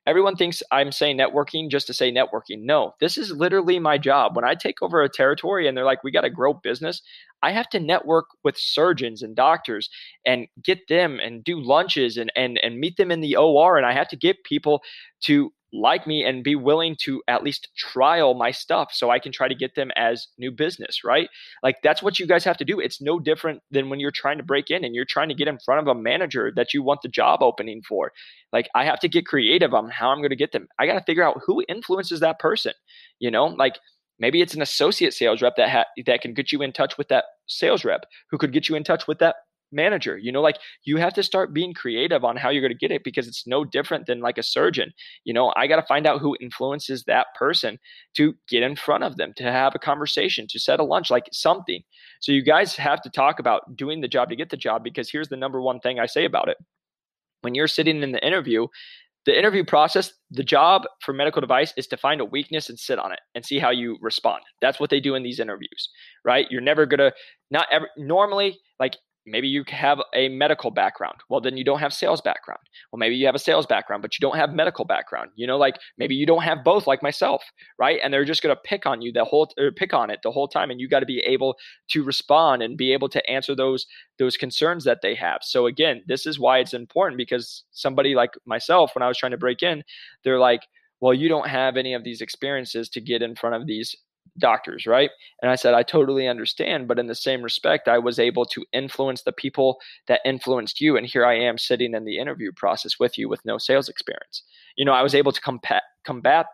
Everyone 0.07 0.35
thinks 0.35 0.63
I'm 0.73 0.93
saying 0.93 1.19
networking 1.19 1.71
just 1.71 1.87
to 1.87 1.95
say 1.95 2.11
networking. 2.11 2.63
No, 2.63 2.95
this 3.01 3.17
is 3.17 3.31
literally 3.33 3.79
my 3.79 3.99
job. 3.99 4.35
When 4.35 4.45
I 4.45 4.55
take 4.55 4.83
over 4.83 5.03
a 5.03 5.09
territory 5.09 5.69
and 5.69 5.77
they're 5.77 5.85
like, 5.85 6.03
we 6.03 6.11
got 6.11 6.23
to 6.23 6.31
grow 6.31 6.55
business, 6.55 7.03
I 7.43 7.53
have 7.53 7.69
to 7.71 7.81
network 7.81 8.27
with 8.43 8.57
surgeons 8.59 9.23
and 9.23 9.37
doctors 9.37 9.89
and 10.27 10.47
get 10.65 10.89
them 10.89 11.21
and 11.23 11.45
do 11.45 11.61
lunches 11.61 12.17
and, 12.17 12.33
and, 12.35 12.59
and 12.63 12.81
meet 12.81 12.97
them 12.97 13.11
in 13.11 13.21
the 13.21 13.37
OR. 13.37 13.77
And 13.77 13.87
I 13.87 13.93
have 13.93 14.09
to 14.09 14.17
get 14.17 14.43
people 14.45 14.83
to 15.23 15.53
like 15.73 16.07
me 16.07 16.25
and 16.25 16.43
be 16.43 16.57
willing 16.57 16.97
to 17.01 17.23
at 17.29 17.43
least 17.43 17.69
trial 17.77 18.35
my 18.35 18.51
stuff 18.51 18.91
so 18.93 19.11
I 19.11 19.19
can 19.19 19.33
try 19.33 19.49
to 19.49 19.55
get 19.55 19.75
them 19.75 19.91
as 19.97 20.29
new 20.39 20.51
business, 20.51 21.05
right? 21.05 21.29
Like 21.63 21.77
that's 21.83 22.03
what 22.03 22.19
you 22.19 22.27
guys 22.27 22.45
have 22.45 22.57
to 22.59 22.65
do. 22.65 22.81
It's 22.81 23.01
no 23.01 23.19
different 23.21 23.61
than 23.71 23.89
when 23.89 24.01
you're 24.01 24.11
trying 24.11 24.39
to 24.39 24.45
break 24.45 24.71
in 24.71 24.85
and 24.85 24.95
you're 24.95 25.05
trying 25.05 25.29
to 25.29 25.35
get 25.35 25.49
in 25.49 25.59
front 25.59 25.81
of 25.81 25.87
a 25.87 26.01
manager 26.01 26.53
that 26.57 26.75
you 26.75 26.83
want 26.83 27.03
the 27.03 27.09
job 27.09 27.43
opening 27.43 27.83
for. 27.89 28.13
Like 28.53 28.69
I 28.75 28.85
have 28.85 29.01
to 29.01 29.09
get 29.09 29.27
creative 29.27 29.75
on 29.75 29.91
how 29.91 30.11
I'm 30.11 30.19
going 30.19 30.31
to 30.31 30.37
get 30.37 30.53
them. 30.53 30.69
I 30.79 30.87
got 30.87 30.95
to 30.95 31.05
figure 31.05 31.23
out 31.23 31.41
who 31.45 31.65
influences 31.69 32.21
that 32.21 32.39
person, 32.39 32.73
you 33.19 33.31
know? 33.31 33.47
Like 33.47 33.79
maybe 34.19 34.43
it's 34.43 34.55
an 34.55 34.63
associate 34.63 35.15
sales 35.15 35.43
rep 35.43 35.57
that 35.57 35.71
ha- 35.71 36.03
that 36.07 36.21
can 36.21 36.35
get 36.35 36.53
you 36.53 36.63
in 36.63 36.73
touch 36.73 36.99
with 36.99 37.09
that 37.09 37.25
sales 37.47 37.85
rep 37.85 38.05
who 38.31 38.39
could 38.39 38.53
get 38.53 38.69
you 38.69 38.75
in 38.75 38.85
touch 38.85 39.07
with 39.07 39.19
that 39.21 39.37
manager 39.73 40.17
you 40.19 40.33
know 40.33 40.41
like 40.41 40.59
you 40.85 40.97
have 40.97 41.15
to 41.15 41.23
start 41.23 41.53
being 41.53 41.73
creative 41.73 42.25
on 42.25 42.37
how 42.37 42.49
you're 42.49 42.63
going 42.63 42.73
to 42.73 42.79
get 42.79 42.91
it 42.91 43.05
because 43.05 43.29
it's 43.29 43.47
no 43.47 43.65
different 43.65 44.07
than 44.07 44.21
like 44.21 44.39
a 44.39 44.43
surgeon 44.43 44.93
you 45.25 45.33
know 45.33 45.53
i 45.57 45.67
got 45.67 45.77
to 45.77 45.87
find 45.87 46.07
out 46.07 46.21
who 46.21 46.37
influences 46.41 47.05
that 47.05 47.27
person 47.39 47.79
to 48.15 48.35
get 48.49 48.63
in 48.63 48.77
front 48.77 49.05
of 49.05 49.17
them 49.17 49.33
to 49.37 49.45
have 49.45 49.75
a 49.75 49.79
conversation 49.79 50.47
to 50.49 50.59
set 50.59 50.81
a 50.81 50.85
lunch 50.85 51.11
like 51.11 51.29
something 51.33 51.83
so 52.21 52.33
you 52.33 52.43
guys 52.43 52.77
have 52.77 53.01
to 53.01 53.11
talk 53.11 53.39
about 53.39 53.77
doing 53.77 54.01
the 54.01 54.09
job 54.09 54.29
to 54.29 54.37
get 54.37 54.51
the 54.51 54.57
job 54.57 54.83
because 54.83 55.11
here's 55.11 55.29
the 55.29 55.37
number 55.37 55.61
one 55.61 55.81
thing 55.81 55.99
i 55.99 56.07
say 56.07 56.25
about 56.25 56.49
it 56.49 56.57
when 57.43 57.55
you're 57.55 57.69
sitting 57.69 58.03
in 58.03 58.13
the 58.13 58.27
interview 58.27 58.67
the 59.27 59.39
interview 59.39 59.65
process, 59.65 60.13
the 60.31 60.43
job 60.43 60.85
for 61.03 61.13
medical 61.13 61.41
device 61.41 61.75
is 61.77 61.87
to 61.89 61.97
find 61.97 62.21
a 62.21 62.25
weakness 62.25 62.71
and 62.71 62.79
sit 62.79 62.99
on 62.99 63.13
it 63.13 63.21
and 63.35 63.45
see 63.45 63.59
how 63.59 63.71
you 63.71 63.99
respond. 64.01 64.43
That's 64.63 64.81
what 64.81 64.91
they 64.91 65.01
do 65.01 65.15
in 65.15 65.23
these 65.23 65.41
interviews, 65.41 65.91
right? 66.25 66.47
You're 66.51 66.63
never 66.63 66.87
gonna 66.87 67.13
not 67.51 67.67
ever 67.71 67.89
normally 67.99 68.59
like 68.79 68.97
maybe 69.31 69.49
you 69.49 69.65
have 69.69 70.01
a 70.15 70.29
medical 70.29 70.71
background. 70.71 71.17
Well 71.29 71.41
then 71.41 71.57
you 71.57 71.65
don't 71.65 71.79
have 71.79 71.93
sales 71.93 72.21
background. 72.21 72.61
Well 72.93 72.99
maybe 72.99 73.17
you 73.17 73.27
have 73.27 73.35
a 73.35 73.39
sales 73.39 73.67
background 73.67 74.03
but 74.03 74.17
you 74.17 74.21
don't 74.21 74.37
have 74.37 74.53
medical 74.53 74.85
background. 74.85 75.31
You 75.37 75.47
know 75.47 75.59
like 75.59 75.77
maybe 75.99 76.15
you 76.15 76.27
don't 76.27 76.43
have 76.43 76.65
both 76.65 76.87
like 76.87 77.03
myself 77.03 77.43
right? 77.79 78.01
And 78.03 78.13
they're 78.13 78.25
just 78.25 78.43
going 78.43 78.55
to 78.55 78.61
pick 78.65 78.87
on 78.87 79.03
you 79.03 79.13
the 79.13 79.25
whole 79.25 79.53
or 79.59 79.67
er, 79.67 79.73
pick 79.73 79.95
on 79.95 80.11
it 80.11 80.21
the 80.23 80.31
whole 80.31 80.49
time 80.49 80.71
and 80.71 80.81
you 80.81 80.89
got 80.89 81.01
to 81.01 81.07
be 81.07 81.21
able 81.21 81.57
to 81.91 82.03
respond 82.03 82.63
and 82.63 82.77
be 82.77 82.93
able 82.93 83.09
to 83.09 83.31
answer 83.31 83.55
those 83.55 83.87
those 84.19 84.37
concerns 84.37 84.85
that 84.85 85.01
they 85.03 85.15
have. 85.15 85.41
So 85.43 85.67
again 85.67 86.03
this 86.07 86.27
is 86.27 86.39
why 86.39 86.59
it's 86.59 86.75
important 86.75 87.19
because 87.19 87.65
somebody 87.73 88.15
like 88.15 88.33
myself 88.47 88.95
when 88.95 89.03
i 89.03 89.09
was 89.09 89.19
trying 89.19 89.33
to 89.33 89.39
break 89.39 89.63
in 89.63 89.83
they're 90.25 90.39
like 90.39 90.63
well 91.01 91.15
you 91.15 91.29
don't 91.29 91.49
have 91.49 91.77
any 91.77 91.95
of 91.95 92.05
these 92.05 92.21
experiences 92.21 92.89
to 92.89 93.01
get 93.01 93.23
in 93.23 93.35
front 93.35 93.57
of 93.57 93.67
these 93.67 93.95
doctors, 94.39 94.87
right? 94.87 95.11
And 95.43 95.51
I 95.51 95.55
said, 95.55 95.75
I 95.75 95.83
totally 95.83 96.27
understand. 96.27 96.89
But 96.89 96.99
in 96.99 97.07
the 97.07 97.15
same 97.15 97.43
respect, 97.43 97.89
I 97.89 97.99
was 97.99 98.19
able 98.19 98.45
to 98.47 98.65
influence 98.73 99.23
the 99.23 99.33
people 99.33 99.79
that 100.09 100.21
influenced 100.25 100.81
you. 100.81 100.97
And 100.97 101.07
here 101.07 101.25
I 101.25 101.35
am 101.35 101.59
sitting 101.59 101.95
in 101.95 102.05
the 102.05 102.19
interview 102.19 102.53
process 102.57 102.99
with 102.99 103.19
you 103.19 103.29
with 103.29 103.45
no 103.45 103.59
sales 103.59 103.89
experience. 103.89 104.43
You 104.77 104.85
know, 104.85 104.93
I 104.93 105.03
was 105.03 105.15
able 105.15 105.33
to 105.33 105.41
combat, 105.41 105.83
combat 106.05 106.47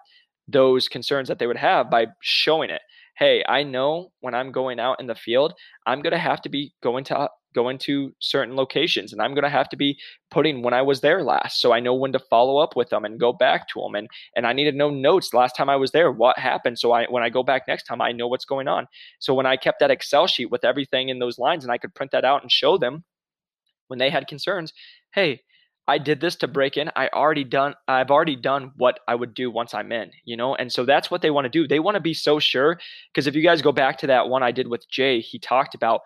those 0.49 0.89
concerns 0.89 1.29
that 1.29 1.39
they 1.39 1.47
would 1.47 1.57
have 1.57 1.91
by 1.91 2.07
showing 2.21 2.71
it. 2.71 2.83
Hey, 3.19 3.43
I 3.49 3.63
know 3.63 4.13
when 4.21 4.35
I'm 4.35 4.53
going 4.53 4.79
out 4.79 5.01
in 5.01 5.07
the 5.07 5.15
field, 5.15 5.55
I'm 5.87 6.03
going 6.03 6.13
to 6.13 6.19
have 6.19 6.43
to 6.43 6.49
be 6.49 6.75
going 6.83 7.05
to 7.05 7.19
uh, 7.19 7.29
go 7.55 7.71
into 7.71 8.13
certain 8.21 8.55
locations 8.55 9.13
and 9.13 9.23
I'm 9.23 9.33
going 9.33 9.45
to 9.45 9.49
have 9.49 9.71
to 9.71 9.77
be 9.77 9.99
putting 10.31 10.63
when 10.63 10.75
I 10.75 10.83
was 10.83 11.01
there 11.01 11.23
last. 11.23 11.63
So 11.63 11.73
I 11.73 11.81
know 11.81 11.95
when 11.95 12.13
to 12.13 12.19
follow 12.19 12.59
up 12.59 12.77
with 12.77 12.91
them 12.91 13.07
and 13.07 13.19
go 13.19 13.33
back 13.33 13.69
to 13.69 13.81
them. 13.81 13.95
And, 13.95 14.09
and 14.37 14.47
I 14.47 14.53
need 14.53 14.71
to 14.71 14.77
know 14.77 14.91
notes 14.91 15.33
last 15.33 15.57
time 15.57 15.71
I 15.71 15.77
was 15.77 15.93
there, 15.93 16.13
what 16.13 16.39
happened. 16.39 16.79
So 16.79 16.93
I, 16.93 17.07
when 17.07 17.23
I 17.23 17.31
go 17.31 17.43
back 17.43 17.63
next 17.67 17.85
time, 17.85 18.03
I 18.03 18.13
know 18.13 18.29
what's 18.29 18.45
going 18.45 18.69
on. 18.69 18.87
So 19.19 19.33
when 19.33 19.47
I 19.47 19.57
kept 19.57 19.81
that 19.81 19.91
Excel 19.91 20.27
sheet 20.27 20.51
with 20.51 20.65
everything 20.65 21.09
in 21.09 21.19
those 21.19 21.39
lines 21.39 21.65
and 21.65 21.73
I 21.73 21.79
could 21.79 21.95
print 21.95 22.13
that 22.13 22.27
out 22.27 22.43
and 22.43 22.53
show 22.53 22.77
them, 22.77 23.03
when 23.89 23.99
they 23.99 24.11
had 24.11 24.27
concerns, 24.27 24.73
hey, 25.15 25.41
I 25.89 25.99
did 25.99 26.21
this 26.21 26.37
to 26.37 26.49
break 26.49 26.77
in. 26.77 26.91
I 26.97 27.09
already 27.09 27.45
done 27.45 27.75
I've 27.87 28.11
already 28.11 28.37
done 28.37 28.73
what 28.77 29.01
I 29.07 29.15
would 29.15 29.35
do 29.35 29.51
once 29.51 29.75
I'm 29.75 29.93
in, 29.93 30.11
you 30.25 30.37
know? 30.37 30.55
And 30.55 30.73
so 30.73 30.85
that's 30.85 31.11
what 31.11 31.23
they 31.23 31.31
want 31.31 31.45
to 31.45 31.51
do. 31.51 31.69
They 31.69 31.81
want 31.81 31.95
to 31.95 32.01
be 32.01 32.15
so 32.15 32.39
sure 32.39 32.79
because 33.13 33.27
if 33.27 33.35
you 33.35 33.43
guys 33.43 33.63
go 33.63 33.73
back 33.73 33.99
to 33.99 34.07
that 34.09 34.29
one 34.29 34.43
I 34.43 34.53
did 34.53 34.69
with 34.69 34.89
Jay, 34.89 35.21
he 35.21 35.39
talked 35.39 35.75
about 35.75 36.01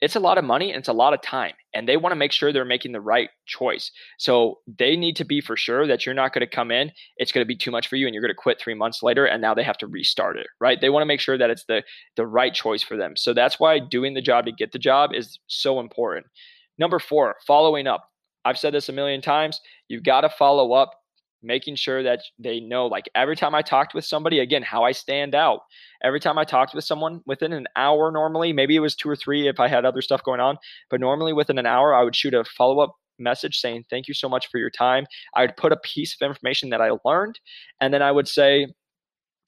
it's 0.00 0.16
a 0.16 0.20
lot 0.20 0.36
of 0.36 0.44
money 0.44 0.70
and 0.70 0.78
it's 0.78 0.88
a 0.88 0.92
lot 0.92 1.14
of 1.14 1.22
time 1.22 1.52
and 1.72 1.88
they 1.88 1.96
want 1.96 2.10
to 2.12 2.16
make 2.16 2.32
sure 2.32 2.52
they're 2.52 2.64
making 2.64 2.92
the 2.92 3.00
right 3.00 3.30
choice 3.46 3.90
so 4.18 4.58
they 4.66 4.96
need 4.96 5.16
to 5.16 5.24
be 5.24 5.40
for 5.40 5.56
sure 5.56 5.86
that 5.86 6.04
you're 6.04 6.14
not 6.14 6.32
going 6.32 6.46
to 6.46 6.46
come 6.46 6.70
in 6.70 6.90
it's 7.16 7.32
going 7.32 7.44
to 7.44 7.48
be 7.48 7.56
too 7.56 7.70
much 7.70 7.88
for 7.88 7.96
you 7.96 8.06
and 8.06 8.12
you're 8.12 8.20
going 8.20 8.28
to 8.28 8.34
quit 8.34 8.60
three 8.60 8.74
months 8.74 9.02
later 9.02 9.24
and 9.24 9.40
now 9.40 9.54
they 9.54 9.62
have 9.62 9.78
to 9.78 9.86
restart 9.86 10.36
it 10.36 10.46
right 10.60 10.80
they 10.80 10.90
want 10.90 11.02
to 11.02 11.06
make 11.06 11.20
sure 11.20 11.38
that 11.38 11.48
it's 11.48 11.64
the 11.66 11.82
the 12.16 12.26
right 12.26 12.52
choice 12.54 12.82
for 12.82 12.96
them 12.96 13.16
so 13.16 13.32
that's 13.32 13.60
why 13.60 13.78
doing 13.78 14.14
the 14.14 14.20
job 14.20 14.44
to 14.44 14.52
get 14.52 14.72
the 14.72 14.78
job 14.78 15.10
is 15.14 15.38
so 15.46 15.80
important 15.80 16.26
number 16.78 16.98
four 16.98 17.36
following 17.46 17.86
up 17.86 18.10
I've 18.44 18.58
said 18.58 18.74
this 18.74 18.88
a 18.88 18.92
million 18.92 19.20
times. 19.20 19.60
You've 19.88 20.02
got 20.02 20.22
to 20.22 20.28
follow 20.28 20.72
up, 20.72 20.90
making 21.42 21.76
sure 21.76 22.02
that 22.02 22.20
they 22.38 22.60
know, 22.60 22.86
like 22.86 23.04
every 23.14 23.36
time 23.36 23.54
I 23.54 23.62
talked 23.62 23.94
with 23.94 24.04
somebody, 24.04 24.38
again, 24.38 24.62
how 24.62 24.84
I 24.84 24.92
stand 24.92 25.34
out. 25.34 25.60
Every 26.02 26.20
time 26.20 26.38
I 26.38 26.44
talked 26.44 26.74
with 26.74 26.84
someone 26.84 27.20
within 27.26 27.52
an 27.52 27.66
hour, 27.76 28.10
normally, 28.10 28.52
maybe 28.52 28.76
it 28.76 28.80
was 28.80 28.94
two 28.94 29.08
or 29.08 29.16
three 29.16 29.48
if 29.48 29.60
I 29.60 29.68
had 29.68 29.84
other 29.84 30.02
stuff 30.02 30.22
going 30.22 30.40
on, 30.40 30.56
but 30.90 31.00
normally 31.00 31.32
within 31.32 31.58
an 31.58 31.66
hour, 31.66 31.94
I 31.94 32.02
would 32.02 32.16
shoot 32.16 32.34
a 32.34 32.44
follow 32.44 32.80
up 32.80 32.94
message 33.18 33.58
saying, 33.58 33.84
Thank 33.90 34.08
you 34.08 34.14
so 34.14 34.28
much 34.28 34.48
for 34.50 34.58
your 34.58 34.70
time. 34.70 35.06
I 35.34 35.42
would 35.42 35.56
put 35.56 35.72
a 35.72 35.76
piece 35.76 36.16
of 36.20 36.26
information 36.26 36.70
that 36.70 36.80
I 36.80 36.90
learned, 37.04 37.38
and 37.80 37.92
then 37.92 38.02
I 38.02 38.12
would 38.12 38.28
say, 38.28 38.66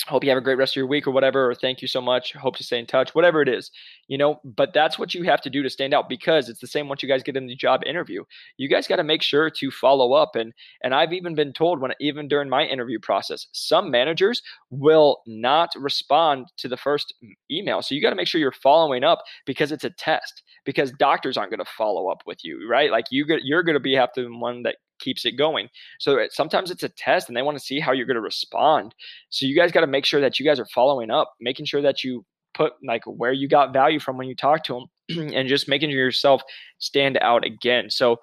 hope 0.07 0.25
you 0.25 0.31
have 0.31 0.39
a 0.39 0.43
great 0.43 0.59
rest 0.59 0.73
of 0.73 0.77
your 0.77 0.87
week 0.87 1.07
or 1.07 1.11
whatever 1.11 1.51
or 1.51 1.55
thank 1.55 1.83
you 1.83 1.89
so 1.89 2.01
much. 2.01 2.33
Hope 2.33 2.57
to 2.57 2.65
stay 2.65 2.79
in 2.79 2.87
touch 2.87 3.15
whatever 3.15 3.43
it 3.43 3.49
is 3.49 3.71
you 4.09 4.19
know 4.19 4.41
but 4.45 4.73
that's 4.73 4.99
what 4.99 5.15
you 5.15 5.23
have 5.25 5.41
to 5.41 5.51
do 5.51 5.63
to 5.63 5.71
stand 5.71 5.95
out 5.95 6.09
because 6.09 6.49
it's 6.49 6.61
the 6.61 6.67
same 6.67 6.89
once 6.89 7.03
you 7.03 7.09
guys 7.09 7.23
get 7.23 7.37
in 7.37 7.47
the 7.47 7.57
job 7.57 7.83
interview. 7.87 8.25
You 8.57 8.69
guys 8.69 8.87
got 8.87 8.97
to 8.97 9.05
make 9.05 9.23
sure 9.23 9.51
to 9.51 9.71
follow 9.71 10.13
up 10.13 10.37
and 10.37 10.53
and 10.83 10.95
i've 10.95 11.13
even 11.13 11.35
been 11.35 11.53
told 11.53 11.81
when 11.81 11.93
even 12.01 12.29
during 12.29 12.49
my 12.49 12.65
interview 12.65 12.99
process 12.99 13.47
some 13.53 13.91
managers 13.91 14.43
will 14.71 15.23
not 15.27 15.71
respond 15.77 16.47
to 16.59 16.69
the 16.69 16.77
first 16.77 17.15
email. 17.51 17.83
So 17.83 17.95
you 17.95 18.03
got 18.03 18.11
to 18.11 18.17
make 18.17 18.29
sure 18.29 18.41
you're 18.41 18.53
following 18.53 19.05
up 19.05 19.23
because 19.45 19.73
it's 19.73 19.85
a 19.85 19.91
test 19.91 20.43
because 20.65 20.93
doctors 20.93 21.37
aren't 21.37 21.51
going 21.51 21.65
to 21.65 21.71
follow 21.77 22.09
up 22.09 22.23
with 22.27 22.45
you 22.45 22.67
right? 22.69 22.91
Like 22.91 23.07
you 23.11 23.25
you're 23.43 23.63
going 23.63 23.75
to 23.75 23.81
be 23.81 23.95
have 23.95 24.13
to 24.15 24.29
one 24.29 24.63
that 24.65 24.77
keeps 24.99 25.25
it 25.25 25.33
going. 25.33 25.69
So 25.99 26.27
sometimes 26.31 26.71
it's 26.71 26.83
a 26.83 26.89
test 26.89 27.29
and 27.29 27.37
they 27.37 27.43
want 27.43 27.59
to 27.59 27.65
see 27.65 27.81
how 27.81 27.93
you're 27.93 28.07
going 28.07 28.17
to 28.17 28.21
respond. 28.21 28.95
So 29.31 29.47
you 29.47 29.57
guys 29.57 29.73
got 29.73 29.81
to 29.83 29.87
make 29.87 30.05
sure 30.05 30.21
that 30.21 30.39
you 30.39 30.47
guys 30.47 30.61
are 30.61 30.67
following 30.67 31.11
up, 31.11 31.33
making 31.41 31.67
sure 31.67 31.83
that 31.83 32.05
you 32.05 32.25
put 32.55 32.73
like 32.87 33.05
where 33.05 33.33
you 33.33 33.49
got 33.49 33.73
value 33.73 34.01
from 34.01 34.17
when 34.17 34.29
you 34.29 34.35
talk 34.35 34.65
to 34.65 34.87
them 35.09 35.33
and 35.35 35.49
just 35.49 35.69
making 35.69 35.91
yourself 35.91 36.43
stand 36.79 37.19
out 37.21 37.45
again. 37.45 37.91
So 37.91 38.19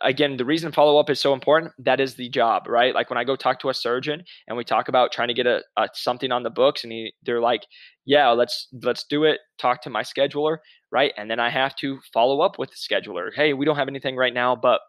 again, 0.00 0.36
the 0.36 0.44
reason 0.44 0.72
follow 0.72 0.98
up 0.98 1.10
is 1.10 1.20
so 1.20 1.32
important. 1.32 1.72
That 1.78 2.00
is 2.00 2.14
the 2.14 2.28
job, 2.28 2.66
right? 2.68 2.94
Like 2.94 3.10
when 3.10 3.18
I 3.18 3.24
go 3.24 3.36
talk 3.36 3.60
to 3.60 3.68
a 3.68 3.74
surgeon 3.74 4.24
and 4.48 4.56
we 4.56 4.64
talk 4.64 4.88
about 4.88 5.12
trying 5.12 5.28
to 5.28 5.34
get 5.34 5.46
a, 5.46 5.62
a 5.76 5.88
something 5.94 6.32
on 6.32 6.42
the 6.42 6.50
books, 6.50 6.84
and 6.84 6.92
he, 6.92 7.12
they're 7.22 7.40
like, 7.40 7.66
"Yeah, 8.04 8.30
let's 8.30 8.68
let's 8.82 9.04
do 9.04 9.24
it." 9.24 9.40
Talk 9.58 9.82
to 9.82 9.90
my 9.90 10.02
scheduler, 10.02 10.58
right? 10.90 11.12
And 11.16 11.30
then 11.30 11.40
I 11.40 11.50
have 11.50 11.76
to 11.76 11.98
follow 12.12 12.40
up 12.40 12.58
with 12.58 12.70
the 12.70 12.76
scheduler. 12.76 13.30
Hey, 13.34 13.52
we 13.52 13.64
don't 13.64 13.76
have 13.76 13.88
anything 13.88 14.16
right 14.16 14.34
now, 14.34 14.56
but 14.56 14.80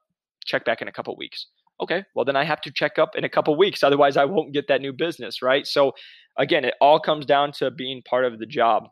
check 0.43 0.65
back 0.65 0.82
in 0.82 0.88
a 0.88 0.91
couple 0.91 1.15
weeks. 1.17 1.47
Okay, 1.82 2.03
well 2.15 2.25
then 2.25 2.36
I 2.36 2.43
have 2.43 2.62
to 2.62 2.71
check 2.71 2.99
up 2.99 3.15
in 3.15 3.23
a 3.23 3.29
couple 3.29 3.56
weeks, 3.58 3.84
otherwise 3.84 4.15
I 4.17 4.25
won't 4.25 4.53
get 4.53 4.67
that 4.67 4.82
new 4.82 4.93
business, 4.93 5.41
right? 5.41 5.65
So 5.65 5.93
again, 6.38 6.65
it 6.65 6.75
all 6.79 6.99
comes 6.99 7.25
down 7.25 7.51
to 7.53 7.71
being 7.71 8.01
part 8.03 8.25
of 8.25 8.39
the 8.39 8.45
job. 8.45 8.88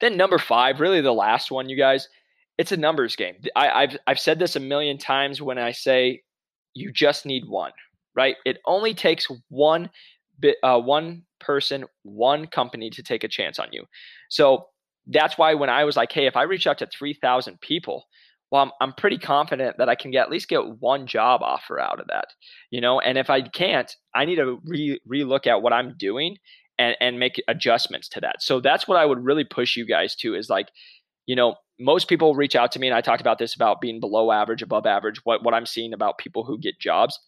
Then 0.00 0.16
number 0.16 0.38
five, 0.38 0.80
really 0.80 1.00
the 1.00 1.12
last 1.12 1.50
one, 1.50 1.68
you 1.68 1.76
guys, 1.76 2.08
it's 2.58 2.72
a 2.72 2.76
numbers 2.76 3.16
game. 3.16 3.36
I, 3.56 3.82
have 3.82 3.96
I've 4.06 4.18
said 4.18 4.38
this 4.38 4.56
a 4.56 4.60
million 4.60 4.98
times 4.98 5.40
when 5.40 5.58
I 5.58 5.72
say 5.72 6.22
you 6.74 6.92
just 6.92 7.24
need 7.24 7.44
one, 7.46 7.72
right? 8.14 8.36
It 8.44 8.58
only 8.66 8.92
takes 8.92 9.28
one 9.48 9.90
bit, 10.38 10.56
uh, 10.62 10.78
one 10.78 11.22
person, 11.38 11.84
one 12.02 12.46
company 12.46 12.90
to 12.90 13.02
take 13.02 13.24
a 13.24 13.28
chance 13.28 13.58
on 13.58 13.68
you. 13.72 13.84
So 14.28 14.66
that's 15.06 15.38
why 15.38 15.54
when 15.54 15.70
I 15.70 15.84
was 15.84 15.96
like, 15.96 16.12
hey, 16.12 16.26
if 16.26 16.36
I 16.36 16.42
reach 16.42 16.66
out 16.66 16.78
to 16.78 16.86
three 16.86 17.14
thousand 17.14 17.60
people, 17.60 18.04
well, 18.50 18.62
I'm, 18.62 18.72
I'm 18.80 18.92
pretty 18.92 19.18
confident 19.18 19.78
that 19.78 19.88
I 19.88 19.94
can 19.94 20.10
get 20.10 20.24
at 20.24 20.30
least 20.30 20.48
get 20.48 20.80
one 20.80 21.06
job 21.06 21.40
offer 21.42 21.78
out 21.78 22.00
of 22.00 22.08
that, 22.08 22.26
you 22.70 22.80
know. 22.80 23.00
And 23.00 23.16
if 23.16 23.30
I 23.30 23.42
can't, 23.42 23.94
I 24.14 24.24
need 24.24 24.36
to 24.36 24.60
re 24.64 24.98
relook 25.10 25.46
at 25.46 25.62
what 25.62 25.72
I'm 25.72 25.94
doing 25.96 26.36
and 26.78 26.96
and 27.00 27.18
make 27.18 27.42
adjustments 27.48 28.08
to 28.10 28.20
that. 28.20 28.42
So 28.42 28.60
that's 28.60 28.88
what 28.88 28.98
I 28.98 29.06
would 29.06 29.24
really 29.24 29.44
push 29.44 29.76
you 29.76 29.86
guys 29.86 30.16
to 30.16 30.34
is 30.34 30.50
like, 30.50 30.68
you 31.26 31.36
know, 31.36 31.54
most 31.78 32.08
people 32.08 32.34
reach 32.34 32.56
out 32.56 32.72
to 32.72 32.78
me, 32.78 32.88
and 32.88 32.96
I 32.96 33.00
talked 33.00 33.20
about 33.20 33.38
this 33.38 33.54
about 33.54 33.80
being 33.80 34.00
below 34.00 34.32
average, 34.32 34.62
above 34.62 34.86
average. 34.86 35.20
What 35.24 35.44
what 35.44 35.54
I'm 35.54 35.66
seeing 35.66 35.92
about 35.92 36.18
people 36.18 36.44
who 36.44 36.58
get 36.58 36.80
jobs 36.80 37.18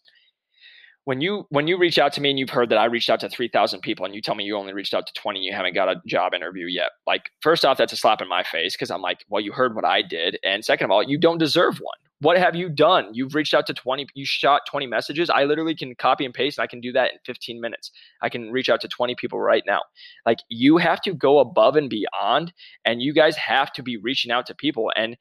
when 1.05 1.21
you 1.21 1.45
when 1.49 1.67
you 1.67 1.77
reach 1.77 1.97
out 1.99 2.13
to 2.13 2.21
me 2.21 2.29
and 2.29 2.39
you've 2.39 2.49
heard 2.49 2.69
that 2.69 2.77
I 2.77 2.85
reached 2.85 3.09
out 3.09 3.19
to 3.21 3.29
3000 3.29 3.81
people 3.81 4.05
and 4.05 4.15
you 4.15 4.21
tell 4.21 4.35
me 4.35 4.43
you 4.43 4.55
only 4.55 4.73
reached 4.73 4.93
out 4.93 5.05
to 5.05 5.13
20 5.13 5.39
you 5.39 5.53
haven't 5.53 5.73
got 5.73 5.89
a 5.89 6.01
job 6.07 6.33
interview 6.33 6.65
yet 6.65 6.91
like 7.05 7.23
first 7.41 7.65
off 7.65 7.77
that's 7.77 7.93
a 7.93 7.97
slap 7.97 8.21
in 8.21 8.29
my 8.29 8.43
face 8.43 8.75
because 8.75 8.89
I'm 8.89 9.01
like 9.01 9.25
well 9.27 9.41
you 9.41 9.51
heard 9.51 9.75
what 9.75 9.85
I 9.85 10.01
did. 10.01 10.39
And 10.43 10.63
second 10.63 10.85
of 10.85 10.91
all 10.91 11.03
you 11.03 11.17
don't 11.17 11.37
deserve 11.37 11.79
one. 11.79 11.97
What 12.19 12.37
have 12.37 12.55
you 12.55 12.69
done? 12.69 13.09
You've 13.13 13.35
reached 13.35 13.53
out 13.53 13.67
to 13.67 13.73
20 13.73 14.07
you 14.13 14.25
shot 14.25 14.61
20 14.69 14.87
messages. 14.87 15.29
I 15.29 15.43
literally 15.43 15.75
can 15.75 15.93
copy 15.95 16.25
and 16.25 16.33
paste 16.33 16.57
and 16.57 16.63
I 16.63 16.67
can 16.67 16.79
do 16.79 16.93
that 16.93 17.11
in 17.11 17.19
15 17.25 17.59
minutes. 17.59 17.91
I 18.21 18.29
can 18.29 18.51
reach 18.51 18.69
out 18.69 18.79
to 18.81 18.87
20 18.87 19.15
people 19.15 19.41
right 19.41 19.63
now. 19.67 19.81
Like 20.25 20.39
you 20.49 20.77
have 20.77 21.01
to 21.01 21.13
go 21.13 21.39
above 21.39 21.75
and 21.75 21.89
beyond 21.89 22.53
and 22.85 23.01
you 23.01 23.13
guys 23.13 23.35
have 23.35 23.73
to 23.73 23.83
be 23.83 23.97
reaching 23.97 24.31
out 24.31 24.45
to 24.47 24.55
people 24.55 24.91
and 24.95 25.17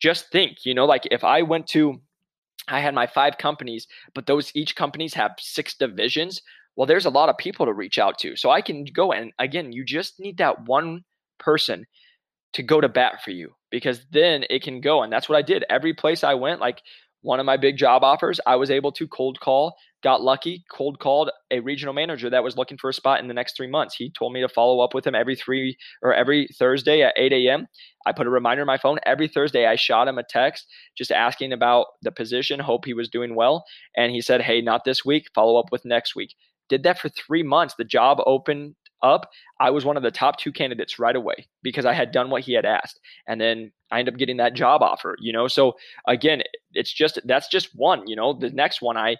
just 0.00 0.30
think 0.30 0.64
you 0.64 0.74
know 0.74 0.84
like 0.86 1.06
if 1.10 1.24
I 1.24 1.42
went 1.42 1.66
to 1.68 2.00
I 2.68 2.80
had 2.80 2.94
my 2.94 3.06
five 3.06 3.38
companies, 3.38 3.86
but 4.14 4.26
those 4.26 4.52
each 4.54 4.76
companies 4.76 5.14
have 5.14 5.32
six 5.38 5.74
divisions. 5.74 6.42
Well, 6.76 6.86
there's 6.86 7.06
a 7.06 7.10
lot 7.10 7.28
of 7.28 7.38
people 7.38 7.66
to 7.66 7.72
reach 7.72 7.98
out 7.98 8.18
to. 8.20 8.36
So 8.36 8.50
I 8.50 8.60
can 8.60 8.84
go 8.84 9.12
and 9.12 9.32
again, 9.38 9.72
you 9.72 9.84
just 9.84 10.20
need 10.20 10.38
that 10.38 10.66
one 10.66 11.04
person 11.38 11.86
to 12.52 12.62
go 12.62 12.80
to 12.80 12.88
bat 12.88 13.22
for 13.24 13.30
you 13.30 13.54
because 13.70 14.00
then 14.10 14.44
it 14.50 14.62
can 14.62 14.80
go. 14.80 15.02
And 15.02 15.12
that's 15.12 15.28
what 15.28 15.36
I 15.36 15.42
did. 15.42 15.64
Every 15.70 15.94
place 15.94 16.24
I 16.24 16.34
went, 16.34 16.60
like 16.60 16.82
one 17.22 17.40
of 17.40 17.46
my 17.46 17.56
big 17.56 17.76
job 17.76 18.02
offers, 18.02 18.40
I 18.46 18.56
was 18.56 18.70
able 18.70 18.92
to 18.92 19.06
cold 19.06 19.40
call, 19.40 19.76
got 20.02 20.22
lucky, 20.22 20.64
cold 20.70 20.98
called 20.98 21.30
a 21.50 21.60
regional 21.60 21.92
manager 21.92 22.30
that 22.30 22.42
was 22.42 22.56
looking 22.56 22.78
for 22.78 22.88
a 22.88 22.94
spot 22.94 23.20
in 23.20 23.28
the 23.28 23.34
next 23.34 23.56
three 23.56 23.66
months. 23.66 23.94
He 23.94 24.10
told 24.10 24.32
me 24.32 24.40
to 24.40 24.48
follow 24.48 24.80
up 24.80 24.94
with 24.94 25.06
him 25.06 25.14
every 25.14 25.36
three 25.36 25.76
or 26.02 26.14
every 26.14 26.48
Thursday 26.58 27.02
at 27.02 27.14
8 27.16 27.32
a.m. 27.32 27.66
I 28.06 28.12
put 28.12 28.26
a 28.26 28.30
reminder 28.30 28.62
in 28.62 28.66
my 28.66 28.78
phone. 28.78 28.98
Every 29.04 29.28
Thursday, 29.28 29.66
I 29.66 29.76
shot 29.76 30.08
him 30.08 30.18
a 30.18 30.22
text 30.22 30.66
just 30.96 31.12
asking 31.12 31.52
about 31.52 31.86
the 32.02 32.12
position, 32.12 32.60
hope 32.60 32.84
he 32.86 32.94
was 32.94 33.08
doing 33.08 33.34
well. 33.34 33.64
And 33.96 34.12
he 34.12 34.20
said, 34.22 34.40
Hey, 34.40 34.62
not 34.62 34.84
this 34.84 35.04
week, 35.04 35.26
follow 35.34 35.58
up 35.58 35.70
with 35.70 35.84
next 35.84 36.16
week. 36.16 36.34
Did 36.68 36.84
that 36.84 36.98
for 36.98 37.10
three 37.10 37.42
months. 37.42 37.74
The 37.76 37.84
job 37.84 38.18
opened 38.24 38.76
up, 39.02 39.30
I 39.58 39.70
was 39.70 39.84
one 39.84 39.96
of 39.96 40.02
the 40.02 40.10
top 40.10 40.38
two 40.38 40.52
candidates 40.52 40.98
right 40.98 41.16
away 41.16 41.46
because 41.62 41.84
I 41.84 41.92
had 41.92 42.12
done 42.12 42.30
what 42.30 42.42
he 42.42 42.52
had 42.52 42.64
asked. 42.64 43.00
And 43.26 43.40
then 43.40 43.72
I 43.90 43.98
ended 43.98 44.14
up 44.14 44.18
getting 44.18 44.36
that 44.38 44.54
job 44.54 44.82
offer, 44.82 45.16
you 45.20 45.32
know. 45.32 45.48
So 45.48 45.74
again, 46.06 46.42
it's 46.72 46.92
just 46.92 47.18
that's 47.24 47.48
just 47.48 47.70
one, 47.74 48.06
you 48.06 48.16
know. 48.16 48.32
The 48.32 48.50
next 48.50 48.82
one 48.82 48.96
I 48.96 49.16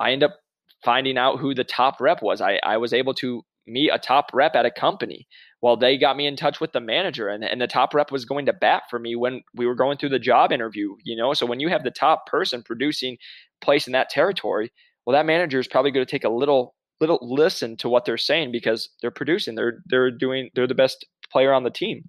I 0.00 0.12
end 0.12 0.22
up 0.22 0.36
finding 0.84 1.18
out 1.18 1.38
who 1.38 1.54
the 1.54 1.64
top 1.64 2.00
rep 2.00 2.22
was. 2.22 2.40
I, 2.40 2.60
I 2.62 2.76
was 2.76 2.92
able 2.92 3.14
to 3.14 3.42
meet 3.66 3.90
a 3.90 3.98
top 3.98 4.30
rep 4.32 4.54
at 4.54 4.64
a 4.66 4.70
company. 4.70 5.26
Well, 5.60 5.76
they 5.76 5.98
got 5.98 6.16
me 6.16 6.26
in 6.26 6.36
touch 6.36 6.60
with 6.60 6.72
the 6.72 6.80
manager 6.80 7.28
and, 7.28 7.44
and 7.44 7.60
the 7.60 7.66
top 7.66 7.92
rep 7.94 8.10
was 8.10 8.24
going 8.24 8.46
to 8.46 8.52
bat 8.52 8.84
for 8.88 8.98
me 8.98 9.16
when 9.16 9.42
we 9.54 9.66
were 9.66 9.74
going 9.74 9.98
through 9.98 10.08
the 10.10 10.18
job 10.18 10.52
interview, 10.52 10.94
you 11.04 11.16
know. 11.16 11.34
So 11.34 11.46
when 11.46 11.60
you 11.60 11.68
have 11.68 11.82
the 11.82 11.90
top 11.90 12.26
person 12.26 12.62
producing 12.62 13.18
place 13.60 13.86
in 13.86 13.92
that 13.92 14.08
territory, 14.08 14.72
well, 15.04 15.14
that 15.14 15.26
manager 15.26 15.58
is 15.58 15.68
probably 15.68 15.90
going 15.90 16.06
to 16.06 16.10
take 16.10 16.24
a 16.24 16.30
little 16.30 16.74
little 17.00 17.18
listen 17.22 17.76
to 17.76 17.88
what 17.88 18.04
they're 18.04 18.16
saying 18.16 18.52
because 18.52 18.88
they're 19.00 19.10
producing. 19.10 19.54
They're 19.54 19.82
they're 19.86 20.10
doing 20.10 20.50
they're 20.54 20.66
the 20.66 20.74
best 20.74 21.06
player 21.30 21.52
on 21.52 21.64
the 21.64 21.70
team. 21.70 22.08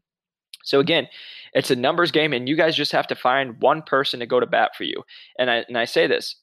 So 0.64 0.80
again, 0.80 1.08
it's 1.54 1.72
a 1.72 1.76
numbers 1.76 2.12
game, 2.12 2.34
and 2.34 2.48
you 2.48 2.56
guys 2.56 2.76
just 2.76 2.92
have 2.92 3.08
to 3.08 3.16
find 3.16 3.60
one 3.62 3.82
person 3.82 4.20
to 4.20 4.26
go 4.26 4.40
to 4.40 4.46
bat 4.46 4.76
for 4.76 4.84
you. 4.84 5.04
And 5.38 5.50
I 5.50 5.66
and 5.68 5.78
I 5.78 5.86
say 5.86 6.08
this, 6.08 6.36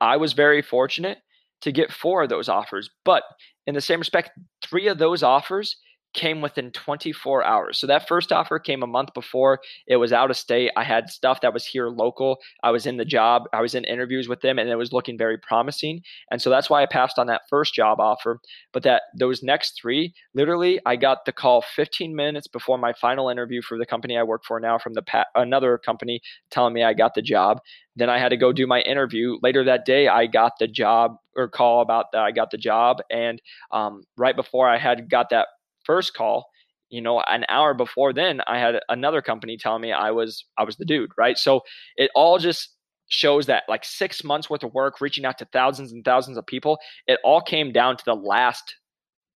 I 0.00 0.16
was 0.16 0.32
very 0.32 0.62
fortunate 0.62 1.18
to 1.62 1.72
get 1.72 1.92
four 1.92 2.22
of 2.22 2.28
those 2.28 2.48
offers, 2.48 2.90
but 3.04 3.22
in 3.66 3.74
the 3.74 3.80
same 3.80 3.98
respect, 3.98 4.30
three 4.62 4.88
of 4.88 4.98
those 4.98 5.22
offers 5.22 5.76
came 6.12 6.40
within 6.40 6.70
24 6.72 7.44
hours. 7.44 7.78
So 7.78 7.86
that 7.86 8.08
first 8.08 8.32
offer 8.32 8.58
came 8.58 8.82
a 8.82 8.86
month 8.86 9.14
before. 9.14 9.60
It 9.86 9.96
was 9.96 10.12
out 10.12 10.30
of 10.30 10.36
state. 10.36 10.70
I 10.76 10.84
had 10.84 11.08
stuff 11.08 11.40
that 11.42 11.54
was 11.54 11.64
here 11.64 11.88
local. 11.88 12.38
I 12.62 12.70
was 12.70 12.86
in 12.86 12.96
the 12.96 13.04
job. 13.04 13.44
I 13.52 13.60
was 13.60 13.74
in 13.74 13.84
interviews 13.84 14.28
with 14.28 14.40
them 14.40 14.58
and 14.58 14.68
it 14.68 14.76
was 14.76 14.92
looking 14.92 15.16
very 15.16 15.38
promising. 15.38 16.02
And 16.30 16.42
so 16.42 16.50
that's 16.50 16.68
why 16.68 16.82
I 16.82 16.86
passed 16.86 17.18
on 17.18 17.28
that 17.28 17.42
first 17.48 17.74
job 17.74 18.00
offer. 18.00 18.40
But 18.72 18.82
that 18.82 19.02
those 19.16 19.42
next 19.42 19.78
3, 19.80 20.12
literally 20.34 20.80
I 20.84 20.96
got 20.96 21.24
the 21.24 21.32
call 21.32 21.62
15 21.62 22.14
minutes 22.14 22.48
before 22.48 22.78
my 22.78 22.92
final 22.92 23.28
interview 23.28 23.62
for 23.62 23.78
the 23.78 23.86
company 23.86 24.16
I 24.16 24.22
work 24.22 24.42
for 24.44 24.58
now 24.58 24.78
from 24.78 24.94
the 24.94 25.02
pa- 25.02 25.26
another 25.34 25.78
company 25.78 26.20
telling 26.50 26.74
me 26.74 26.82
I 26.82 26.94
got 26.94 27.14
the 27.14 27.22
job. 27.22 27.60
Then 27.96 28.10
I 28.10 28.18
had 28.18 28.30
to 28.30 28.36
go 28.36 28.52
do 28.52 28.66
my 28.66 28.80
interview. 28.80 29.36
Later 29.42 29.64
that 29.64 29.84
day, 29.84 30.08
I 30.08 30.26
got 30.26 30.52
the 30.58 30.68
job 30.68 31.16
or 31.36 31.48
call 31.48 31.80
about 31.82 32.06
that 32.12 32.22
I 32.22 32.30
got 32.32 32.50
the 32.50 32.58
job. 32.58 32.98
And 33.10 33.40
um, 33.70 34.02
right 34.16 34.34
before 34.34 34.68
I 34.68 34.78
had 34.78 35.08
got 35.10 35.30
that 35.30 35.48
first 35.84 36.14
call, 36.14 36.46
you 36.90 37.00
know 37.00 37.20
an 37.20 37.44
hour 37.48 37.72
before 37.72 38.12
then 38.12 38.40
i 38.46 38.58
had 38.58 38.80
another 38.88 39.22
company 39.22 39.56
telling 39.56 39.80
me 39.80 39.92
i 39.92 40.10
was 40.10 40.44
i 40.58 40.64
was 40.64 40.76
the 40.76 40.84
dude 40.84 41.10
right? 41.16 41.38
So 41.38 41.62
it 41.96 42.10
all 42.14 42.38
just 42.38 42.74
shows 43.08 43.46
that 43.46 43.64
like 43.68 43.84
six 43.84 44.22
months 44.22 44.48
worth 44.48 44.62
of 44.62 44.72
work 44.72 45.00
reaching 45.00 45.24
out 45.24 45.38
to 45.38 45.44
thousands 45.46 45.92
and 45.92 46.04
thousands 46.04 46.36
of 46.36 46.46
people 46.46 46.78
it 47.06 47.18
all 47.24 47.40
came 47.40 47.72
down 47.72 47.96
to 47.96 48.04
the 48.04 48.14
last 48.14 48.74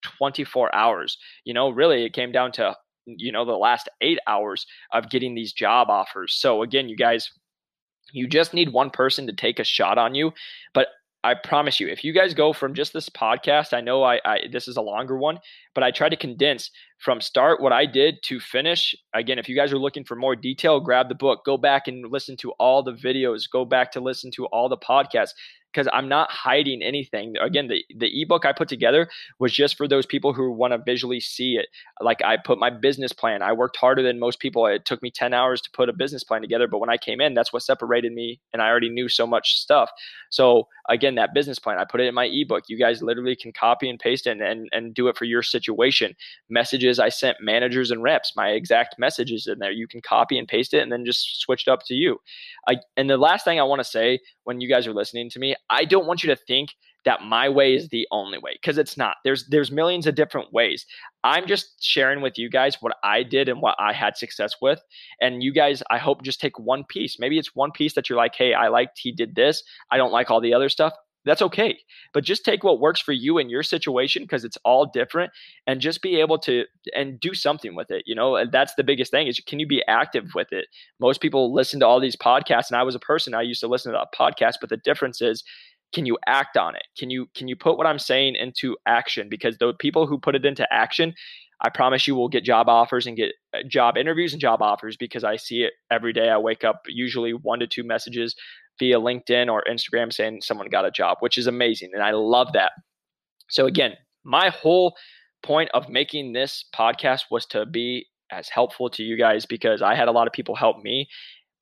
24 0.03 0.75
hours. 0.75 1.17
You 1.45 1.55
know 1.55 1.71
really 1.71 2.05
it 2.05 2.13
came 2.13 2.33
down 2.33 2.53
to 2.53 2.77
you 3.07 3.33
know 3.33 3.45
the 3.45 3.53
last 3.53 3.89
eight 4.01 4.19
hours 4.27 4.67
of 4.93 5.11
getting 5.11 5.35
these 5.35 5.53
job 5.53 5.89
offers. 5.91 6.35
So 6.35 6.63
again 6.63 6.89
you 6.89 6.97
guys 6.97 7.31
you 8.13 8.27
just 8.27 8.53
need 8.53 8.73
one 8.73 8.91
person 8.91 9.27
to 9.27 9.33
take 9.33 9.59
a 9.59 9.65
shot 9.65 9.97
on 9.97 10.15
you 10.15 10.33
but 10.75 10.89
I 11.25 11.35
promise 11.35 11.79
you, 11.79 11.87
if 11.87 12.03
you 12.03 12.13
guys 12.13 12.35
go 12.35 12.53
from 12.53 12.75
just 12.75 12.93
this 12.93 13.09
podcast, 13.09 13.73
I 13.73 13.81
know 13.81 14.03
I, 14.03 14.21
I, 14.25 14.39
this 14.51 14.67
is 14.67 14.77
a 14.77 14.83
longer 14.83 15.17
one, 15.17 15.39
but 15.73 15.85
I 15.85 15.93
try 15.93 16.09
to 16.09 16.17
condense 16.17 16.71
from 16.99 17.21
start 17.21 17.61
what 17.61 17.73
I 17.73 17.87
did 17.87 18.23
to 18.25 18.41
finish. 18.41 18.95
Again, 19.15 19.39
if 19.39 19.49
you 19.49 19.55
guys 19.55 19.73
are 19.73 19.79
looking 19.79 20.03
for 20.03 20.17
more 20.17 20.35
detail, 20.35 20.81
grab 20.81 21.09
the 21.09 21.15
book, 21.15 21.45
go 21.45 21.57
back 21.57 21.87
and 21.87 22.11
listen 22.11 22.37
to 22.39 22.51
all 22.53 22.83
the 22.83 22.93
videos, 22.93 23.43
go 23.51 23.65
back 23.65 23.93
to 23.93 24.01
listen 24.01 24.33
to 24.33 24.47
all 24.47 24.69
the 24.69 24.77
podcasts 24.77 25.31
because 25.73 25.89
I'm 25.93 26.09
not 26.09 26.31
hiding 26.31 26.83
anything. 26.83 27.35
Again, 27.41 27.69
the, 27.69 27.85
the 27.97 28.23
ebook 28.23 28.45
I 28.45 28.53
put 28.53 28.69
together 28.69 29.09
was 29.39 29.53
just 29.53 29.77
for 29.77 29.89
those 29.89 30.05
people 30.05 30.33
who 30.33 30.53
want 30.53 30.73
to 30.73 30.79
visually 30.79 31.21
see 31.21 31.57
it. 31.57 31.67
Like 32.01 32.23
I 32.23 32.37
put 32.37 32.59
my 32.59 32.71
business 32.71 33.13
plan. 33.13 33.43
I 33.43 33.53
worked 33.53 33.77
harder 33.77 34.03
than 34.03 34.19
most 34.19 34.39
people. 34.39 34.67
It 34.67 34.85
took 34.85 35.03
me 35.03 35.11
10 35.11 35.33
hours 35.33 35.61
to 35.63 35.71
put 35.73 35.89
a 35.89 35.93
business 35.93 36.25
plan 36.25 36.43
together. 36.43 36.69
But 36.69 36.79
when 36.79 36.91
I 36.91 36.97
came 36.97 37.21
in, 37.21 37.35
that's 37.35 37.53
what 37.53 37.63
separated 37.63 38.13
me. 38.13 38.41
And 38.53 38.61
I 38.61 38.69
already 38.69 38.91
knew 38.91 39.09
so 39.09 39.27
much 39.27 39.59
stuff. 39.59 39.91
So 40.31 40.69
again, 40.89 41.15
that 41.15 41.35
business 41.35 41.59
plan, 41.59 41.79
I 41.79 41.85
put 41.85 42.01
it 42.01 42.07
in 42.07 42.15
my 42.15 42.27
ebook. 42.27 42.65
You 42.69 42.79
guys 42.79 43.03
literally 43.03 43.37
can 43.37 43.53
copy 43.53 43.89
and 43.89 43.99
paste 43.99 44.27
it 44.27 44.31
and, 44.31 44.43
and, 44.43 44.69
and 44.73 44.95
do 44.95 45.09
it 45.09 45.17
for 45.17 45.25
your 45.25 45.43
situation. 45.43 46.15
Messages 46.51 46.99
I 46.99 47.09
sent 47.09 47.39
managers 47.41 47.91
and 47.91 48.03
reps, 48.03 48.33
my 48.37 48.49
exact 48.49 48.97
messages 48.99 49.47
in 49.47 49.59
there. 49.59 49.73
You 49.73 49.89
can 49.89 50.03
copy 50.03 50.39
and 50.39 50.47
paste 50.47 50.75
it 50.75 50.83
and 50.83 50.93
then 50.93 51.05
just 51.05 51.41
switch 51.41 51.67
it 51.67 51.71
up 51.71 51.81
to 51.87 51.95
you. 51.95 52.19
I, 52.69 52.77
and 52.97 53.09
the 53.09 53.17
last 53.17 53.45
thing 53.45 53.59
I 53.59 53.65
want 53.65 53.81
to 53.81 53.85
say 53.85 54.21
when 54.45 54.61
you 54.61 54.69
guys 54.69 54.87
are 54.87 54.93
listening 54.93 55.31
to 55.31 55.39
me, 55.39 55.55
I 55.71 55.85
don't 55.85 56.07
want 56.07 56.23
you 56.23 56.29
to 56.29 56.37
think 56.37 56.71
that 57.05 57.23
my 57.23 57.49
way 57.49 57.75
is 57.75 57.89
the 57.89 58.07
only 58.11 58.39
way 58.39 58.53
because 58.53 58.79
it's 58.79 58.97
not. 58.97 59.17
There's 59.25 59.47
there's 59.49 59.71
millions 59.71 60.07
of 60.07 60.15
different 60.15 60.53
ways. 60.53 60.87
I'm 61.25 61.47
just 61.47 61.83
sharing 61.83 62.21
with 62.21 62.39
you 62.39 62.49
guys 62.49 62.77
what 62.81 62.97
I 63.03 63.23
did 63.23 63.49
and 63.49 63.61
what 63.61 63.77
I 63.79 63.93
had 63.93 64.17
success 64.17 64.55
with. 64.61 64.81
And 65.21 65.43
you 65.43 65.53
guys, 65.53 65.83
I 65.91 65.99
hope 65.99 66.23
just 66.23 66.41
take 66.41 66.59
one 66.59 66.85
piece. 66.85 67.19
Maybe 67.19 67.39
it's 67.39 67.55
one 67.55 67.73
piece 67.73 67.95
that 67.95 68.09
you're 68.09 68.19
like, 68.19 68.35
hey, 68.35 68.55
I 68.55 68.69
liked 68.69 68.99
he 69.01 69.13
did 69.13 69.35
this. 69.35 69.63
I 69.91 69.97
don't 69.97 70.13
like 70.13 70.31
all 70.31 70.41
the 70.41 70.55
other 70.55 70.69
stuff. 70.69 70.95
That's 71.25 71.43
okay. 71.43 71.79
But 72.13 72.25
just 72.25 72.45
take 72.45 72.65
what 72.65 72.81
works 72.81 73.01
for 73.01 73.13
you 73.13 73.39
in 73.39 73.49
your 73.49 73.63
situation 73.63 74.23
because 74.25 74.45
it's 74.45 74.59
all 74.65 74.87
different 74.87 75.33
and 75.67 75.81
just 75.81 76.03
be 76.03 76.19
able 76.21 76.39
to 76.41 76.65
and 76.97 77.21
do 77.21 77.35
something 77.35 77.75
with 77.75 77.91
it. 77.91 78.03
You 78.07 78.15
know, 78.15 78.37
and 78.37 78.51
that's 78.51 78.75
the 78.75 78.85
biggest 78.85 79.11
thing 79.11 79.27
is 79.29 79.41
can 79.41 79.61
you 79.61 79.67
be 79.67 79.83
active 79.87 80.31
with 80.35 80.53
it? 80.53 80.67
Most 81.01 81.21
people 81.21 81.55
listen 81.55 81.81
to 81.81 81.87
all 81.87 82.01
these 82.01 82.17
podcasts 82.17 82.71
and 82.71 82.77
I 82.77 82.83
was 82.83 82.95
a 82.95 83.01
person 83.01 83.35
I 83.35 83.43
used 83.43 83.61
to 83.61 83.69
listen 83.69 83.93
to 83.93 84.01
a 84.01 84.09
podcast, 84.17 84.55
but 84.61 84.71
the 84.71 84.79
difference 84.79 85.21
is 85.21 85.45
can 85.93 86.07
you 86.07 86.19
act 86.27 86.57
on 86.57 86.75
it 86.75 86.85
can 86.99 87.11
you 87.11 87.27
can 87.35 87.49
you 87.49 87.57
put 87.57 87.77
what 87.77 87.87
i'm 87.87 87.99
saying 87.99 88.35
into 88.35 88.77
action 88.87 89.29
because 89.29 89.59
the 89.59 89.75
people 89.75 90.07
who 90.07 90.19
put 90.19 90.35
it 90.35 90.45
into 90.45 90.67
action 90.73 91.15
i 91.61 91.69
promise 91.69 92.07
you 92.07 92.15
will 92.15 92.29
get 92.29 92.45
job 92.45 92.69
offers 92.69 93.07
and 93.07 93.17
get 93.17 93.33
uh, 93.55 93.59
job 93.69 93.97
interviews 93.97 94.33
and 94.33 94.41
job 94.41 94.63
offers 94.63 94.97
because 94.97 95.25
i 95.25 95.37
see 95.37 95.63
it 95.63 95.73
every 95.91 96.13
day 96.13 96.31
i 96.31 96.39
wake 96.39 96.65
up 96.65 96.83
usually 96.87 97.33
one 97.33 97.59
to 97.61 97.67
two 97.67 97.85
messages 97.85 98.35
via 98.79 98.99
linkedin 98.99 99.51
or 99.51 99.63
instagram 99.69 100.13
saying 100.13 100.41
someone 100.43 100.69
got 100.69 100.85
a 100.85 100.91
job 100.91 101.19
which 101.21 101.39
is 101.39 101.47
amazing 101.47 101.91
and 101.93 102.03
i 102.03 102.11
love 102.11 102.53
that 102.53 102.73
so 103.49 103.67
again 103.67 103.93
my 104.25 104.49
whole 104.51 104.95
point 105.43 105.71
of 105.75 105.89
making 105.89 106.33
this 106.33 106.65
podcast 106.75 107.25
was 107.31 107.45
to 107.47 107.67
be 107.67 108.07
as 108.31 108.49
helpful 108.49 108.89
to 108.89 109.03
you 109.03 109.17
guys 109.17 109.45
because 109.45 109.83
I 109.83 109.95
had 109.95 110.09
a 110.09 110.13
lot 110.13 110.27
of 110.27 110.33
people 110.33 110.55
help 110.55 110.83
me 110.83 111.09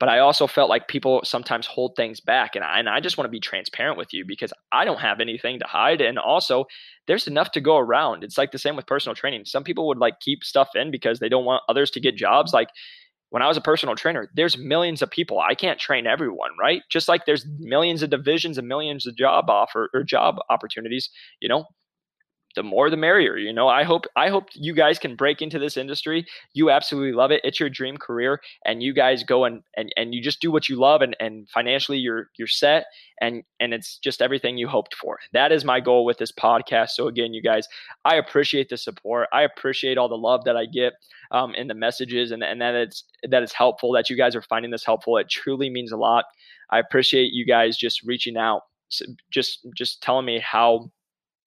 but 0.01 0.09
I 0.09 0.17
also 0.17 0.47
felt 0.47 0.67
like 0.67 0.87
people 0.87 1.21
sometimes 1.23 1.67
hold 1.67 1.95
things 1.95 2.19
back. 2.19 2.55
And 2.55 2.65
I, 2.65 2.79
and 2.79 2.89
I 2.89 2.99
just 2.99 3.19
want 3.19 3.27
to 3.27 3.31
be 3.31 3.39
transparent 3.39 3.99
with 3.99 4.11
you 4.15 4.25
because 4.25 4.51
I 4.71 4.83
don't 4.83 4.99
have 4.99 5.19
anything 5.19 5.59
to 5.59 5.67
hide. 5.67 6.01
And 6.01 6.17
also, 6.17 6.65
there's 7.05 7.27
enough 7.27 7.51
to 7.51 7.61
go 7.61 7.77
around. 7.77 8.23
It's 8.23 8.35
like 8.35 8.51
the 8.51 8.57
same 8.57 8.75
with 8.75 8.87
personal 8.87 9.13
training. 9.13 9.45
Some 9.45 9.63
people 9.63 9.85
would 9.87 9.99
like 9.99 10.19
keep 10.19 10.43
stuff 10.43 10.69
in 10.73 10.89
because 10.89 11.19
they 11.19 11.29
don't 11.29 11.45
want 11.45 11.61
others 11.69 11.91
to 11.91 11.99
get 11.99 12.15
jobs. 12.15 12.51
Like 12.51 12.69
when 13.31 13.41
I 13.41 13.47
was 13.47 13.57
a 13.57 13.61
personal 13.61 13.95
trainer, 13.95 14.29
there's 14.35 14.57
millions 14.57 15.01
of 15.01 15.09
people. 15.09 15.39
I 15.39 15.55
can't 15.55 15.79
train 15.79 16.05
everyone, 16.05 16.51
right? 16.59 16.83
Just 16.89 17.07
like 17.07 17.25
there's 17.25 17.45
millions 17.59 18.03
of 18.03 18.09
divisions 18.09 18.57
and 18.57 18.67
millions 18.67 19.07
of 19.07 19.15
job 19.15 19.49
offer 19.49 19.89
or 19.93 20.03
job 20.03 20.35
opportunities, 20.49 21.09
you 21.39 21.47
know, 21.47 21.65
the 22.55 22.63
more 22.63 22.89
the 22.89 22.97
merrier 22.97 23.37
you 23.37 23.53
know? 23.53 23.67
I 23.67 23.83
hope 23.83 24.05
i 24.15 24.29
hope 24.29 24.49
you 24.53 24.73
guys 24.73 24.99
can 24.99 25.15
break 25.15 25.41
into 25.41 25.59
this 25.59 25.77
industry. 25.77 26.25
You 26.53 26.69
absolutely 26.69 27.13
love 27.13 27.31
it. 27.31 27.41
It's 27.43 27.59
your 27.59 27.69
dream 27.69 27.97
career 27.97 28.41
and 28.65 28.83
you 28.83 28.93
guys 28.93 29.23
go 29.23 29.45
and 29.45 29.63
and, 29.77 29.91
and 29.97 30.13
you 30.13 30.21
just 30.21 30.41
do 30.41 30.51
what 30.51 30.69
you 30.69 30.77
love 30.79 31.01
and 31.01 31.15
and 31.19 31.49
financially 31.49 31.97
you're 31.97 32.29
you're 32.37 32.47
set 32.47 32.85
and 33.19 33.43
and 33.59 33.73
it's 33.73 33.97
just 33.97 34.21
everything 34.21 34.57
you 34.57 34.67
hoped 34.67 34.95
for. 34.95 35.19
That 35.33 35.51
is 35.51 35.65
my 35.65 35.79
goal 35.79 36.05
with 36.05 36.17
this 36.17 36.31
podcast. 36.31 36.89
So 36.89 37.07
again 37.07 37.33
you 37.33 37.41
guys 37.41 37.67
i 38.05 38.15
appreciate 38.15 38.69
the 38.69 38.77
support. 38.77 39.27
I 39.33 39.43
appreciate 39.43 39.97
all 39.97 40.09
the 40.09 40.15
love 40.15 40.43
that 40.45 40.57
i 40.57 40.65
get 40.65 40.93
um, 41.31 41.55
in 41.55 41.67
the 41.67 41.73
messages 41.73 42.31
and, 42.31 42.43
and 42.43 42.61
that 42.61 42.75
it's 42.75 43.03
that 43.29 43.43
it's 43.43 43.53
helpful 43.53 43.91
that 43.93 44.09
you 44.09 44.17
guys 44.17 44.35
are 44.35 44.41
finding 44.41 44.71
this 44.71 44.85
helpful. 44.85 45.17
It 45.17 45.29
truly 45.29 45.69
means 45.69 45.91
a 45.91 45.97
lot. 45.97 46.25
I 46.69 46.79
appreciate 46.79 47.31
you 47.33 47.45
guys 47.45 47.77
just 47.77 48.03
reaching 48.03 48.37
out 48.37 48.63
just 49.31 49.65
just 49.75 50.01
telling 50.01 50.25
me 50.25 50.39
how 50.39 50.91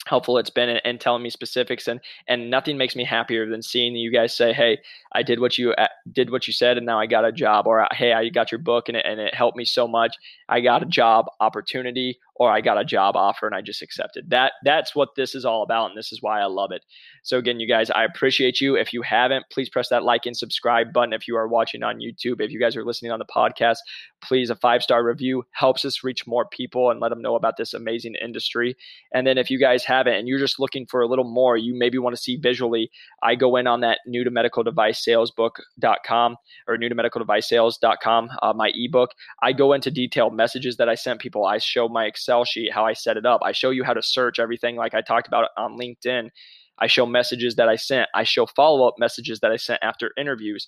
helpful 0.06 0.38
it's 0.38 0.50
been 0.50 0.68
and, 0.84 1.00
telling 1.00 1.22
me 1.22 1.30
specifics 1.30 1.88
and 1.88 2.00
and 2.28 2.50
nothing 2.50 2.76
makes 2.78 2.94
me 2.96 3.04
happier 3.04 3.48
than 3.48 3.62
seeing 3.62 3.94
you 3.94 4.10
guys 4.10 4.34
say 4.34 4.52
hey 4.52 4.78
i 5.12 5.22
did 5.22 5.40
what 5.40 5.58
you 5.58 5.72
uh, 5.72 5.88
did 6.12 6.30
what 6.30 6.46
you 6.46 6.52
said 6.52 6.76
and 6.76 6.86
now 6.86 6.98
i 6.98 7.06
got 7.06 7.24
a 7.24 7.32
job 7.32 7.66
or 7.66 7.86
hey 7.92 8.12
i 8.12 8.28
got 8.28 8.52
your 8.52 8.58
book 8.58 8.88
and 8.88 8.96
it, 8.96 9.04
and 9.06 9.20
it 9.20 9.34
helped 9.34 9.56
me 9.56 9.64
so 9.64 9.86
much. 9.86 10.16
I 10.48 10.60
got 10.60 10.82
a 10.82 10.86
job 10.86 11.26
opportunity 11.40 12.18
or 12.36 12.50
I 12.50 12.60
got 12.60 12.80
a 12.80 12.84
job 12.84 13.16
offer 13.16 13.46
and 13.46 13.54
I 13.54 13.60
just 13.60 13.82
accepted. 13.82 14.30
That 14.30 14.52
that's 14.64 14.94
what 14.94 15.10
this 15.16 15.34
is 15.34 15.44
all 15.44 15.62
about 15.62 15.90
and 15.90 15.98
this 15.98 16.12
is 16.12 16.20
why 16.20 16.40
I 16.40 16.46
love 16.46 16.72
it. 16.72 16.84
So 17.22 17.38
again, 17.38 17.60
you 17.60 17.68
guys, 17.68 17.90
I 17.90 18.04
appreciate 18.04 18.60
you. 18.60 18.76
If 18.76 18.92
you 18.92 19.02
haven't, 19.02 19.46
please 19.50 19.68
press 19.68 19.88
that 19.88 20.02
like 20.02 20.26
and 20.26 20.36
subscribe 20.36 20.92
button 20.92 21.12
if 21.12 21.28
you 21.28 21.36
are 21.36 21.48
watching 21.48 21.82
on 21.82 22.00
YouTube. 22.00 22.40
If 22.40 22.50
you 22.50 22.60
guys 22.60 22.76
are 22.76 22.84
listening 22.84 23.12
on 23.12 23.18
the 23.18 23.24
podcast, 23.24 23.78
please 24.22 24.50
a 24.50 24.56
five-star 24.56 25.04
review 25.04 25.44
helps 25.52 25.84
us 25.84 26.02
reach 26.02 26.26
more 26.26 26.46
people 26.46 26.90
and 26.90 27.00
let 27.00 27.10
them 27.10 27.22
know 27.22 27.36
about 27.36 27.56
this 27.56 27.74
amazing 27.74 28.14
industry. 28.22 28.76
And 29.12 29.26
then 29.26 29.38
if 29.38 29.50
you 29.50 29.58
guys 29.58 29.84
haven't 29.84 30.14
and 30.14 30.28
you're 30.28 30.38
just 30.38 30.58
looking 30.58 30.86
for 30.86 31.02
a 31.02 31.06
little 31.06 31.24
more, 31.24 31.56
you 31.56 31.74
maybe 31.76 31.98
want 31.98 32.16
to 32.16 32.22
see 32.22 32.36
visually, 32.36 32.90
I 33.22 33.34
go 33.34 33.56
in 33.56 33.66
on 33.66 33.80
that 33.80 34.00
new 34.06 34.24
to 34.24 34.30
medical 34.30 34.62
device 34.62 35.04
sales 35.04 35.30
book.com 35.30 36.36
or 36.66 36.76
new 36.76 36.88
to 36.88 36.94
medical 36.94 37.20
device 37.20 37.48
sales.com, 37.48 38.30
uh, 38.42 38.52
my 38.54 38.72
ebook. 38.74 39.10
I 39.42 39.52
go 39.52 39.72
into 39.72 39.90
detailed 39.90 40.34
messages 40.34 40.76
that 40.76 40.88
I 40.88 40.94
sent 40.94 41.20
people. 41.20 41.44
I 41.44 41.58
show 41.58 41.88
my 41.88 42.04
Excel 42.24 42.44
sheet, 42.44 42.72
how 42.72 42.86
I 42.86 42.94
set 42.94 43.16
it 43.16 43.26
up. 43.26 43.40
I 43.44 43.52
show 43.52 43.70
you 43.70 43.84
how 43.84 43.92
to 43.92 44.02
search 44.02 44.38
everything 44.38 44.76
like 44.76 44.94
I 44.94 45.02
talked 45.02 45.28
about 45.28 45.50
on 45.58 45.78
LinkedIn. 45.78 46.30
I 46.78 46.86
show 46.86 47.06
messages 47.06 47.56
that 47.56 47.68
I 47.68 47.76
sent. 47.76 48.08
I 48.14 48.24
show 48.24 48.46
follow 48.46 48.88
up 48.88 48.94
messages 48.98 49.40
that 49.40 49.52
I 49.52 49.56
sent 49.56 49.80
after 49.82 50.10
interviews. 50.16 50.66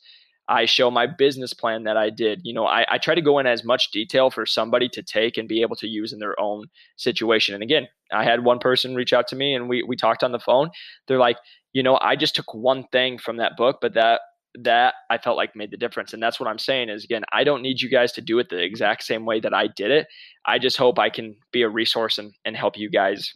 I 0.48 0.66
show 0.66 0.90
my 0.90 1.06
business 1.06 1.52
plan 1.52 1.84
that 1.84 1.96
I 1.96 2.10
did. 2.10 2.42
You 2.44 2.54
know, 2.54 2.66
I, 2.66 2.86
I 2.88 2.98
try 2.98 3.16
to 3.16 3.22
go 3.22 3.38
in 3.40 3.46
as 3.46 3.64
much 3.64 3.90
detail 3.90 4.30
for 4.30 4.46
somebody 4.46 4.88
to 4.90 5.02
take 5.02 5.36
and 5.36 5.48
be 5.48 5.62
able 5.62 5.74
to 5.76 5.88
use 5.88 6.12
in 6.12 6.20
their 6.20 6.38
own 6.38 6.66
situation. 6.96 7.54
And 7.54 7.64
again, 7.64 7.88
I 8.12 8.22
had 8.22 8.44
one 8.44 8.60
person 8.60 8.94
reach 8.94 9.12
out 9.12 9.26
to 9.28 9.36
me 9.36 9.54
and 9.54 9.68
we 9.68 9.82
we 9.82 9.96
talked 9.96 10.22
on 10.22 10.32
the 10.32 10.38
phone. 10.38 10.70
They're 11.08 11.18
like, 11.18 11.38
you 11.72 11.82
know, 11.82 11.98
I 12.00 12.14
just 12.14 12.36
took 12.36 12.54
one 12.54 12.84
thing 12.92 13.18
from 13.18 13.38
that 13.38 13.56
book, 13.56 13.78
but 13.80 13.94
that 13.94 14.20
that 14.60 14.94
I 15.10 15.18
felt 15.18 15.36
like 15.36 15.56
made 15.56 15.70
the 15.70 15.76
difference. 15.76 16.12
And 16.12 16.22
that's 16.22 16.40
what 16.40 16.48
I'm 16.48 16.58
saying 16.58 16.88
is 16.88 17.04
again, 17.04 17.22
I 17.32 17.44
don't 17.44 17.62
need 17.62 17.80
you 17.80 17.88
guys 17.88 18.12
to 18.12 18.20
do 18.20 18.38
it 18.38 18.48
the 18.48 18.62
exact 18.62 19.02
same 19.04 19.24
way 19.24 19.40
that 19.40 19.54
I 19.54 19.68
did 19.76 19.90
it. 19.90 20.06
I 20.44 20.58
just 20.58 20.76
hope 20.76 20.98
I 20.98 21.10
can 21.10 21.36
be 21.52 21.62
a 21.62 21.68
resource 21.68 22.18
and, 22.18 22.32
and 22.44 22.56
help 22.56 22.76
you 22.76 22.90
guys 22.90 23.32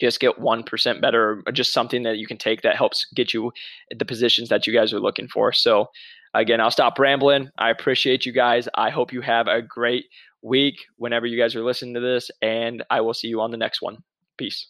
just 0.00 0.20
get 0.20 0.38
1% 0.38 1.00
better 1.00 1.42
or 1.46 1.52
just 1.52 1.72
something 1.72 2.02
that 2.02 2.18
you 2.18 2.26
can 2.26 2.38
take 2.38 2.62
that 2.62 2.76
helps 2.76 3.06
get 3.14 3.32
you 3.32 3.52
the 3.96 4.04
positions 4.04 4.48
that 4.48 4.66
you 4.66 4.72
guys 4.72 4.92
are 4.92 5.00
looking 5.00 5.28
for. 5.28 5.52
So 5.52 5.86
again, 6.34 6.60
I'll 6.60 6.70
stop 6.70 6.98
rambling. 6.98 7.50
I 7.58 7.70
appreciate 7.70 8.26
you 8.26 8.32
guys. 8.32 8.68
I 8.74 8.90
hope 8.90 9.12
you 9.12 9.20
have 9.20 9.46
a 9.46 9.62
great 9.62 10.06
week 10.42 10.76
whenever 10.96 11.26
you 11.26 11.38
guys 11.38 11.54
are 11.54 11.62
listening 11.62 11.94
to 11.94 12.00
this 12.00 12.30
and 12.40 12.82
I 12.90 13.00
will 13.00 13.14
see 13.14 13.28
you 13.28 13.40
on 13.40 13.50
the 13.50 13.56
next 13.56 13.82
one. 13.82 13.98
Peace. 14.38 14.68